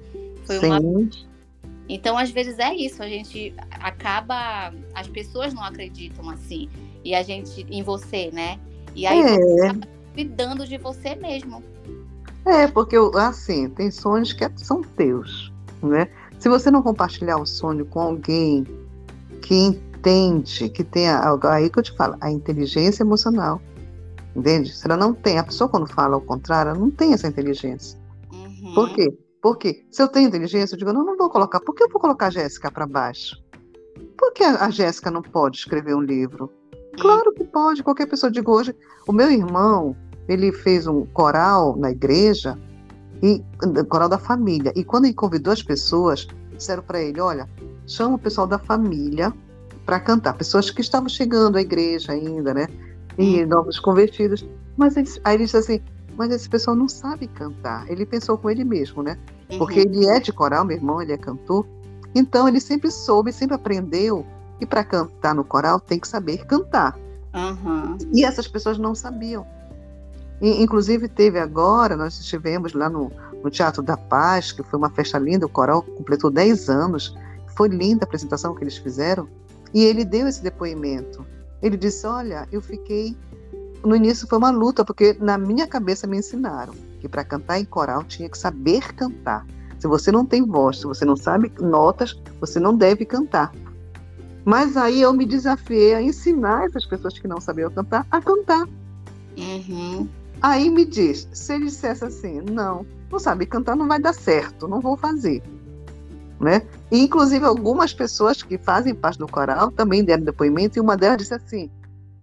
Foi 0.46 0.60
Sim. 0.60 0.68
uma. 0.68 0.80
Então, 1.88 2.18
às 2.18 2.30
vezes 2.30 2.60
é 2.60 2.74
isso, 2.74 3.02
a 3.02 3.08
gente 3.08 3.54
acaba. 3.72 4.72
As 4.94 5.08
pessoas 5.08 5.54
não 5.54 5.64
acreditam 5.64 6.30
assim. 6.30 6.70
E 7.04 7.16
a 7.16 7.24
gente, 7.24 7.66
em 7.70 7.82
você, 7.82 8.30
né? 8.32 8.60
E 8.96 9.08
aí 9.08 9.20
é. 9.20 9.24
você 9.24 9.66
acaba 9.66 9.88
cuidando 10.14 10.68
de 10.68 10.78
você 10.78 11.16
mesmo. 11.16 11.64
É, 12.50 12.68
porque 12.68 12.96
assim, 13.16 13.70
tem 13.70 13.92
sonhos 13.92 14.34
que 14.34 14.44
são 14.58 14.82
teus, 14.82 15.54
né? 15.84 16.10
Se 16.40 16.50
você 16.50 16.72
não 16.72 16.82
compartilhar 16.82 17.38
o 17.38 17.46
sonho 17.46 17.86
com 17.86 18.00
alguém 18.00 18.66
que 19.42 19.56
entende, 19.56 20.68
que 20.70 20.84
tem 20.84 21.10
algo, 21.10 21.48
aí 21.48 21.70
que 21.70 21.78
eu 21.78 21.84
te 21.84 21.96
falo, 21.96 22.18
a 22.20 22.32
inteligência 22.32 23.04
emocional, 23.04 23.62
entende? 24.36 24.76
Se 24.76 24.88
ela 24.88 24.98
não 24.98 25.14
tem, 25.14 25.38
a 25.38 25.44
pessoa 25.44 25.70
quando 25.70 25.88
fala 25.88 26.16
ao 26.16 26.22
contrário, 26.22 26.72
ela 26.72 26.80
não 26.80 26.90
tem 26.90 27.14
essa 27.14 27.28
inteligência. 27.28 28.00
Uhum. 28.32 28.74
Por 28.74 28.90
quê? 28.94 29.16
Porque 29.42 29.86
se 29.92 30.02
eu 30.02 30.08
tenho 30.08 30.28
inteligência, 30.28 30.74
eu 30.74 30.80
digo, 30.80 30.92
não, 30.92 31.06
não 31.06 31.18
vou 31.18 31.30
colocar. 31.30 31.60
Por 31.60 31.76
que 31.76 31.84
eu 31.84 31.90
vou 31.90 32.02
colocar 32.02 32.28
a 32.28 32.32
Jéssica 32.32 32.72
para 32.72 32.88
baixo? 32.88 33.38
Por 34.18 34.34
que 34.34 34.44
a 34.44 34.70
Jéssica 34.72 35.12
não 35.12 35.22
pode 35.22 35.58
escrever 35.58 35.96
um 35.96 36.02
livro? 36.02 36.52
Claro 37.00 37.32
que 37.34 37.44
pode, 37.44 37.84
qualquer 37.84 38.08
pessoa. 38.08 38.32
Digo 38.32 38.52
hoje, 38.52 38.76
o 39.08 39.14
meu 39.14 39.30
irmão, 39.32 39.96
ele 40.30 40.52
fez 40.52 40.88
um 40.88 41.06
coral 41.08 41.76
na 41.76 41.92
igreja, 41.92 42.58
e 43.22 43.44
coral 43.90 44.08
da 44.08 44.18
família. 44.18 44.72
E 44.76 44.84
quando 44.84 45.06
ele 45.06 45.14
convidou 45.14 45.52
as 45.52 45.62
pessoas, 45.62 46.28
disseram 46.56 46.84
para 46.84 47.02
ele: 47.02 47.20
olha, 47.20 47.50
chama 47.86 48.16
o 48.16 48.20
pessoal 48.20 48.48
da 48.48 48.58
família 48.58 49.34
para 49.86 50.00
cantar. 50.00 50.34
Pessoas 50.34 50.70
que 50.70 50.82
estavam 50.82 51.10
chegando 51.10 51.58
à 51.58 51.62
igreja 51.62 52.14
ainda, 52.14 52.54
né? 52.54 52.68
E 53.18 53.44
hum. 53.44 53.48
novos 53.48 53.80
convertidos. 53.80 54.48
Mas 54.78 54.96
ele, 54.96 55.10
aí 55.24 55.36
ele 55.36 55.44
disse 55.46 55.58
assim: 55.58 55.82
mas 56.18 56.32
esse 56.32 56.50
pessoal 56.50 56.76
não 56.76 56.88
sabe 56.88 57.28
cantar. 57.28 57.90
Ele 57.90 58.06
pensou 58.06 58.38
com 58.38 58.50
ele 58.50 58.64
mesmo, 58.64 59.04
né? 59.04 59.18
Porque 59.58 59.82
uhum. 59.82 59.86
ele 59.86 60.06
é 60.08 60.20
de 60.20 60.32
coral, 60.32 60.64
meu 60.64 60.78
irmão, 60.78 61.02
ele 61.02 61.12
é 61.12 61.18
cantor. 61.18 61.66
Então 62.14 62.48
ele 62.48 62.60
sempre 62.60 62.92
soube, 62.92 63.32
sempre 63.32 63.56
aprendeu 63.56 64.26
que 64.58 64.66
para 64.66 64.84
cantar 64.84 65.34
no 65.34 65.44
coral 65.44 65.80
tem 65.80 66.00
que 66.00 66.08
saber 66.08 66.46
cantar. 66.46 66.98
Uhum. 67.34 67.98
E 68.14 68.26
essas 68.26 68.48
pessoas 68.48 68.78
não 68.78 68.94
sabiam. 68.94 69.46
Inclusive 70.42 71.08
teve 71.10 71.38
agora, 71.38 71.98
nós 71.98 72.18
estivemos 72.20 72.74
lá 72.74 72.90
no, 72.90 73.12
no 73.44 73.50
Teatro 73.50 73.82
da 73.82 73.98
Paz, 73.98 74.52
que 74.52 74.64
foi 74.64 74.80
uma 74.80 74.90
festa 74.90 75.18
linda, 75.18 75.46
o 75.46 75.50
coral 75.50 75.82
completou 75.82 76.32
10 76.32 76.70
anos. 76.70 77.16
Foi 77.56 77.68
linda 77.68 78.04
a 78.04 78.08
apresentação 78.08 78.56
que 78.56 78.64
eles 78.64 78.78
fizeram. 78.78 79.28
E 79.74 79.84
ele 79.84 80.06
deu 80.06 80.28
esse 80.28 80.42
depoimento. 80.42 81.26
Ele 81.62 81.76
disse: 81.76 82.08
Olha, 82.08 82.48
eu 82.52 82.62
fiquei. 82.62 83.16
No 83.84 83.96
início 83.96 84.28
foi 84.28 84.38
uma 84.38 84.50
luta, 84.50 84.84
porque 84.84 85.16
na 85.20 85.38
minha 85.38 85.68
cabeça 85.68 86.08
me 86.08 86.18
ensinaram 86.18 86.74
que 87.00 87.08
para 87.08 87.24
cantar 87.24 87.60
em 87.60 87.66
coral 87.66 88.04
tinha 88.04 88.30
que 88.30 88.38
saber 88.38 88.94
cantar. 88.94 89.46
Se 89.80 89.88
você 89.88 90.12
não 90.12 90.26
tem 90.26 90.46
voz, 90.46 90.80
se 90.80 90.86
você 90.86 91.06
não 91.06 91.16
sabe 91.16 91.52
notas, 91.60 92.20
você 92.42 92.60
não 92.60 92.76
deve 92.76 93.06
cantar. 93.06 93.54
Mas 94.44 94.76
aí 94.76 95.02
eu 95.02 95.14
me 95.14 95.26
desafiei 95.26 95.94
a 95.94 96.02
ensinar 96.02 96.66
essas 96.66 96.86
pessoas 96.86 97.18
que 97.18 97.28
não 97.28 97.40
sabiam 97.40 97.72
cantar 97.72 98.06
a 98.12 98.22
cantar. 98.22 98.68
Uhum. 99.38 100.10
Aí 100.42 100.70
me 100.70 100.86
diz, 100.86 101.28
se 101.34 101.54
ele 101.54 101.66
dissesse 101.66 102.06
assim, 102.06 102.42
não, 102.42 102.86
não 103.12 103.20
sabe 103.20 103.46
cantar, 103.46 103.76
não 103.76 103.88
vai 103.88 104.00
dar 104.00 104.14
certo, 104.14 104.68
não 104.68 104.80
vou 104.80 104.96
fazer. 104.96 105.44
Né? 106.40 106.62
E, 106.90 107.04
inclusive, 107.04 107.46
algumas 107.46 107.94
pessoas 107.94 108.42
que 108.42 108.58
fazem 108.58 108.96
parte 108.96 109.20
do 109.20 109.28
coral 109.28 109.72
também 109.72 110.04
deram 110.04 110.24
depoimento, 110.24 110.78
e 110.78 110.82
uma 110.82 110.96
delas 110.96 111.18
disse 111.18 111.34
assim: 111.34 111.70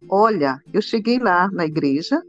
Olha, 0.08 0.62
eu 0.72 0.80
cheguei 0.80 1.18
lá 1.18 1.50
na 1.50 1.66
igreja 1.66 2.22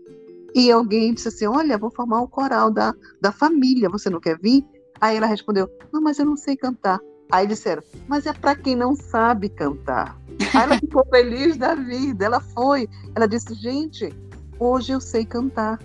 e 0.54 0.70
alguém 0.70 1.14
disse 1.14 1.30
assim: 1.30 1.46
Olha, 1.46 1.78
vou 1.78 1.90
formar 1.90 2.22
um 2.22 2.28
coral 2.28 2.70
da, 2.70 2.94
da 3.22 3.32
família, 3.32 3.90
você 3.90 4.10
não 4.10 4.20
quer 4.20 4.38
vir? 4.38 4.66
Aí 5.00 5.16
ela 5.16 5.28
respondeu: 5.28 5.70
Não, 5.94 6.02
mas 6.02 6.20
eu 6.20 6.26
não 6.26 6.36
sei 6.36 6.58
cantar. 6.58 7.00
Aí 7.32 7.48
disseram: 7.48 7.82
Mas 8.06 8.26
é 8.26 8.34
para 8.34 8.54
quem 8.54 8.76
não 8.76 8.94
sabe 8.94 9.48
cantar. 9.48 10.20
Aí 10.54 10.64
ela 10.64 10.78
ficou 10.78 11.06
feliz 11.06 11.56
da 11.56 11.74
vida, 11.74 12.26
ela 12.26 12.42
foi. 12.42 12.90
Ela 13.16 13.28
disse: 13.28 13.54
Gente, 13.54 14.14
hoje 14.60 14.92
eu 14.92 15.02
sei 15.02 15.26
cantar. 15.26 15.80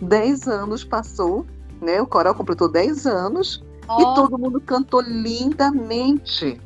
Dez 0.00 0.48
anos 0.48 0.84
passou, 0.84 1.46
né? 1.80 2.00
O 2.00 2.06
coral 2.06 2.34
completou 2.34 2.68
dez 2.68 3.06
anos 3.06 3.62
Oh. 3.88 4.00
E 4.00 4.14
todo 4.14 4.38
mundo 4.38 4.60
cantou 4.60 5.00
lindamente. 5.00 6.60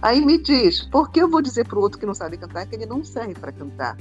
Aí 0.00 0.24
me 0.24 0.38
diz, 0.38 0.82
por 0.82 1.10
que 1.10 1.20
eu 1.20 1.28
vou 1.28 1.40
dizer 1.40 1.66
para 1.66 1.78
o 1.78 1.82
outro 1.82 1.98
que 1.98 2.06
não 2.06 2.14
sabe 2.14 2.36
cantar 2.36 2.66
que 2.66 2.74
ele 2.74 2.86
não 2.86 3.02
serve 3.02 3.34
para 3.34 3.52
cantar? 3.52 3.96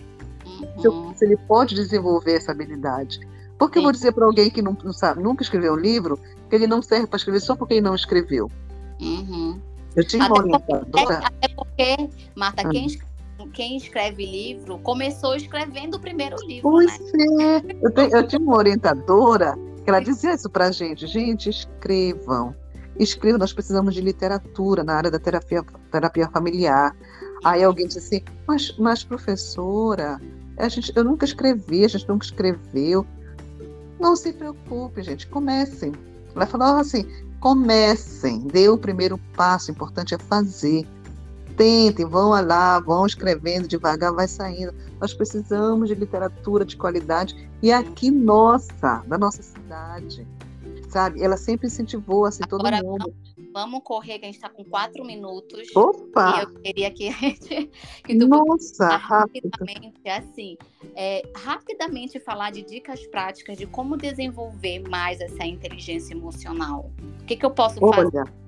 Uhum. 0.45 0.81
Se, 0.81 0.87
eu, 0.87 1.13
se, 1.15 1.25
ele 1.25 1.37
pode 1.37 1.75
desenvolver 1.75 2.33
essa 2.33 2.51
habilidade. 2.51 3.19
Por 3.57 3.69
que 3.69 3.75
Sim. 3.75 3.79
eu 3.79 3.83
vou 3.83 3.91
dizer 3.91 4.11
para 4.11 4.25
alguém 4.25 4.49
que 4.49 4.61
não, 4.61 4.77
não, 4.83 4.91
sabe, 4.91 5.23
nunca 5.23 5.43
escreveu 5.43 5.73
um 5.73 5.77
livro 5.77 6.19
que 6.49 6.55
ele 6.55 6.67
não 6.67 6.81
serve 6.81 7.07
para 7.07 7.17
escrever 7.17 7.39
só 7.39 7.55
porque 7.55 7.75
ele 7.75 7.81
não 7.81 7.95
escreveu? 7.95 8.51
Uhum. 8.99 9.59
Eu 9.95 10.05
tinha 10.05 10.25
uma 10.25 10.39
orientadora. 10.39 11.19
Até 11.23 11.47
porque, 11.55 12.09
Marta, 12.35 12.67
quem, 12.69 12.87
hum. 12.87 12.99
Quem 13.53 13.77
escreve 13.77 14.25
livro 14.25 14.79
começou 14.79 15.35
escrevendo 15.35 15.95
o 15.95 15.99
primeiro 15.99 16.35
livro. 16.45 16.69
Pois 16.69 16.99
né? 16.99 17.61
é. 17.65 17.85
Eu, 17.85 17.91
tenho, 17.91 18.17
eu 18.17 18.27
tinha 18.27 18.41
uma 18.41 18.57
orientadora 18.57 19.55
ela 19.85 19.99
dizia 19.99 20.33
isso 20.33 20.49
para 20.49 20.71
gente, 20.71 21.05
gente, 21.07 21.49
escrevam. 21.49 22.55
Escrevam, 22.97 23.39
nós 23.39 23.51
precisamos 23.51 23.93
de 23.93 24.01
literatura 24.01 24.83
na 24.83 24.93
área 24.93 25.11
da 25.11 25.19
terapia, 25.19 25.63
terapia 25.91 26.29
familiar. 26.29 26.95
Aí 27.43 27.63
alguém 27.63 27.87
disse 27.87 27.99
assim, 27.99 28.21
mas, 28.47 28.75
mas 28.77 29.03
professora, 29.03 30.21
a 30.57 30.69
gente, 30.69 30.93
eu 30.95 31.03
nunca 31.03 31.25
escrevi, 31.25 31.83
a 31.83 31.87
gente 31.89 32.07
nunca 32.07 32.25
escreveu. 32.25 33.05
Não 33.99 34.15
se 34.15 34.31
preocupe, 34.31 35.03
gente, 35.03 35.27
comecem. 35.27 35.91
Ela 36.33 36.45
falou 36.45 36.77
assim, 36.77 37.05
comecem, 37.41 38.39
dê 38.47 38.69
o 38.69 38.77
primeiro 38.77 39.17
passo, 39.35 39.69
o 39.69 39.73
importante 39.73 40.15
é 40.15 40.17
fazer. 40.17 40.87
Tentem, 41.55 42.05
vão 42.05 42.29
lá, 42.29 42.79
vão 42.79 43.05
escrevendo 43.05 43.67
devagar, 43.67 44.13
vai 44.13 44.27
saindo. 44.27 44.73
Nós 44.99 45.13
precisamos 45.13 45.89
de 45.89 45.95
literatura 45.95 46.65
de 46.65 46.75
qualidade 46.75 47.49
e 47.61 47.71
aqui 47.71 48.09
nossa, 48.09 49.03
da 49.07 49.17
nossa 49.17 49.43
cidade, 49.43 50.27
sabe? 50.89 51.21
Ela 51.21 51.37
sempre 51.37 51.67
incentivou 51.67 52.25
assim 52.25 52.43
todo 52.43 52.65
Agora, 52.65 52.83
mundo. 52.83 53.13
Vamos 53.53 53.81
correr, 53.83 54.17
que 54.17 54.25
a 54.25 54.27
gente 54.27 54.35
está 54.35 54.49
com 54.49 54.63
quatro 54.63 55.05
minutos. 55.05 55.67
Opa! 55.75 56.39
E 56.39 56.41
eu 56.41 56.61
queria 56.61 56.91
que, 56.91 57.13
que 58.03 58.17
tu 58.17 58.27
Nossa, 58.27 58.97
rapidamente, 58.97 60.01
assim, 60.07 60.57
é, 60.95 61.21
rapidamente 61.35 62.19
falar 62.19 62.51
de 62.51 62.63
dicas 62.63 63.05
práticas 63.05 63.55
de 63.55 63.67
como 63.67 63.95
desenvolver 63.95 64.79
mais 64.89 65.21
essa 65.21 65.45
inteligência 65.45 66.15
emocional. 66.15 66.91
O 67.21 67.25
que, 67.25 67.35
que 67.35 67.45
eu 67.45 67.51
posso 67.51 67.77
Olha, 67.79 68.09
fazer? 68.09 68.42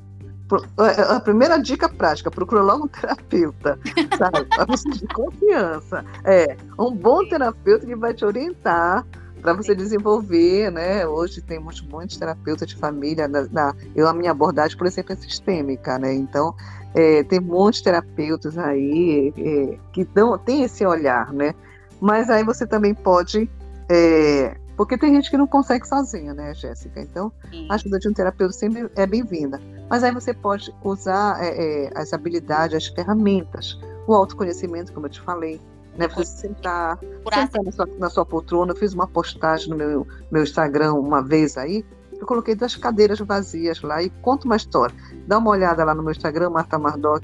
A 0.77 1.19
primeira 1.19 1.57
dica 1.57 1.89
prática, 1.89 2.29
procura 2.29 2.61
logo 2.61 2.85
um 2.85 2.87
terapeuta, 2.87 3.79
sabe? 4.17 4.45
Para 4.45 4.65
você 4.65 4.89
de 4.89 5.07
confiança. 5.07 6.05
É, 6.23 6.55
um 6.77 6.91
bom 6.91 7.27
terapeuta 7.27 7.85
que 7.85 7.95
vai 7.95 8.13
te 8.13 8.23
orientar 8.23 9.05
para 9.41 9.53
você 9.53 9.73
desenvolver, 9.73 10.71
né? 10.71 11.05
Hoje 11.07 11.41
temos 11.41 11.81
muitos 11.81 12.17
terapeutas 12.17 12.67
de 12.67 12.75
família. 12.75 13.27
Na, 13.27 13.47
na, 13.51 13.75
eu, 13.95 14.07
a 14.07 14.13
minha 14.13 14.31
abordagem, 14.31 14.77
por 14.77 14.85
exemplo, 14.85 15.13
é 15.13 15.15
sistêmica, 15.15 15.97
né? 15.97 16.13
Então, 16.13 16.53
é, 16.93 17.23
tem 17.23 17.39
muitos 17.39 17.81
terapeutas 17.81 18.57
aí 18.57 19.33
é, 19.37 19.77
que 19.91 20.05
dão, 20.05 20.37
tem 20.37 20.63
esse 20.63 20.85
olhar, 20.85 21.33
né? 21.33 21.55
Mas 21.99 22.29
aí 22.29 22.43
você 22.43 22.67
também 22.67 22.93
pode 22.93 23.49
é, 23.89 24.55
porque 24.75 24.97
tem 24.97 25.13
gente 25.13 25.29
que 25.29 25.37
não 25.37 25.47
consegue 25.47 25.87
sozinha, 25.87 26.33
né, 26.33 26.53
Jéssica? 26.53 26.99
Então, 26.99 27.31
Sim. 27.49 27.67
a 27.69 27.75
ajuda 27.75 27.97
de 27.97 28.09
um 28.09 28.13
terapeuta 28.13 28.53
sempre 28.53 28.89
é 28.95 29.07
bem-vinda. 29.07 29.59
Mas 29.89 30.03
aí 30.03 30.11
você 30.11 30.33
pode 30.33 30.73
usar 30.83 31.43
é, 31.43 31.85
é, 31.85 31.91
as 31.95 32.13
habilidades, 32.13 32.75
as 32.75 32.87
ferramentas, 32.87 33.79
o 34.07 34.13
autoconhecimento, 34.13 34.93
como 34.93 35.05
eu 35.05 35.11
te 35.11 35.21
falei, 35.21 35.61
né? 35.97 36.07
Você 36.07 36.25
sentar, 36.25 36.99
sentar 36.99 37.63
na 37.63 37.71
sua, 37.71 37.89
na 37.99 38.09
sua 38.09 38.25
poltrona. 38.25 38.71
Eu 38.71 38.75
fiz 38.75 38.93
uma 38.93 39.07
postagem 39.07 39.69
no 39.69 39.77
meu, 39.77 40.07
meu 40.31 40.43
Instagram 40.43 40.93
uma 40.93 41.21
vez 41.21 41.57
aí, 41.57 41.85
eu 42.19 42.25
coloquei 42.25 42.55
duas 42.55 42.75
cadeiras 42.75 43.19
vazias 43.19 43.81
lá 43.81 44.01
e 44.01 44.09
conto 44.21 44.45
uma 44.45 44.55
história. 44.55 44.95
Dá 45.27 45.37
uma 45.37 45.51
olhada 45.51 45.83
lá 45.83 45.93
no 45.93 46.01
meu 46.01 46.11
Instagram, 46.11 46.49
Marta 46.49 46.79
Mardoc, 46.79 47.23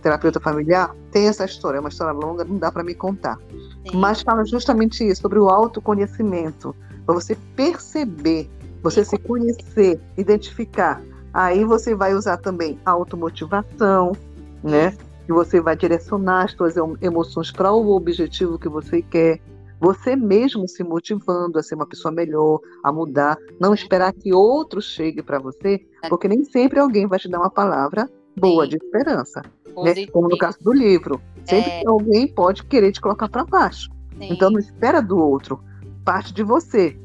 terapeuta 0.00 0.40
familiar, 0.40 0.94
tem 1.10 1.26
essa 1.26 1.44
história, 1.44 1.78
é 1.78 1.80
uma 1.80 1.88
história 1.88 2.12
longa, 2.12 2.44
não 2.44 2.56
dá 2.56 2.70
para 2.70 2.84
me 2.84 2.94
contar. 2.94 3.36
Sim. 3.36 3.96
Mas 3.96 4.22
fala 4.22 4.44
justamente 4.44 5.06
isso, 5.06 5.22
sobre 5.22 5.38
o 5.38 5.48
autoconhecimento 5.48 6.74
para 7.04 7.14
você 7.14 7.36
perceber, 7.56 8.48
você 8.82 9.04
se 9.04 9.18
conhecer, 9.18 10.00
identificar. 10.16 11.02
Aí 11.38 11.64
você 11.64 11.94
vai 11.94 12.14
usar 12.14 12.36
também 12.38 12.80
a 12.84 12.90
automotivação, 12.90 14.10
né? 14.60 14.92
E 15.28 15.32
você 15.32 15.60
vai 15.60 15.76
direcionar 15.76 16.46
as 16.46 16.50
suas 16.50 16.74
emoções 17.00 17.52
para 17.52 17.70
o 17.70 17.94
objetivo 17.94 18.58
que 18.58 18.68
você 18.68 19.02
quer. 19.02 19.38
Você 19.78 20.16
mesmo 20.16 20.66
se 20.66 20.82
motivando 20.82 21.56
a 21.56 21.62
ser 21.62 21.76
uma 21.76 21.86
pessoa 21.86 22.10
melhor, 22.10 22.58
a 22.82 22.90
mudar, 22.90 23.38
não 23.60 23.72
esperar 23.72 24.12
que 24.12 24.34
outro 24.34 24.82
chegue 24.82 25.22
para 25.22 25.38
você, 25.38 25.80
porque 26.08 26.26
nem 26.26 26.42
sempre 26.42 26.80
alguém 26.80 27.06
vai 27.06 27.20
te 27.20 27.28
dar 27.28 27.38
uma 27.38 27.50
palavra 27.50 28.10
boa 28.36 28.64
Sim. 28.64 28.70
de 28.70 28.76
esperança, 28.78 29.42
né? 29.84 30.06
Como 30.08 30.28
no 30.28 30.36
caso 30.36 30.58
do 30.60 30.72
livro, 30.72 31.20
sempre 31.44 31.70
é... 31.70 31.82
alguém 31.86 32.26
pode 32.26 32.64
querer 32.64 32.90
te 32.90 33.00
colocar 33.00 33.28
para 33.28 33.44
baixo. 33.44 33.88
Sim. 34.18 34.32
Então 34.32 34.50
não 34.50 34.58
espera 34.58 35.00
do 35.00 35.16
outro, 35.16 35.60
parte 36.04 36.34
de 36.34 36.42
você. 36.42 36.98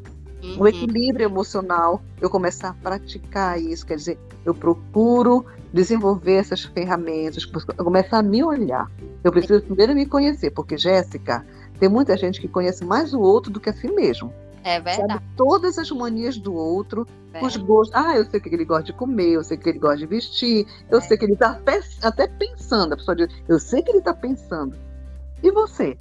Uhum. 0.43 0.57
O 0.59 0.67
equilíbrio 0.67 1.25
emocional, 1.25 2.01
eu 2.19 2.29
começar 2.29 2.69
a 2.69 2.73
praticar 2.73 3.59
isso, 3.61 3.85
quer 3.85 3.95
dizer, 3.95 4.19
eu 4.43 4.53
procuro 4.53 5.45
desenvolver 5.71 6.33
essas 6.33 6.63
ferramentas, 6.63 7.45
começar 7.45 8.19
a 8.19 8.23
me 8.23 8.43
olhar. 8.43 8.91
Eu 9.23 9.31
preciso 9.31 9.61
primeiro 9.61 9.95
me 9.95 10.05
conhecer, 10.05 10.51
porque, 10.51 10.77
Jéssica, 10.77 11.45
tem 11.79 11.87
muita 11.87 12.17
gente 12.17 12.41
que 12.41 12.47
conhece 12.47 12.83
mais 12.83 13.13
o 13.13 13.21
outro 13.21 13.49
do 13.49 13.59
que 13.59 13.69
a 13.69 13.73
si 13.73 13.87
mesmo. 13.87 14.33
É 14.63 14.79
verdade. 14.79 15.13
Sabe 15.13 15.25
todas 15.35 15.77
as 15.77 15.89
manias 15.91 16.37
do 16.37 16.53
outro, 16.53 17.07
é. 17.33 17.43
os 17.43 17.55
gostos. 17.55 17.95
Ah, 17.95 18.17
eu 18.17 18.25
sei 18.25 18.39
que 18.39 18.49
ele 18.49 18.65
gosta 18.65 18.83
de 18.83 18.93
comer, 18.93 19.31
eu 19.31 19.43
sei 19.43 19.57
que 19.57 19.67
ele 19.69 19.79
gosta 19.79 19.97
de 19.97 20.05
vestir, 20.05 20.67
eu 20.89 20.99
é. 20.99 21.01
sei 21.01 21.17
que 21.17 21.25
ele 21.25 21.33
está 21.33 21.59
até 22.01 22.27
pensando. 22.27 22.93
A 22.93 22.97
pessoa 22.97 23.15
diz, 23.15 23.27
eu 23.47 23.59
sei 23.59 23.81
que 23.81 23.91
ele 23.91 23.99
está 23.99 24.13
pensando. 24.13 24.75
E 25.41 25.51
você? 25.51 25.97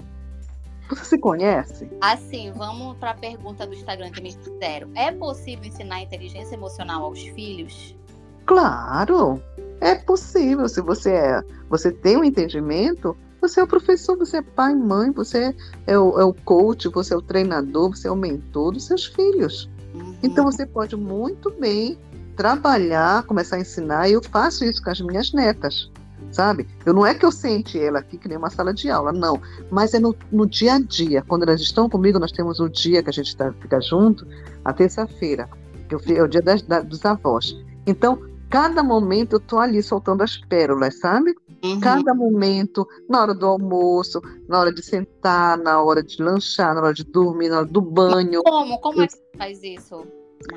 Você 0.95 1.05
se 1.07 1.19
conhece? 1.19 1.89
Assim, 2.03 2.53
vamos 2.53 2.97
para 2.99 3.13
a 3.13 3.15
pergunta 3.15 3.67
do 3.67 3.75
Instagram 3.75 4.11
que 4.11 4.21
me 4.21 4.33
fizeram. 4.33 4.91
É 4.95 5.11
possível 5.11 5.65
ensinar 5.65 6.03
inteligência 6.03 6.55
emocional 6.55 7.05
aos 7.05 7.21
filhos? 7.21 7.97
Claro, 8.45 9.41
é 9.81 9.95
possível. 9.95 10.69
Se 10.69 10.83
você 10.83 11.13
é, 11.13 11.43
você 11.71 11.91
tem 11.91 12.19
um 12.19 12.25
entendimento, 12.25 13.17
você 13.41 13.61
é 13.61 13.63
o 13.63 13.67
professor, 13.67 14.19
você 14.19 14.37
é 14.39 14.43
pai, 14.43 14.75
mãe, 14.75 15.11
você 15.11 15.55
é 15.87 15.99
o, 15.99 16.21
é 16.21 16.25
o 16.25 16.35
coach, 16.35 16.89
você 16.89 17.15
é 17.15 17.17
o 17.17 17.23
treinador, 17.23 17.91
você 17.97 18.09
é 18.09 18.11
o 18.11 18.17
mentor 18.17 18.73
dos 18.73 18.85
seus 18.85 19.07
filhos. 19.07 19.71
Uhum. 19.95 20.17
Então 20.23 20.45
você 20.45 20.67
pode 20.67 20.95
muito 20.95 21.51
bem 21.51 21.99
trabalhar, 22.37 23.23
começar 23.25 23.57
a 23.57 23.61
ensinar. 23.61 24.09
E 24.09 24.13
eu 24.13 24.23
faço 24.23 24.65
isso 24.65 24.83
com 24.83 24.91
as 24.91 25.01
minhas 25.01 25.33
netas. 25.33 25.91
Sabe? 26.31 26.67
Eu 26.85 26.95
não 26.95 27.05
é 27.05 27.15
que 27.15 27.25
eu 27.25 27.33
sente 27.33 27.79
ela 27.79 27.99
aqui 27.99 28.19
que 28.19 28.29
nem 28.29 28.39
uma 28.39 28.51
sala 28.51 28.73
de 28.73 28.91
aula, 28.91 29.13
não. 29.13 29.41
Mas 29.71 29.95
é 29.95 29.99
no, 29.99 30.15
no 30.31 30.47
dia 30.47 30.75
a 30.75 30.81
dia. 30.81 31.23
Quando 31.27 31.43
elas 31.43 31.61
estão 31.61 31.89
comigo, 31.89 32.19
nós 32.19 32.33
temos 32.33 32.61
o 32.61 32.69
dia 32.69 33.03
que 33.03 33.11
a 33.11 33.13
gente 33.13 33.37
tá, 33.37 33.53
fica 33.61 33.81
junto, 33.81 34.27
a 34.65 34.73
terça-feira, 34.73 35.49
que 35.89 35.95
é 36.15 36.23
o 36.23 36.29
dia 36.29 36.43
das, 36.43 36.63
da, 36.63 36.81
dos 36.81 37.05
avós. 37.05 37.57
Então, 37.87 38.19
cada 38.49 38.83
momento 38.83 39.37
eu 39.37 39.41
tô 39.41 39.59
ali 39.59 39.83
soltando 39.83 40.23
as 40.23 40.37
pérolas, 40.37 40.99
sabe? 40.99 41.35
Uhum. 41.65 41.81
Cada 41.81 42.15
momento, 42.15 42.87
na 43.09 43.23
hora 43.23 43.35
do 43.35 43.47
almoço, 43.47 44.21
na 44.49 44.59
hora 44.59 44.73
de 44.73 44.83
sentar, 44.83 45.57
na 45.59 45.81
hora 45.83 46.03
de 46.03 46.23
lanchar, 46.23 46.75
na 46.75 46.83
hora 46.83 46.95
de 46.95 47.05
dormir, 47.05 47.49
na 47.49 47.59
hora 47.59 47.67
do 47.67 47.81
banho. 47.81 48.43
Como? 48.43 48.81
Como 48.81 49.03
é 49.03 49.07
que 49.07 49.13
você 49.15 49.23
faz 49.39 49.63
isso? 49.63 50.05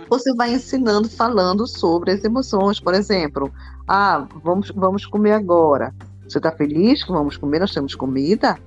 Você 0.09 0.33
vai 0.35 0.53
ensinando, 0.53 1.09
falando 1.09 1.67
sobre 1.67 2.11
as 2.11 2.23
emoções. 2.23 2.79
Por 2.79 2.93
exemplo, 2.93 3.51
ah, 3.87 4.27
vamos, 4.43 4.71
vamos 4.75 5.05
comer 5.05 5.33
agora. 5.33 5.93
Você 6.27 6.37
está 6.37 6.51
feliz 6.51 7.03
que 7.03 7.11
vamos 7.11 7.37
comer? 7.37 7.59
Nós 7.59 7.73
temos 7.73 7.95
comida? 7.95 8.57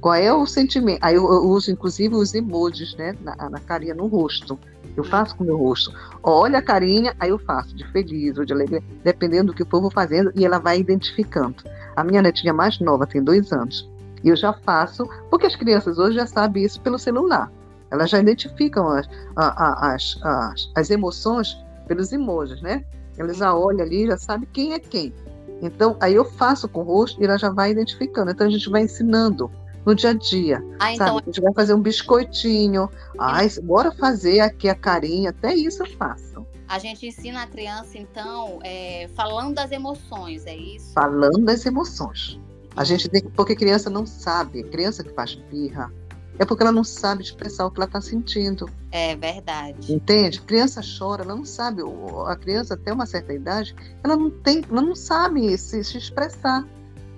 Qual 0.00 0.14
é 0.14 0.32
o 0.32 0.46
sentimento? 0.46 0.98
Aí 1.02 1.14
eu, 1.14 1.24
eu 1.24 1.42
uso, 1.44 1.70
inclusive, 1.70 2.14
os 2.14 2.34
emojis, 2.34 2.94
né? 2.96 3.14
Na, 3.20 3.50
na 3.50 3.58
carinha, 3.60 3.94
no 3.94 4.06
rosto. 4.06 4.58
Eu 4.96 5.04
faço 5.04 5.36
com 5.36 5.44
o 5.44 5.46
meu 5.46 5.56
rosto. 5.56 5.92
Olha 6.22 6.58
a 6.58 6.62
carinha, 6.62 7.14
aí 7.18 7.30
eu 7.30 7.38
faço 7.38 7.74
de 7.76 7.86
feliz 7.92 8.36
ou 8.36 8.44
de 8.44 8.52
alegria, 8.52 8.82
dependendo 9.04 9.52
do 9.52 9.54
que 9.54 9.62
o 9.62 9.66
povo 9.66 9.90
fazendo, 9.90 10.32
e 10.34 10.44
ela 10.44 10.58
vai 10.58 10.78
identificando. 10.80 11.56
A 11.94 12.02
minha 12.02 12.22
netinha 12.22 12.52
mais 12.52 12.78
nova 12.80 13.06
tem 13.06 13.22
dois 13.22 13.52
anos. 13.52 13.88
E 14.22 14.28
eu 14.28 14.36
já 14.36 14.52
faço, 14.52 15.08
porque 15.30 15.46
as 15.46 15.56
crianças 15.56 15.98
hoje 15.98 16.16
já 16.16 16.26
sabem 16.26 16.64
isso 16.64 16.80
pelo 16.80 16.98
celular. 16.98 17.50
Elas 17.90 18.10
já 18.10 18.20
identificam 18.20 18.88
as, 18.88 19.08
as, 19.36 20.18
as, 20.22 20.72
as 20.76 20.90
emoções 20.90 21.56
pelos 21.86 22.12
emojis, 22.12 22.60
né? 22.62 22.84
Elas 23.18 23.38
já 23.38 23.54
olham 23.54 23.84
ali, 23.84 24.06
já 24.06 24.16
sabem 24.16 24.48
quem 24.52 24.72
é 24.72 24.78
quem. 24.78 25.12
Então, 25.60 25.96
aí 26.00 26.14
eu 26.14 26.24
faço 26.24 26.68
com 26.68 26.80
o 26.80 26.84
rosto 26.84 27.20
e 27.20 27.24
ela 27.24 27.36
já 27.36 27.50
vai 27.50 27.70
identificando. 27.70 28.30
Então, 28.30 28.46
a 28.46 28.50
gente 28.50 28.70
vai 28.70 28.82
ensinando 28.82 29.50
no 29.84 29.94
dia 29.94 30.10
a 30.10 30.14
dia. 30.14 30.64
Ah, 30.78 30.94
então... 30.94 31.18
A 31.18 31.22
gente 31.22 31.40
vai 31.40 31.52
fazer 31.52 31.74
um 31.74 31.82
biscoitinho. 31.82 32.88
Ai, 33.18 33.48
bora 33.62 33.92
fazer 33.92 34.40
aqui 34.40 34.68
a 34.68 34.74
carinha. 34.74 35.30
Até 35.30 35.54
isso 35.54 35.82
eu 35.82 35.86
faço. 35.96 36.46
A 36.66 36.78
gente 36.78 37.04
ensina 37.04 37.42
a 37.42 37.46
criança, 37.48 37.98
então, 37.98 38.60
é, 38.62 39.10
falando 39.16 39.56
das 39.56 39.72
emoções, 39.72 40.46
é 40.46 40.54
isso? 40.54 40.92
Falando 40.92 41.44
das 41.44 41.66
emoções. 41.66 42.40
A 42.76 42.84
gente 42.84 43.08
tem, 43.08 43.22
porque 43.22 43.56
criança 43.56 43.90
não 43.90 44.06
sabe. 44.06 44.62
Criança 44.62 45.02
que 45.02 45.12
faz 45.12 45.34
birra, 45.34 45.92
é 46.38 46.44
porque 46.44 46.62
ela 46.62 46.72
não 46.72 46.84
sabe 46.84 47.22
expressar 47.22 47.66
o 47.66 47.70
que 47.70 47.78
ela 47.78 47.86
está 47.86 48.00
sentindo. 48.00 48.68
É 48.90 49.14
verdade. 49.14 49.92
Entende? 49.92 50.40
Criança 50.40 50.80
chora, 50.80 51.22
ela 51.22 51.34
não 51.34 51.44
sabe. 51.44 51.82
A 52.26 52.36
criança 52.36 52.74
até 52.74 52.92
uma 52.92 53.06
certa 53.06 53.32
idade, 53.32 53.74
ela 54.02 54.16
não 54.16 54.30
tem, 54.30 54.64
ela 54.70 54.80
não 54.80 54.96
sabe 54.96 55.56
se, 55.58 55.84
se 55.84 55.98
expressar. 55.98 56.66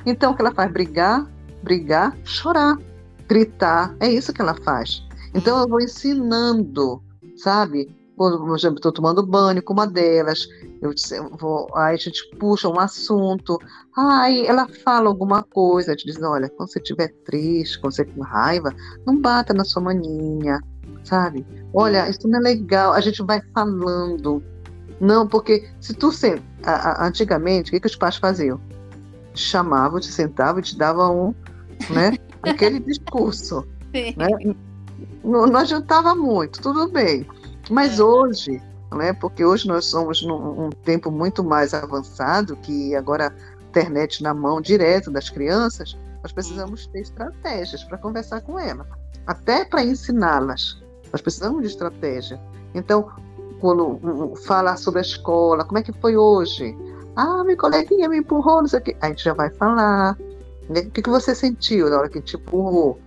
Então 0.04 0.32
o 0.32 0.36
que 0.36 0.42
ela 0.42 0.52
faz? 0.52 0.72
Brigar, 0.72 1.26
brigar, 1.62 2.16
chorar, 2.24 2.76
gritar. 3.28 3.94
É 4.00 4.10
isso 4.10 4.32
que 4.32 4.42
ela 4.42 4.54
faz. 4.54 5.06
Então 5.34 5.58
eu 5.60 5.68
vou 5.68 5.80
ensinando, 5.80 7.02
sabe? 7.36 7.94
Por 8.16 8.54
exemplo, 8.56 8.76
estou 8.76 8.92
tomando 8.92 9.26
banho 9.26 9.62
com 9.62 9.72
uma 9.72 9.86
delas, 9.86 10.46
eu 10.82 10.92
vou, 11.38 11.68
aí 11.76 11.94
a 11.94 11.96
gente 11.96 12.28
puxa 12.38 12.68
um 12.68 12.80
assunto, 12.80 13.56
aí 13.96 14.44
ela 14.46 14.66
fala 14.66 15.08
alguma 15.08 15.42
coisa, 15.44 15.94
te 15.94 16.04
diz, 16.04 16.20
olha, 16.20 16.48
quando 16.48 16.72
você 16.72 16.80
estiver 16.80 17.08
triste, 17.24 17.80
quando 17.80 17.94
você 17.94 18.04
com 18.04 18.20
raiva, 18.20 18.74
não 19.06 19.16
bata 19.16 19.54
na 19.54 19.64
sua 19.64 19.80
maninha, 19.80 20.60
sabe? 21.04 21.46
Olha, 21.72 22.10
isso 22.10 22.26
não 22.26 22.40
é 22.40 22.42
legal, 22.42 22.92
a 22.92 23.00
gente 23.00 23.22
vai 23.22 23.40
falando. 23.54 24.42
Não, 25.00 25.26
porque 25.26 25.68
se 25.80 25.94
tu 25.94 26.10
sempre, 26.10 26.44
antigamente, 26.98 27.70
o 27.70 27.72
que, 27.72 27.80
que 27.80 27.86
os 27.86 27.96
pais 27.96 28.16
faziam? 28.16 28.60
Te 29.32 29.40
chamavam, 29.40 30.00
te 30.00 30.10
sentavam 30.10 30.58
e 30.58 30.64
te 30.64 30.76
davam 30.76 31.28
um, 31.28 31.34
né? 31.94 32.18
Aquele 32.42 32.80
discurso. 32.80 33.64
Né? 33.92 34.54
Não, 35.22 35.46
não 35.46 35.60
adiantava 35.60 36.12
muito, 36.12 36.60
tudo 36.60 36.90
bem. 36.90 37.24
Mas 37.70 38.00
é. 38.00 38.02
hoje, 38.02 38.60
né, 38.94 39.12
porque 39.12 39.44
hoje 39.44 39.66
nós 39.66 39.86
somos 39.86 40.22
num 40.22 40.66
um 40.66 40.70
tempo 40.70 41.10
muito 41.10 41.42
mais 41.42 41.74
avançado, 41.74 42.56
que 42.56 42.94
agora 42.94 43.34
internet 43.70 44.22
na 44.22 44.34
mão 44.34 44.60
direto 44.60 45.10
das 45.10 45.30
crianças, 45.30 45.96
nós 46.22 46.32
precisamos 46.32 46.86
ter 46.86 47.00
estratégias 47.00 47.82
para 47.84 47.98
conversar 47.98 48.40
com 48.42 48.58
elas, 48.58 48.86
até 49.26 49.64
para 49.64 49.82
ensiná-las. 49.82 50.82
Nós 51.10 51.20
precisamos 51.20 51.62
de 51.62 51.68
estratégia. 51.68 52.40
Então, 52.74 53.10
quando 53.60 54.34
falar 54.46 54.76
sobre 54.76 55.00
a 55.00 55.02
escola, 55.02 55.64
como 55.64 55.78
é 55.78 55.82
que 55.82 55.92
foi 55.92 56.16
hoje? 56.16 56.76
Ah, 57.14 57.44
meu 57.44 57.56
coleguinha 57.56 58.08
me 58.08 58.18
empurrou, 58.18 58.62
não 58.62 58.68
sei 58.68 58.78
o 58.78 58.82
quê. 58.82 58.96
A 59.00 59.08
gente 59.08 59.24
já 59.24 59.34
vai 59.34 59.50
falar. 59.50 60.16
Né? 60.68 60.80
O 60.80 60.90
que, 60.90 61.02
que 61.02 61.10
você 61.10 61.34
sentiu 61.34 61.90
na 61.90 61.98
hora 61.98 62.08
que 62.08 62.20
te 62.20 62.36
empurrou? 62.36 62.98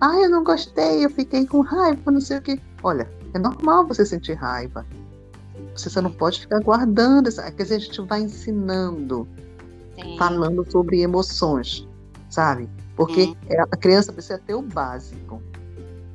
Ah, 0.00 0.16
eu 0.20 0.28
não 0.28 0.42
gostei, 0.42 1.04
eu 1.04 1.10
fiquei 1.10 1.46
com 1.46 1.60
raiva, 1.60 2.10
não 2.10 2.20
sei 2.20 2.38
o 2.38 2.42
quê. 2.42 2.60
Olha, 2.82 3.08
é 3.32 3.38
normal 3.38 3.86
você 3.86 4.04
sentir 4.04 4.34
raiva. 4.34 4.84
Você 5.74 6.00
não 6.00 6.10
pode 6.10 6.40
ficar 6.40 6.60
guardando. 6.60 7.28
Essa... 7.28 7.50
Quer 7.50 7.62
dizer, 7.62 7.74
a 7.76 7.78
gente 7.78 8.00
vai 8.02 8.22
ensinando, 8.22 9.26
Sim. 9.94 10.16
falando 10.18 10.68
sobre 10.70 11.00
emoções, 11.00 11.86
sabe? 12.30 12.68
Porque 12.96 13.26
Sim. 13.26 13.36
É, 13.48 13.60
a 13.60 13.76
criança 13.76 14.12
precisa 14.12 14.38
ter 14.38 14.54
o 14.54 14.62
básico. 14.62 15.42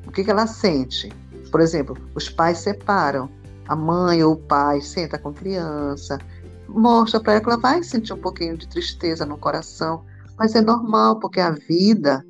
O 0.07 0.11
que, 0.11 0.23
que 0.23 0.31
ela 0.31 0.47
sente? 0.47 1.11
Por 1.51 1.61
exemplo, 1.61 1.97
os 2.15 2.29
pais 2.29 2.59
separam. 2.59 3.29
A 3.67 3.75
mãe 3.75 4.23
ou 4.23 4.33
o 4.33 4.37
pai 4.37 4.81
senta 4.81 5.19
com 5.19 5.29
a 5.29 5.33
criança, 5.33 6.17
mostra 6.67 7.19
para 7.19 7.33
ela 7.33 7.41
que 7.41 7.49
ela 7.49 7.59
vai 7.59 7.83
sentir 7.83 8.13
um 8.13 8.17
pouquinho 8.17 8.57
de 8.57 8.67
tristeza 8.67 9.27
no 9.27 9.37
coração, 9.37 10.03
mas 10.37 10.55
é 10.55 10.61
normal, 10.61 11.19
porque 11.19 11.39
a 11.39 11.51
vida 11.51 12.25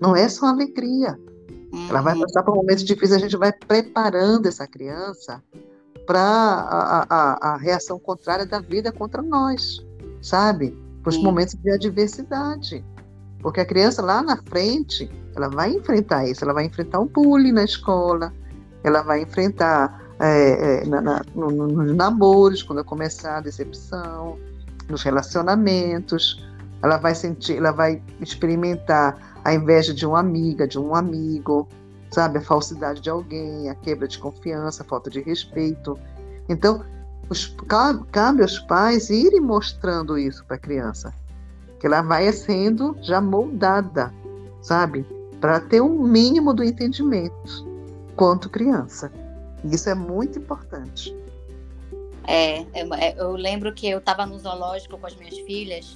não 0.00 0.16
é 0.16 0.28
só 0.28 0.46
alegria. 0.46 1.16
Ela 1.88 2.00
vai 2.00 2.14
uhum. 2.14 2.22
passar 2.22 2.42
por 2.42 2.56
momentos 2.56 2.82
difíceis, 2.82 3.12
a 3.12 3.18
gente 3.18 3.36
vai 3.36 3.52
preparando 3.52 4.46
essa 4.46 4.66
criança 4.66 5.40
para 6.10 6.20
a, 6.20 7.06
a, 7.08 7.52
a, 7.52 7.56
reação 7.56 7.96
contrária 7.96 8.44
da 8.44 8.58
vida 8.58 8.90
contra 8.90 9.22
nós, 9.22 9.78
sabe? 10.20 10.76
Para 11.04 11.10
os 11.10 11.22
momentos 11.22 11.54
de 11.54 11.70
adversidade. 11.70 12.84
Porque 13.38 13.60
a 13.60 13.64
criança 13.64 14.02
lá 14.02 14.20
na 14.20 14.36
frente, 14.36 15.08
ela 15.36 15.48
vai 15.48 15.70
enfrentar 15.70 16.26
isso, 16.26 16.42
ela 16.42 16.52
vai 16.52 16.64
enfrentar 16.64 16.98
o 16.98 17.04
bullying 17.04 17.52
na 17.52 17.62
escola, 17.62 18.32
ela 18.82 19.02
vai 19.02 19.22
enfrentar 19.22 20.02
é, 20.18 20.82
é, 20.82 20.86
na, 20.86 21.00
na, 21.00 21.22
no, 21.32 21.48
nos 21.48 21.94
namoros, 21.94 22.64
quando 22.64 22.84
começar 22.84 23.36
a 23.36 23.40
decepção, 23.40 24.36
nos 24.88 25.04
relacionamentos, 25.04 26.44
ela 26.82 26.96
vai 26.96 27.14
sentir, 27.14 27.56
ela 27.58 27.70
vai 27.70 28.02
experimentar 28.20 29.38
a 29.44 29.54
inveja 29.54 29.94
de 29.94 30.04
uma 30.04 30.18
amiga, 30.18 30.66
de 30.66 30.76
um 30.76 30.92
amigo, 30.92 31.68
sabe? 32.10 32.38
A 32.38 32.42
falsidade 32.42 33.00
de 33.00 33.10
alguém, 33.10 33.68
a 33.68 33.74
quebra 33.74 34.08
de 34.08 34.18
confiança, 34.18 34.82
a 34.82 34.86
falta 34.86 35.08
de 35.08 35.20
respeito. 35.20 35.98
Então, 36.48 36.84
os, 37.28 37.46
cabe, 37.68 38.42
aos 38.42 38.58
pais 38.60 39.08
irem 39.10 39.40
mostrando 39.40 40.18
isso 40.18 40.44
para 40.44 40.56
a 40.56 40.58
criança, 40.58 41.14
que 41.78 41.86
ela 41.86 42.02
vai 42.02 42.30
sendo 42.32 42.96
já 43.00 43.20
moldada, 43.20 44.12
sabe? 44.60 45.06
Para 45.40 45.60
ter 45.60 45.80
um 45.80 46.02
mínimo 46.02 46.52
do 46.52 46.64
entendimento 46.64 47.68
quanto 48.16 48.50
criança. 48.50 49.10
Isso 49.64 49.88
é 49.88 49.94
muito 49.94 50.38
importante. 50.38 51.16
É, 52.26 52.60
é, 52.72 52.86
é 52.98 53.14
eu 53.18 53.32
lembro 53.32 53.72
que 53.72 53.88
eu 53.88 53.98
estava 53.98 54.26
no 54.26 54.38
zoológico 54.38 54.98
com 54.98 55.06
as 55.06 55.14
minhas 55.16 55.38
filhas 55.38 55.94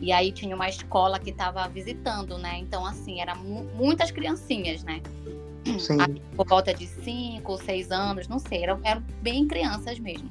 e 0.00 0.12
aí 0.12 0.30
tinha 0.30 0.54
uma 0.54 0.68
escola 0.68 1.18
que 1.18 1.30
estava 1.30 1.66
visitando, 1.68 2.38
né? 2.38 2.58
Então, 2.58 2.84
assim, 2.84 3.20
eram 3.20 3.36
muitas 3.76 4.10
criancinhas, 4.10 4.82
né? 4.84 5.00
Sim. 5.78 6.00
Aí, 6.00 6.22
por 6.36 6.46
volta 6.46 6.72
de 6.72 6.86
5 6.86 7.50
ou 7.50 7.58
6 7.58 7.90
anos, 7.90 8.28
não 8.28 8.38
sei, 8.38 8.62
eram, 8.62 8.80
eram 8.84 9.02
bem 9.22 9.46
crianças 9.46 9.98
mesmo. 9.98 10.30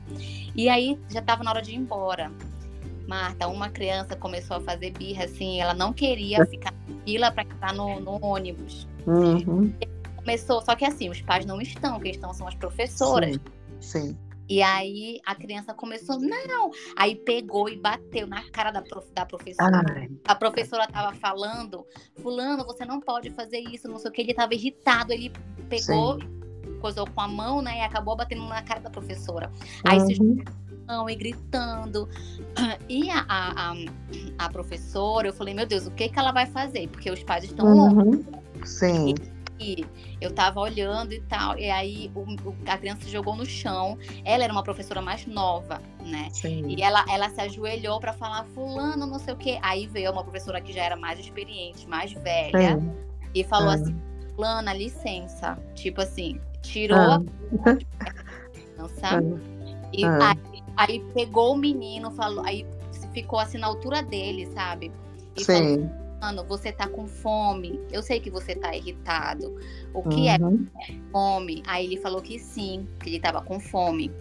E 0.56 0.70
aí 0.70 0.98
já 1.10 1.20
estava 1.20 1.44
na 1.44 1.52
hora 1.52 1.62
de 1.62 1.72
ir 1.72 1.76
embora. 1.76 2.32
Marta, 3.08 3.48
uma 3.48 3.70
criança 3.70 4.16
começou 4.16 4.58
a 4.58 4.62
fazer 4.62 4.92
birra, 4.92 5.26
assim, 5.26 5.62
ela 5.62 5.74
não 5.74 5.94
queria 5.94 6.40
é. 6.42 6.46
ficar 6.46 6.74
na 6.88 7.02
fila 7.04 7.32
para 7.32 7.44
entrar 7.44 7.74
no, 7.74 8.00
no 8.00 8.24
ônibus. 8.24 8.88
Uhum. 9.06 9.72
Começou, 10.16 10.62
só 10.62 10.76
que 10.76 10.86
assim, 10.86 11.10
os 11.10 11.22
pais 11.22 11.46
não 11.46 11.62
estão, 11.62 12.00
quem 12.00 12.12
estão 12.12 12.34
são 12.34 12.48
as 12.48 12.56
professoras. 12.56 13.36
Sim. 13.36 13.42
Sim. 13.80 14.18
E 14.48 14.62
aí 14.62 15.20
a 15.26 15.34
criança 15.36 15.74
começou, 15.74 16.20
não. 16.20 16.72
Aí 16.96 17.16
pegou 17.16 17.68
e 17.68 17.76
bateu 17.76 18.28
na 18.28 18.44
cara 18.52 18.72
da, 18.72 18.82
prof, 18.82 19.08
da 19.14 19.26
professora. 19.26 19.82
Ai. 19.96 20.10
A 20.28 20.36
professora 20.36 20.88
tava 20.88 21.16
falando, 21.16 21.86
fulano, 22.22 22.66
você 22.66 22.86
não 22.86 23.00
pode 23.00 23.32
fazer 23.32 23.60
isso, 23.60 23.88
não 23.88 23.98
sei 23.98 24.10
o 24.10 24.14
que. 24.14 24.22
Ele 24.22 24.34
tava 24.34 24.54
irritado, 24.54 25.12
ele 25.12 25.32
pegou, 25.68 26.20
Sim. 26.20 26.80
coisou 26.80 27.10
com 27.10 27.22
a 27.22 27.28
mão, 27.28 27.62
né? 27.62 27.80
E 27.80 27.82
acabou 27.82 28.16
batendo 28.16 28.44
na 28.48 28.62
cara 28.62 28.80
da 28.80 28.90
professora. 28.90 29.52
Aí 29.84 30.00
uhum. 30.00 30.08
se 30.08 30.66
e 31.10 31.16
gritando. 31.16 32.08
E 32.88 33.10
a, 33.10 33.26
a, 33.28 33.72
a, 33.72 33.76
a, 34.38 34.50
professora, 34.50 35.28
eu 35.28 35.34
falei, 35.34 35.54
meu 35.54 35.66
Deus, 35.66 35.88
o 35.88 35.92
que 35.92 36.08
que 36.08 36.20
ela 36.20 36.32
vai 36.32 36.46
fazer? 36.46 36.88
Porque 36.90 37.10
os 37.10 37.24
pais 37.24 37.44
estão 37.44 37.66
uhum. 37.66 38.24
Sim. 38.64 39.16
aí 39.18 39.35
eu 40.20 40.32
tava 40.32 40.60
olhando 40.60 41.14
e 41.14 41.22
tal, 41.22 41.58
e 41.58 41.70
aí 41.70 42.12
o, 42.14 42.22
o, 42.22 42.56
a 42.68 42.78
criança 42.78 43.04
se 43.04 43.10
jogou 43.10 43.36
no 43.36 43.46
chão. 43.46 43.98
Ela 44.24 44.44
era 44.44 44.54
uma 44.54 44.64
professora 44.64 45.02
mais 45.02 45.26
nova, 45.26 45.82
né? 46.02 46.30
Sim. 46.32 46.66
E 46.68 46.82
ela, 46.82 47.06
ela 47.10 47.30
se 47.30 47.42
ajoelhou 47.42 48.00
para 48.00 48.14
falar, 48.14 48.46
fulano, 48.54 49.06
não 49.06 49.20
sei 49.20 49.34
o 49.34 49.38
quê. 49.38 49.60
Aí 49.62 49.88
veio 49.88 50.12
uma 50.12 50.24
professora 50.24 50.60
que 50.62 50.74
já 50.74 50.84
era 50.84 50.96
mais 50.96 51.20
experiente, 51.20 51.88
mais 51.88 52.12
velha, 52.12 52.78
Sim. 52.80 52.92
e 53.34 53.44
falou 53.44 53.72
Sim. 53.72 53.84
assim, 53.84 54.02
fulana, 54.36 54.74
licença. 54.74 55.58
Tipo 55.74 56.02
assim, 56.02 56.40
tirou 56.62 56.98
ah. 56.98 57.22
a 57.66 57.76
criança. 58.52 59.24
E 59.94 60.04
ah. 60.04 60.32
aí, 60.32 60.64
aí, 60.76 61.00
pegou 61.14 61.54
o 61.54 61.58
menino, 61.58 62.12
falou, 62.12 62.44
aí 62.46 62.66
ficou 63.14 63.40
assim 63.40 63.58
na 63.58 63.68
altura 63.68 64.04
dele, 64.04 64.48
sabe? 64.48 64.92
E 65.36 65.44
Sim. 65.44 65.78
falou, 65.78 66.05
você 66.48 66.72
tá 66.72 66.88
com 66.88 67.08
fome. 67.08 67.80
Eu 67.92 68.02
sei 68.02 68.20
que 68.20 68.30
você 68.30 68.56
tá 68.56 68.76
irritado. 68.76 69.58
O 69.94 70.04
que 70.04 70.28
é 70.28 70.38
uhum. 70.38 70.68
é 70.80 70.94
fome? 71.12 71.64
Aí 71.68 71.86
ele 71.86 71.98
falou 71.98 72.22
que 72.22 72.40
sim, 72.40 72.88
que 73.00 73.10
ele 73.10 73.20
tava 73.20 73.42
com 73.42 73.60
fome. 73.60 74.12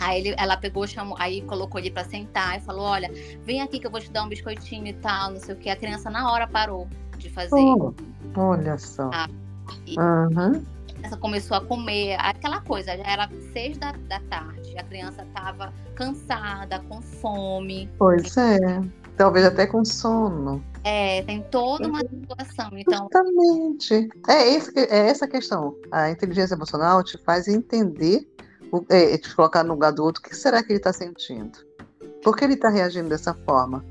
Aí 0.00 0.20
ele, 0.20 0.34
ela 0.38 0.56
pegou, 0.56 0.86
chamou, 0.86 1.16
aí 1.18 1.42
colocou 1.42 1.78
ele 1.78 1.90
para 1.90 2.04
sentar 2.04 2.58
e 2.58 2.60
falou: 2.60 2.84
Olha, 2.84 3.10
vem 3.42 3.60
aqui 3.60 3.78
que 3.78 3.86
eu 3.86 3.90
vou 3.90 4.00
te 4.00 4.10
dar 4.10 4.24
um 4.24 4.28
biscoitinho 4.28 4.86
e 4.86 4.94
tal, 4.94 5.32
não 5.32 5.40
sei 5.40 5.54
o 5.54 5.58
que. 5.58 5.68
A 5.68 5.76
criança 5.76 6.10
na 6.10 6.30
hora 6.30 6.46
parou 6.46 6.88
de 7.18 7.28
fazer. 7.30 7.54
Oh, 7.54 7.92
olha 8.36 8.78
só. 8.78 9.10
Ah, 9.12 9.28
e, 9.86 9.96
uhum 9.98 10.64
criança 11.00 11.16
começou 11.16 11.56
a 11.56 11.60
comer, 11.60 12.16
aquela 12.18 12.60
coisa, 12.60 12.96
já 12.96 13.04
era 13.04 13.28
seis 13.52 13.78
da, 13.78 13.92
da 14.08 14.20
tarde, 14.28 14.76
a 14.76 14.82
criança 14.84 15.22
estava 15.22 15.72
cansada, 15.94 16.80
com 16.80 17.00
fome. 17.00 17.88
Pois 17.98 18.36
é, 18.36 18.58
talvez 19.20 19.44
até 19.44 19.66
com 19.66 19.84
sono. 19.84 20.64
É, 20.82 21.22
tem 21.24 21.42
toda 21.50 21.86
uma 21.86 22.00
situação. 22.00 22.70
Então... 22.72 23.06
Exatamente. 23.12 24.08
É, 24.26 24.48
esse, 24.48 24.78
é 24.78 25.08
essa 25.08 25.28
questão. 25.28 25.76
A 25.92 26.10
inteligência 26.10 26.54
emocional 26.54 27.04
te 27.04 27.18
faz 27.18 27.46
entender, 27.46 28.26
é, 28.88 29.18
te 29.18 29.36
colocar 29.36 29.62
no 29.62 29.74
lugar 29.74 29.92
do 29.92 30.02
outro, 30.02 30.22
o 30.24 30.26
que 30.26 30.34
será 30.34 30.62
que 30.62 30.72
ele 30.72 30.78
está 30.78 30.90
sentindo? 30.90 31.58
Por 32.24 32.34
que 32.34 32.44
ele 32.44 32.54
está 32.54 32.70
reagindo 32.70 33.10
dessa 33.10 33.34
forma? 33.44 33.84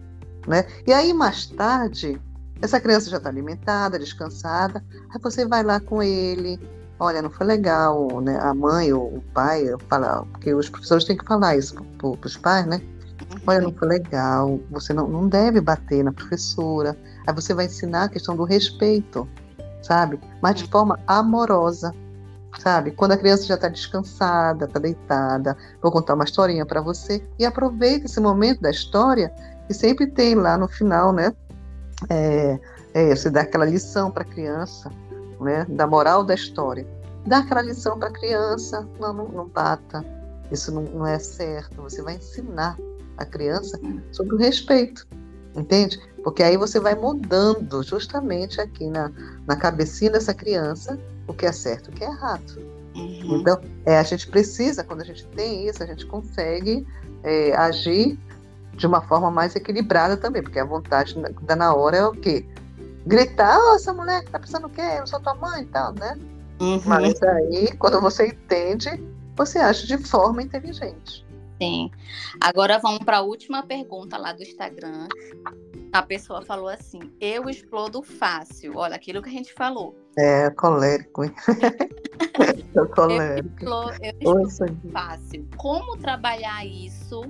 Né? 0.47 0.65
E 0.87 0.91
aí, 0.91 1.13
mais 1.13 1.45
tarde, 1.45 2.19
essa 2.59 2.79
criança 2.79 3.07
já 3.07 3.17
está 3.17 3.29
alimentada, 3.29 3.99
descansada, 3.99 4.83
aí 5.11 5.21
você 5.21 5.45
vai 5.45 5.61
lá 5.61 5.79
com 5.79 6.01
ele, 6.01 6.59
olha, 6.99 7.21
não 7.21 7.29
foi 7.29 7.45
legal, 7.45 8.19
né? 8.19 8.39
A 8.41 8.51
mãe 8.55 8.91
ou 8.91 9.17
o 9.17 9.21
pai 9.31 9.63
falar, 9.87 10.23
porque 10.31 10.55
os 10.55 10.67
professores 10.69 11.05
têm 11.05 11.15
que 11.15 11.25
falar 11.25 11.55
isso 11.55 11.75
para 11.99 12.27
os 12.27 12.35
pais, 12.35 12.65
né? 12.65 12.81
Olha, 13.45 13.61
não 13.61 13.71
foi 13.71 13.87
legal, 13.87 14.59
você 14.69 14.93
não, 14.93 15.07
não 15.07 15.27
deve 15.27 15.61
bater 15.61 16.03
na 16.03 16.11
professora. 16.11 16.97
Aí 17.25 17.33
você 17.33 17.53
vai 17.53 17.65
ensinar 17.65 18.05
a 18.05 18.09
questão 18.09 18.35
do 18.35 18.43
respeito, 18.43 19.27
sabe? 19.81 20.19
Mas 20.41 20.55
de 20.55 20.67
forma 20.67 20.99
amorosa, 21.07 21.93
sabe? 22.59 22.91
Quando 22.91 23.13
a 23.13 23.17
criança 23.17 23.45
já 23.45 23.55
está 23.55 23.67
descansada, 23.67 24.65
está 24.65 24.79
deitada, 24.79 25.55
vou 25.81 25.91
contar 25.91 26.15
uma 26.15 26.23
historinha 26.23 26.65
para 26.65 26.81
você 26.81 27.23
e 27.37 27.45
aproveita 27.45 28.05
esse 28.05 28.19
momento 28.19 28.61
da 28.61 28.71
história 28.71 29.31
que 29.67 29.73
sempre 29.73 30.07
tem 30.07 30.35
lá 30.35 30.57
no 30.57 30.67
final, 30.67 31.13
né? 31.13 31.33
É, 32.09 32.59
é, 32.93 33.15
você 33.15 33.29
dá 33.29 33.41
aquela 33.41 33.65
lição 33.65 34.09
para 34.09 34.23
a 34.23 34.25
criança, 34.25 34.89
né, 35.39 35.65
da 35.69 35.85
moral 35.85 36.23
da 36.23 36.33
história. 36.33 36.87
Dar 37.25 37.39
aquela 37.39 37.61
lição 37.61 37.99
para 37.99 38.09
a 38.09 38.11
criança, 38.11 38.87
não, 38.99 39.13
não, 39.13 39.27
não, 39.27 39.47
bata, 39.47 40.03
isso 40.51 40.71
não, 40.71 40.83
não 40.83 41.05
é 41.05 41.19
certo. 41.19 41.81
Você 41.83 42.01
vai 42.01 42.15
ensinar 42.15 42.77
a 43.21 43.25
criança 43.25 43.79
sobre 44.11 44.35
o 44.35 44.37
respeito, 44.37 45.07
entende? 45.55 45.99
Porque 46.23 46.43
aí 46.43 46.57
você 46.57 46.79
vai 46.79 46.95
mudando 46.95 47.81
justamente 47.83 48.59
aqui 48.59 48.89
na, 48.89 49.11
na 49.47 49.55
cabecinha 49.55 50.11
dessa 50.11 50.33
criança 50.33 50.99
o 51.27 51.33
que 51.33 51.45
é 51.45 51.51
certo 51.51 51.89
e 51.89 51.93
o 51.93 51.95
que 51.95 52.03
é 52.03 52.07
errado. 52.07 52.57
Uhum. 52.95 53.37
Então, 53.37 53.61
é, 53.85 53.97
a 53.97 54.03
gente 54.03 54.27
precisa, 54.27 54.83
quando 54.83 55.01
a 55.01 55.05
gente 55.05 55.25
tem 55.27 55.67
isso, 55.67 55.81
a 55.81 55.85
gente 55.85 56.05
consegue 56.05 56.85
é, 57.23 57.55
agir 57.55 58.17
de 58.75 58.87
uma 58.87 59.01
forma 59.01 59.29
mais 59.29 59.55
equilibrada 59.55 60.17
também, 60.17 60.41
porque 60.41 60.59
a 60.59 60.65
vontade 60.65 61.15
da 61.43 61.55
na 61.55 61.73
hora 61.73 61.97
é 61.97 62.05
o 62.05 62.11
quê? 62.11 62.45
gritar, 63.05 63.57
oh, 63.59 63.75
essa 63.75 63.93
mulher 63.93 64.23
tá 64.25 64.39
pensando 64.39 64.67
o 64.67 64.69
quê? 64.69 64.81
Eu 64.99 65.07
sou 65.07 65.19
tua 65.19 65.33
mãe 65.35 65.63
e 65.63 65.65
tal, 65.65 65.93
né? 65.93 66.17
Uhum. 66.59 66.81
Mas 66.85 67.21
aí, 67.23 67.75
quando 67.77 67.99
você 67.99 68.27
entende, 68.27 69.03
você 69.35 69.57
age 69.57 69.87
de 69.87 69.97
forma 69.97 70.43
inteligente. 70.43 71.25
Sim. 71.61 71.91
Agora 72.39 72.79
vamos 72.79 72.99
para 72.99 73.17
a 73.17 73.21
última 73.21 73.63
pergunta 73.63 74.17
lá 74.17 74.31
do 74.31 74.41
Instagram. 74.41 75.07
A 75.91 76.01
pessoa 76.01 76.41
falou 76.41 76.69
assim: 76.69 76.99
Eu 77.19 77.49
explodo 77.49 78.01
fácil. 78.01 78.77
Olha, 78.77 78.95
aquilo 78.95 79.21
que 79.21 79.29
a 79.29 79.33
gente 79.33 79.53
falou. 79.53 79.95
É, 80.17 80.49
colérico. 80.51 81.23
eu 82.75 82.87
colérico. 82.89 83.49
Eu 83.49 83.57
explodo, 83.57 83.97
eu 84.01 84.41
explodo 84.41 84.91
fácil. 84.91 85.47
Como 85.57 85.97
trabalhar 85.97 86.65
isso 86.65 87.21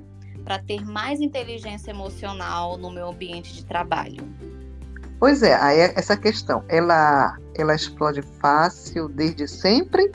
para 0.44 0.60
ter 0.60 0.86
mais 0.86 1.20
inteligência 1.22 1.92
emocional 1.92 2.78
no 2.78 2.92
meu 2.92 3.10
ambiente 3.10 3.54
de 3.54 3.66
trabalho? 3.66 4.24
Pois 5.20 5.44
é, 5.44 5.54
aí 5.56 5.80
é 5.80 5.94
essa 5.98 6.16
questão, 6.16 6.64
ela, 6.70 7.38
ela 7.54 7.76
explode 7.76 8.22
fácil 8.40 9.10
desde 9.10 9.50
sempre 9.50 10.10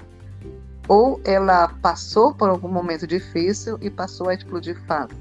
ou 0.89 1.21
ela 1.25 1.69
passou 1.81 2.35
por 2.35 2.49
algum 2.49 2.69
momento 2.69 3.07
difícil 3.07 3.79
e 3.81 3.89
passou 3.91 4.29
a 4.29 4.35
explodir 4.35 4.79
fácil? 4.87 5.17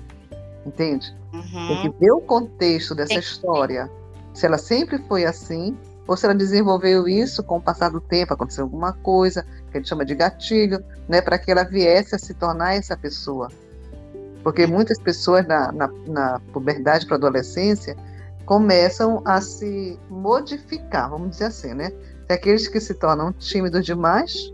Entende? 0.65 1.15
Uhum. 1.33 1.67
Tem 1.67 1.81
que 1.81 1.99
ver 1.99 2.11
o 2.11 2.21
contexto 2.21 2.93
dessa 2.95 3.15
história. 3.15 3.89
Se 4.33 4.45
ela 4.45 4.57
sempre 4.57 4.97
foi 5.07 5.25
assim, 5.25 5.77
ou 6.07 6.17
se 6.17 6.25
ela 6.25 6.35
desenvolveu 6.35 7.07
isso 7.07 7.43
com 7.43 7.57
o 7.57 7.61
passar 7.61 7.89
do 7.89 8.01
tempo, 8.01 8.33
aconteceu 8.33 8.65
alguma 8.65 8.93
coisa, 8.93 9.43
que 9.71 9.77
a 9.77 9.79
gente 9.79 9.89
chama 9.89 10.05
de 10.05 10.15
gatilho, 10.15 10.83
né, 11.07 11.21
para 11.21 11.37
que 11.37 11.51
ela 11.51 11.63
viesse 11.63 12.15
a 12.15 12.19
se 12.19 12.33
tornar 12.33 12.75
essa 12.75 12.95
pessoa. 12.97 13.49
Porque 14.43 14.67
muitas 14.67 14.99
pessoas 14.99 15.47
na, 15.47 15.71
na, 15.71 15.87
na 16.07 16.41
puberdade 16.51 17.05
para 17.05 17.15
adolescência, 17.15 17.95
começam 18.45 19.21
a 19.23 19.39
se 19.39 19.97
modificar, 20.09 21.09
vamos 21.09 21.31
dizer 21.31 21.45
assim, 21.45 21.73
né? 21.73 21.91
Tem 22.27 22.35
aqueles 22.35 22.67
que 22.67 22.79
se 22.79 22.93
tornam 22.93 23.31
tímidos 23.31 23.85
demais 23.85 24.52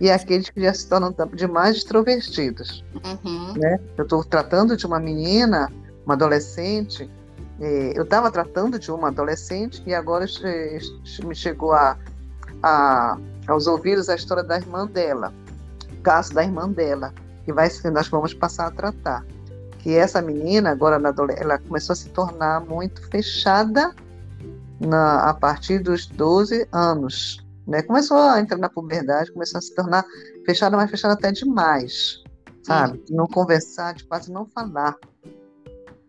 e 0.00 0.10
aqueles 0.10 0.50
que 0.50 0.60
já 0.60 0.72
se 0.74 0.88
tornam 0.88 1.14
demais 1.34 1.76
extrovertidos. 1.76 2.84
Uhum. 2.94 3.54
Né? 3.54 3.80
Eu 3.96 4.04
estou 4.04 4.24
tratando 4.24 4.76
de 4.76 4.86
uma 4.86 5.00
menina, 5.00 5.70
uma 6.04 6.14
adolescente, 6.14 7.10
eh, 7.60 7.92
eu 7.94 8.02
estava 8.02 8.30
tratando 8.30 8.78
de 8.78 8.90
uma 8.90 9.08
adolescente 9.08 9.82
e 9.86 9.94
agora 9.94 10.26
me 11.24 11.34
chegou 11.34 11.72
a, 11.72 11.96
a, 12.62 13.18
aos 13.46 13.66
ouvidos 13.66 14.08
a 14.08 14.14
história 14.14 14.42
da 14.42 14.56
irmã 14.56 14.86
dela, 14.86 15.32
o 15.92 16.02
caso 16.02 16.34
da 16.34 16.44
irmã 16.44 16.68
dela, 16.68 17.12
que 17.44 17.52
vai, 17.52 17.70
nós 17.92 18.08
vamos 18.08 18.34
passar 18.34 18.66
a 18.66 18.70
tratar 18.70 19.24
que 19.86 19.94
essa 19.94 20.20
menina, 20.20 20.72
agora 20.72 20.98
na 20.98 21.14
ela 21.36 21.58
começou 21.58 21.92
a 21.92 21.96
se 21.96 22.08
tornar 22.08 22.60
muito 22.60 23.00
fechada 23.08 23.94
na, 24.80 25.30
a 25.30 25.32
partir 25.32 25.78
dos 25.78 26.06
12 26.06 26.66
anos. 26.72 27.45
Né? 27.66 27.82
Começou 27.82 28.16
a 28.16 28.40
entrar 28.40 28.58
na 28.58 28.68
puberdade, 28.68 29.32
começou 29.32 29.58
a 29.58 29.60
se 29.60 29.74
tornar 29.74 30.04
fechada, 30.44 30.76
mas 30.76 30.90
fechada 30.90 31.14
até 31.14 31.32
demais, 31.32 32.22
sabe? 32.62 32.98
De 32.98 33.12
não 33.12 33.26
conversar, 33.26 33.94
de 33.94 34.04
quase 34.04 34.30
não 34.30 34.46
falar. 34.46 34.96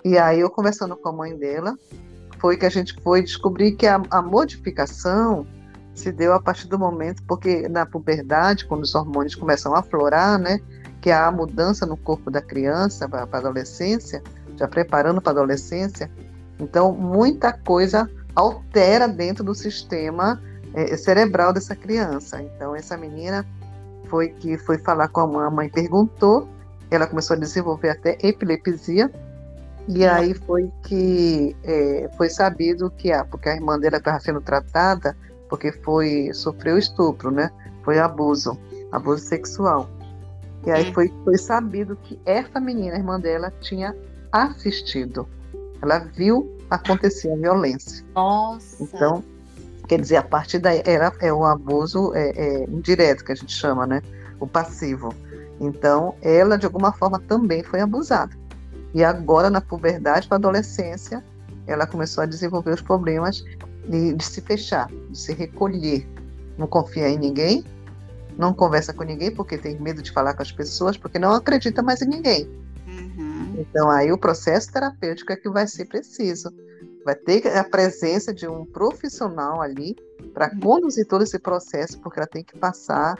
E 0.05 0.17
aí 0.17 0.39
eu 0.39 0.49
conversando 0.49 0.95
com 0.95 1.09
a 1.09 1.13
mãe 1.13 1.35
dela, 1.35 1.75
foi 2.39 2.57
que 2.57 2.65
a 2.65 2.69
gente 2.69 2.93
foi 3.01 3.23
descobrir 3.23 3.71
que 3.71 3.87
a, 3.87 4.01
a 4.11 4.21
modificação 4.21 5.47
se 5.95 6.11
deu 6.11 6.33
a 6.33 6.39
partir 6.39 6.67
do 6.67 6.77
momento, 6.77 7.23
porque 7.27 7.67
na 7.67 7.85
puberdade, 7.85 8.65
quando 8.65 8.83
os 8.83 8.93
hormônios 8.93 9.33
começam 9.33 9.73
a 9.73 9.79
aflorar, 9.79 10.37
né? 10.37 10.61
que 11.01 11.11
há 11.11 11.31
mudança 11.31 11.85
no 11.85 11.95
corpo 11.95 12.29
da 12.29 12.41
criança 12.41 13.07
para 13.07 13.27
a 13.31 13.37
adolescência, 13.37 14.21
já 14.55 14.67
preparando 14.67 15.21
para 15.21 15.31
a 15.31 15.35
adolescência. 15.35 16.11
Então, 16.59 16.91
muita 16.91 17.53
coisa 17.53 18.09
altera 18.35 19.07
dentro 19.07 19.43
do 19.43 19.55
sistema 19.55 20.41
é, 20.73 20.95
cerebral 20.97 21.53
dessa 21.53 21.75
criança. 21.75 22.41
Então, 22.41 22.75
essa 22.75 22.97
menina 22.97 23.45
foi 24.05 24.29
que 24.29 24.57
foi 24.57 24.77
falar 24.77 25.07
com 25.09 25.21
a 25.21 25.27
mãe, 25.27 25.45
a 25.45 25.51
mãe 25.51 25.69
perguntou, 25.69 26.47
ela 26.89 27.07
começou 27.07 27.35
a 27.35 27.39
desenvolver 27.39 27.89
até 27.89 28.17
epilepsia, 28.21 29.11
e 29.87 30.05
aí 30.05 30.33
foi 30.33 30.69
que 30.83 31.55
é, 31.63 32.09
foi 32.17 32.29
sabido 32.29 32.91
que 32.91 33.11
a, 33.11 33.23
porque 33.23 33.47
a 33.47 33.55
irmã 33.55 33.79
dela 33.79 33.97
estava 33.97 34.19
sendo 34.19 34.41
tratada 34.41 35.15
porque 35.49 35.71
foi 35.71 36.29
sofreu 36.33 36.77
estupro, 36.77 37.31
né? 37.31 37.49
Foi 37.83 37.97
abuso, 37.99 38.57
abuso 38.91 39.23
sexual. 39.23 39.89
E 40.65 40.71
aí 40.71 40.93
foi, 40.93 41.13
foi 41.23 41.37
sabido 41.37 41.95
que 41.95 42.19
essa 42.25 42.59
menina, 42.59 42.95
a 42.95 42.97
irmã 42.97 43.17
dela, 43.17 43.53
tinha 43.61 43.95
assistido. 44.29 45.25
Ela 45.81 45.99
viu 45.99 46.53
acontecer 46.69 47.31
a 47.31 47.37
violência. 47.37 48.05
Nossa! 48.13 48.83
Então, 48.83 49.23
quer 49.87 49.99
dizer, 50.01 50.17
a 50.17 50.23
partir 50.23 50.59
daí 50.59 50.81
era, 50.85 51.13
é 51.19 51.31
o 51.31 51.45
abuso 51.45 52.13
é, 52.13 52.29
é, 52.29 52.63
indireto, 52.65 53.23
que 53.23 53.31
a 53.31 53.35
gente 53.35 53.53
chama, 53.53 53.87
né? 53.87 54.01
O 54.39 54.47
passivo. 54.47 55.13
Então, 55.59 56.15
ela, 56.21 56.57
de 56.57 56.65
alguma 56.65 56.91
forma, 56.91 57.19
também 57.19 57.63
foi 57.63 57.79
abusada. 57.79 58.35
E 58.93 59.03
agora, 59.03 59.49
na 59.49 59.61
puberdade 59.61 60.27
para 60.27 60.35
a 60.35 60.39
adolescência, 60.39 61.23
ela 61.65 61.87
começou 61.87 62.23
a 62.23 62.25
desenvolver 62.25 62.71
os 62.71 62.81
problemas 62.81 63.43
de, 63.87 64.13
de 64.13 64.23
se 64.23 64.41
fechar, 64.41 64.87
de 65.09 65.17
se 65.17 65.33
recolher, 65.33 66.07
não 66.57 66.67
confia 66.67 67.09
em 67.09 67.17
ninguém, 67.17 67.63
não 68.37 68.53
conversa 68.53 68.93
com 68.93 69.03
ninguém 69.03 69.31
porque 69.31 69.57
tem 69.57 69.79
medo 69.79 70.01
de 70.01 70.11
falar 70.11 70.33
com 70.33 70.41
as 70.41 70.51
pessoas, 70.51 70.97
porque 70.97 71.17
não 71.17 71.33
acredita 71.33 71.81
mais 71.81 72.01
em 72.01 72.07
ninguém. 72.07 72.47
Uhum. 72.87 73.55
Então 73.57 73.89
aí 73.89 74.11
o 74.11 74.17
processo 74.17 74.71
terapêutico 74.71 75.31
é 75.31 75.35
que 75.35 75.49
vai 75.49 75.67
ser 75.67 75.85
preciso. 75.85 76.53
Vai 77.07 77.15
ter 77.15 77.47
a 77.57 77.63
presença 77.63 78.33
de 78.33 78.45
um 78.49 78.65
profissional 78.65 79.61
ali 79.61 79.95
para 80.33 80.51
uhum. 80.51 80.59
conduzir 80.59 81.07
todo 81.07 81.23
esse 81.23 81.39
processo, 81.39 81.97
porque 82.01 82.19
ela 82.19 82.27
tem 82.27 82.43
que 82.43 82.59
passar 82.59 83.17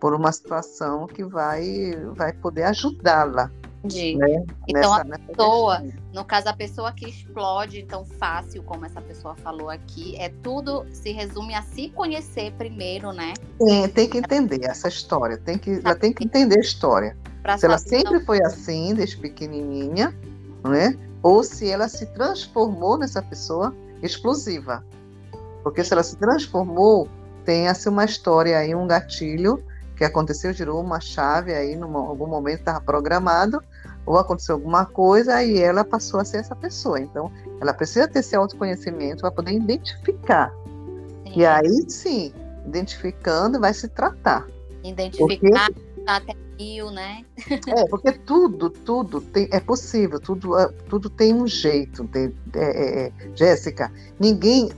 por 0.00 0.14
uma 0.14 0.32
situação 0.32 1.06
que 1.06 1.22
vai, 1.22 1.92
vai 2.14 2.32
poder 2.32 2.62
ajudá-la. 2.62 3.50
Né? 3.84 4.46
Então 4.66 4.96
nessa, 4.96 5.02
a 5.02 5.18
pessoa, 5.18 5.84
no 6.14 6.24
caso 6.24 6.48
a 6.48 6.52
pessoa 6.54 6.90
que 6.90 7.06
explode 7.06 7.82
tão 7.82 8.06
fácil 8.06 8.62
como 8.62 8.86
essa 8.86 9.02
pessoa 9.02 9.36
falou 9.36 9.68
aqui, 9.68 10.16
é 10.16 10.30
tudo 10.42 10.86
se 10.90 11.12
resume 11.12 11.54
a 11.54 11.60
se 11.60 11.90
conhecer 11.90 12.52
primeiro, 12.52 13.12
né? 13.12 13.34
Tem, 13.58 13.86
tem 13.90 14.08
que 14.08 14.16
entender 14.16 14.64
essa 14.64 14.88
história, 14.88 15.36
tem 15.36 15.58
que, 15.58 15.82
ela 15.84 15.94
tem 15.94 16.14
que 16.14 16.24
entender 16.24 16.56
a 16.56 16.62
história. 16.62 17.14
Pra 17.42 17.58
se 17.58 17.66
ela 17.66 17.76
sempre 17.76 18.20
não... 18.20 18.24
foi 18.24 18.42
assim, 18.42 18.94
desde 18.94 19.18
pequenininha, 19.18 20.16
né? 20.64 20.98
Ou 21.22 21.42
se 21.42 21.68
ela 21.68 21.88
se 21.88 22.06
transformou 22.06 22.96
nessa 22.96 23.22
pessoa 23.22 23.74
explosiva. 24.02 24.84
Porque 25.62 25.82
se 25.82 25.92
ela 25.92 26.02
se 26.02 26.16
transformou, 26.16 27.08
tem-se 27.44 27.88
uma 27.88 28.04
história 28.04 28.58
aí, 28.58 28.74
um 28.74 28.86
gatilho 28.86 29.62
que 29.96 30.04
aconteceu, 30.04 30.52
girou 30.52 30.80
uma 30.80 31.00
chave 31.00 31.52
aí, 31.52 31.74
em 31.74 31.82
algum 31.82 32.28
momento 32.28 32.60
estava 32.60 32.80
programado, 32.80 33.60
ou 34.06 34.16
aconteceu 34.16 34.54
alguma 34.54 34.86
coisa 34.86 35.42
e 35.42 35.58
ela 35.60 35.84
passou 35.84 36.20
a 36.20 36.24
ser 36.24 36.38
essa 36.38 36.54
pessoa. 36.54 37.00
Então, 37.00 37.30
ela 37.60 37.74
precisa 37.74 38.06
ter 38.06 38.20
esse 38.20 38.36
autoconhecimento 38.36 39.22
para 39.22 39.32
poder 39.32 39.52
identificar. 39.52 40.54
Sim. 41.24 41.32
E 41.34 41.44
aí 41.44 41.90
sim, 41.90 42.32
identificando, 42.64 43.58
vai 43.58 43.74
se 43.74 43.88
tratar. 43.88 44.46
Identificar 44.84 45.66
porque, 45.66 45.87
até 46.16 46.34
mil, 46.58 46.90
né? 46.90 47.24
é, 47.68 47.86
porque 47.88 48.12
tudo, 48.12 48.70
tudo 48.70 49.20
tem, 49.20 49.48
é 49.52 49.60
possível, 49.60 50.18
tudo, 50.18 50.58
é, 50.58 50.68
tudo 50.88 51.10
tem 51.10 51.34
um 51.34 51.46
jeito. 51.46 52.08
É, 52.14 52.30
é, 52.54 53.06
é 53.06 53.12
Jéssica, 53.34 53.92
ninguém 54.18 54.70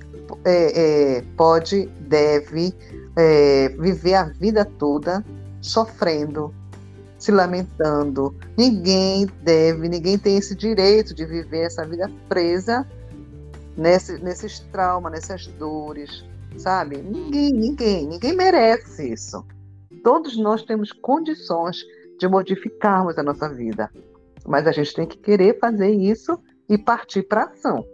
é, 0.44 1.19
é, 1.19 1.24
pode, 1.36 1.86
deve 2.01 2.74
é, 3.16 3.69
viver 3.78 4.15
a 4.15 4.24
vida 4.24 4.65
toda 4.65 5.24
sofrendo, 5.61 6.55
se 7.19 7.31
lamentando. 7.31 8.35
Ninguém 8.57 9.27
deve, 9.43 9.89
ninguém 9.89 10.19
tem 10.19 10.36
esse 10.36 10.55
direito 10.55 11.15
de 11.15 11.24
viver 11.24 11.66
essa 11.66 11.86
vida 11.86 12.11
presa 12.28 12.86
nesse, 13.77 14.19
nesses 14.23 14.59
traumas, 14.59 15.12
nessas 15.12 15.47
dores, 15.47 16.24
sabe? 16.57 16.98
Ninguém, 16.98 17.52
ninguém, 17.52 18.07
ninguém 18.07 18.35
merece 18.35 19.12
isso. 19.12 19.44
Todos 20.02 20.36
nós 20.36 20.62
temos 20.62 20.93
condições 20.93 21.85
de 22.18 22.28
modificarmos 22.28 23.18
a 23.18 23.22
nossa 23.22 23.48
vida, 23.48 23.90
mas 24.47 24.66
a 24.66 24.72
gente 24.72 24.94
tem 24.94 25.06
que 25.06 25.18
querer 25.18 25.59
fazer 25.59 25.90
isso 25.90 26.39
e 26.68 26.78
partir 26.78 27.22
para 27.22 27.44
ação. 27.44 27.85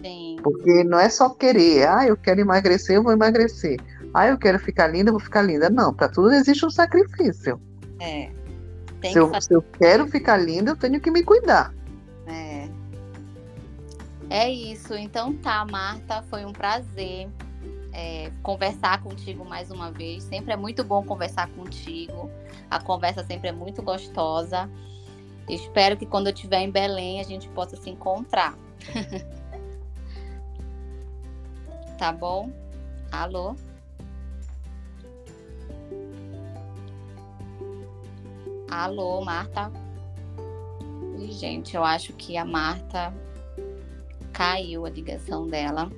Sim. 0.00 0.36
Porque 0.42 0.84
não 0.84 0.98
é 0.98 1.08
só 1.08 1.30
querer, 1.30 1.88
ah, 1.88 2.06
eu 2.06 2.16
quero 2.16 2.40
emagrecer, 2.40 2.96
eu 2.96 3.02
vou 3.02 3.12
emagrecer. 3.12 3.78
Ah, 4.12 4.28
eu 4.28 4.38
quero 4.38 4.58
ficar 4.58 4.86
linda, 4.86 5.10
eu 5.10 5.14
vou 5.14 5.20
ficar 5.20 5.42
linda. 5.42 5.68
Não, 5.68 5.92
para 5.92 6.08
tudo 6.08 6.32
existe 6.32 6.64
um 6.64 6.70
sacrifício. 6.70 7.60
É. 8.00 8.30
Se 9.10 9.18
eu, 9.18 9.40
se, 9.40 9.52
eu, 9.52 9.62
quero 9.62 10.06
ficar 10.06 10.36
linda, 10.38 10.70
eu 10.70 10.76
tenho 10.76 11.00
que 11.00 11.10
me 11.10 11.22
cuidar. 11.22 11.74
É. 12.26 12.68
É 14.30 14.50
isso. 14.50 14.94
Então 14.94 15.34
tá, 15.34 15.64
Marta, 15.70 16.22
foi 16.30 16.44
um 16.44 16.52
prazer 16.52 17.28
é, 17.94 18.30
conversar 18.42 19.02
contigo 19.02 19.44
mais 19.44 19.70
uma 19.70 19.90
vez. 19.90 20.24
Sempre 20.24 20.52
é 20.52 20.56
muito 20.56 20.84
bom 20.84 21.02
conversar 21.04 21.48
contigo. 21.50 22.30
A 22.70 22.78
conversa 22.82 23.24
sempre 23.24 23.48
é 23.48 23.52
muito 23.52 23.82
gostosa. 23.82 24.68
Espero 25.48 25.96
que 25.96 26.04
quando 26.04 26.26
eu 26.26 26.34
estiver 26.34 26.60
em 26.60 26.70
Belém 26.70 27.20
a 27.20 27.22
gente 27.22 27.48
possa 27.48 27.76
se 27.76 27.90
encontrar. 27.90 28.56
Tá 31.96 32.10
bom? 32.10 32.50
Alô? 33.12 33.54
Alô, 38.68 39.24
Marta? 39.24 39.70
gente, 41.30 41.76
eu 41.76 41.84
acho 41.84 42.12
que 42.14 42.36
a 42.36 42.44
Marta 42.44 43.12
caiu 44.32 44.86
a 44.86 44.90
ligação 44.90 45.46
dela. 45.46 45.90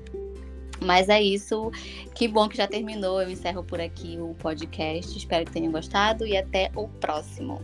Mas 0.80 1.08
é 1.08 1.20
isso. 1.20 1.70
Que 2.14 2.28
bom 2.28 2.48
que 2.48 2.56
já 2.56 2.66
terminou. 2.66 3.20
Eu 3.20 3.30
encerro 3.30 3.62
por 3.62 3.80
aqui 3.80 4.18
o 4.20 4.34
podcast. 4.34 5.16
Espero 5.16 5.44
que 5.44 5.52
tenham 5.52 5.72
gostado 5.72 6.26
e 6.26 6.36
até 6.36 6.70
o 6.74 6.88
próximo. 6.88 7.60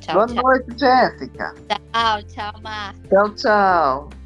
Tchau, 0.00 0.14
Boa 0.14 0.26
tchau. 0.26 0.42
noite, 0.42 0.78
Jéssica. 0.78 1.54
Tchau, 1.68 2.22
tchau, 2.24 2.60
Marta. 2.62 3.08
Tchau, 3.08 3.34
tchau. 3.34 4.19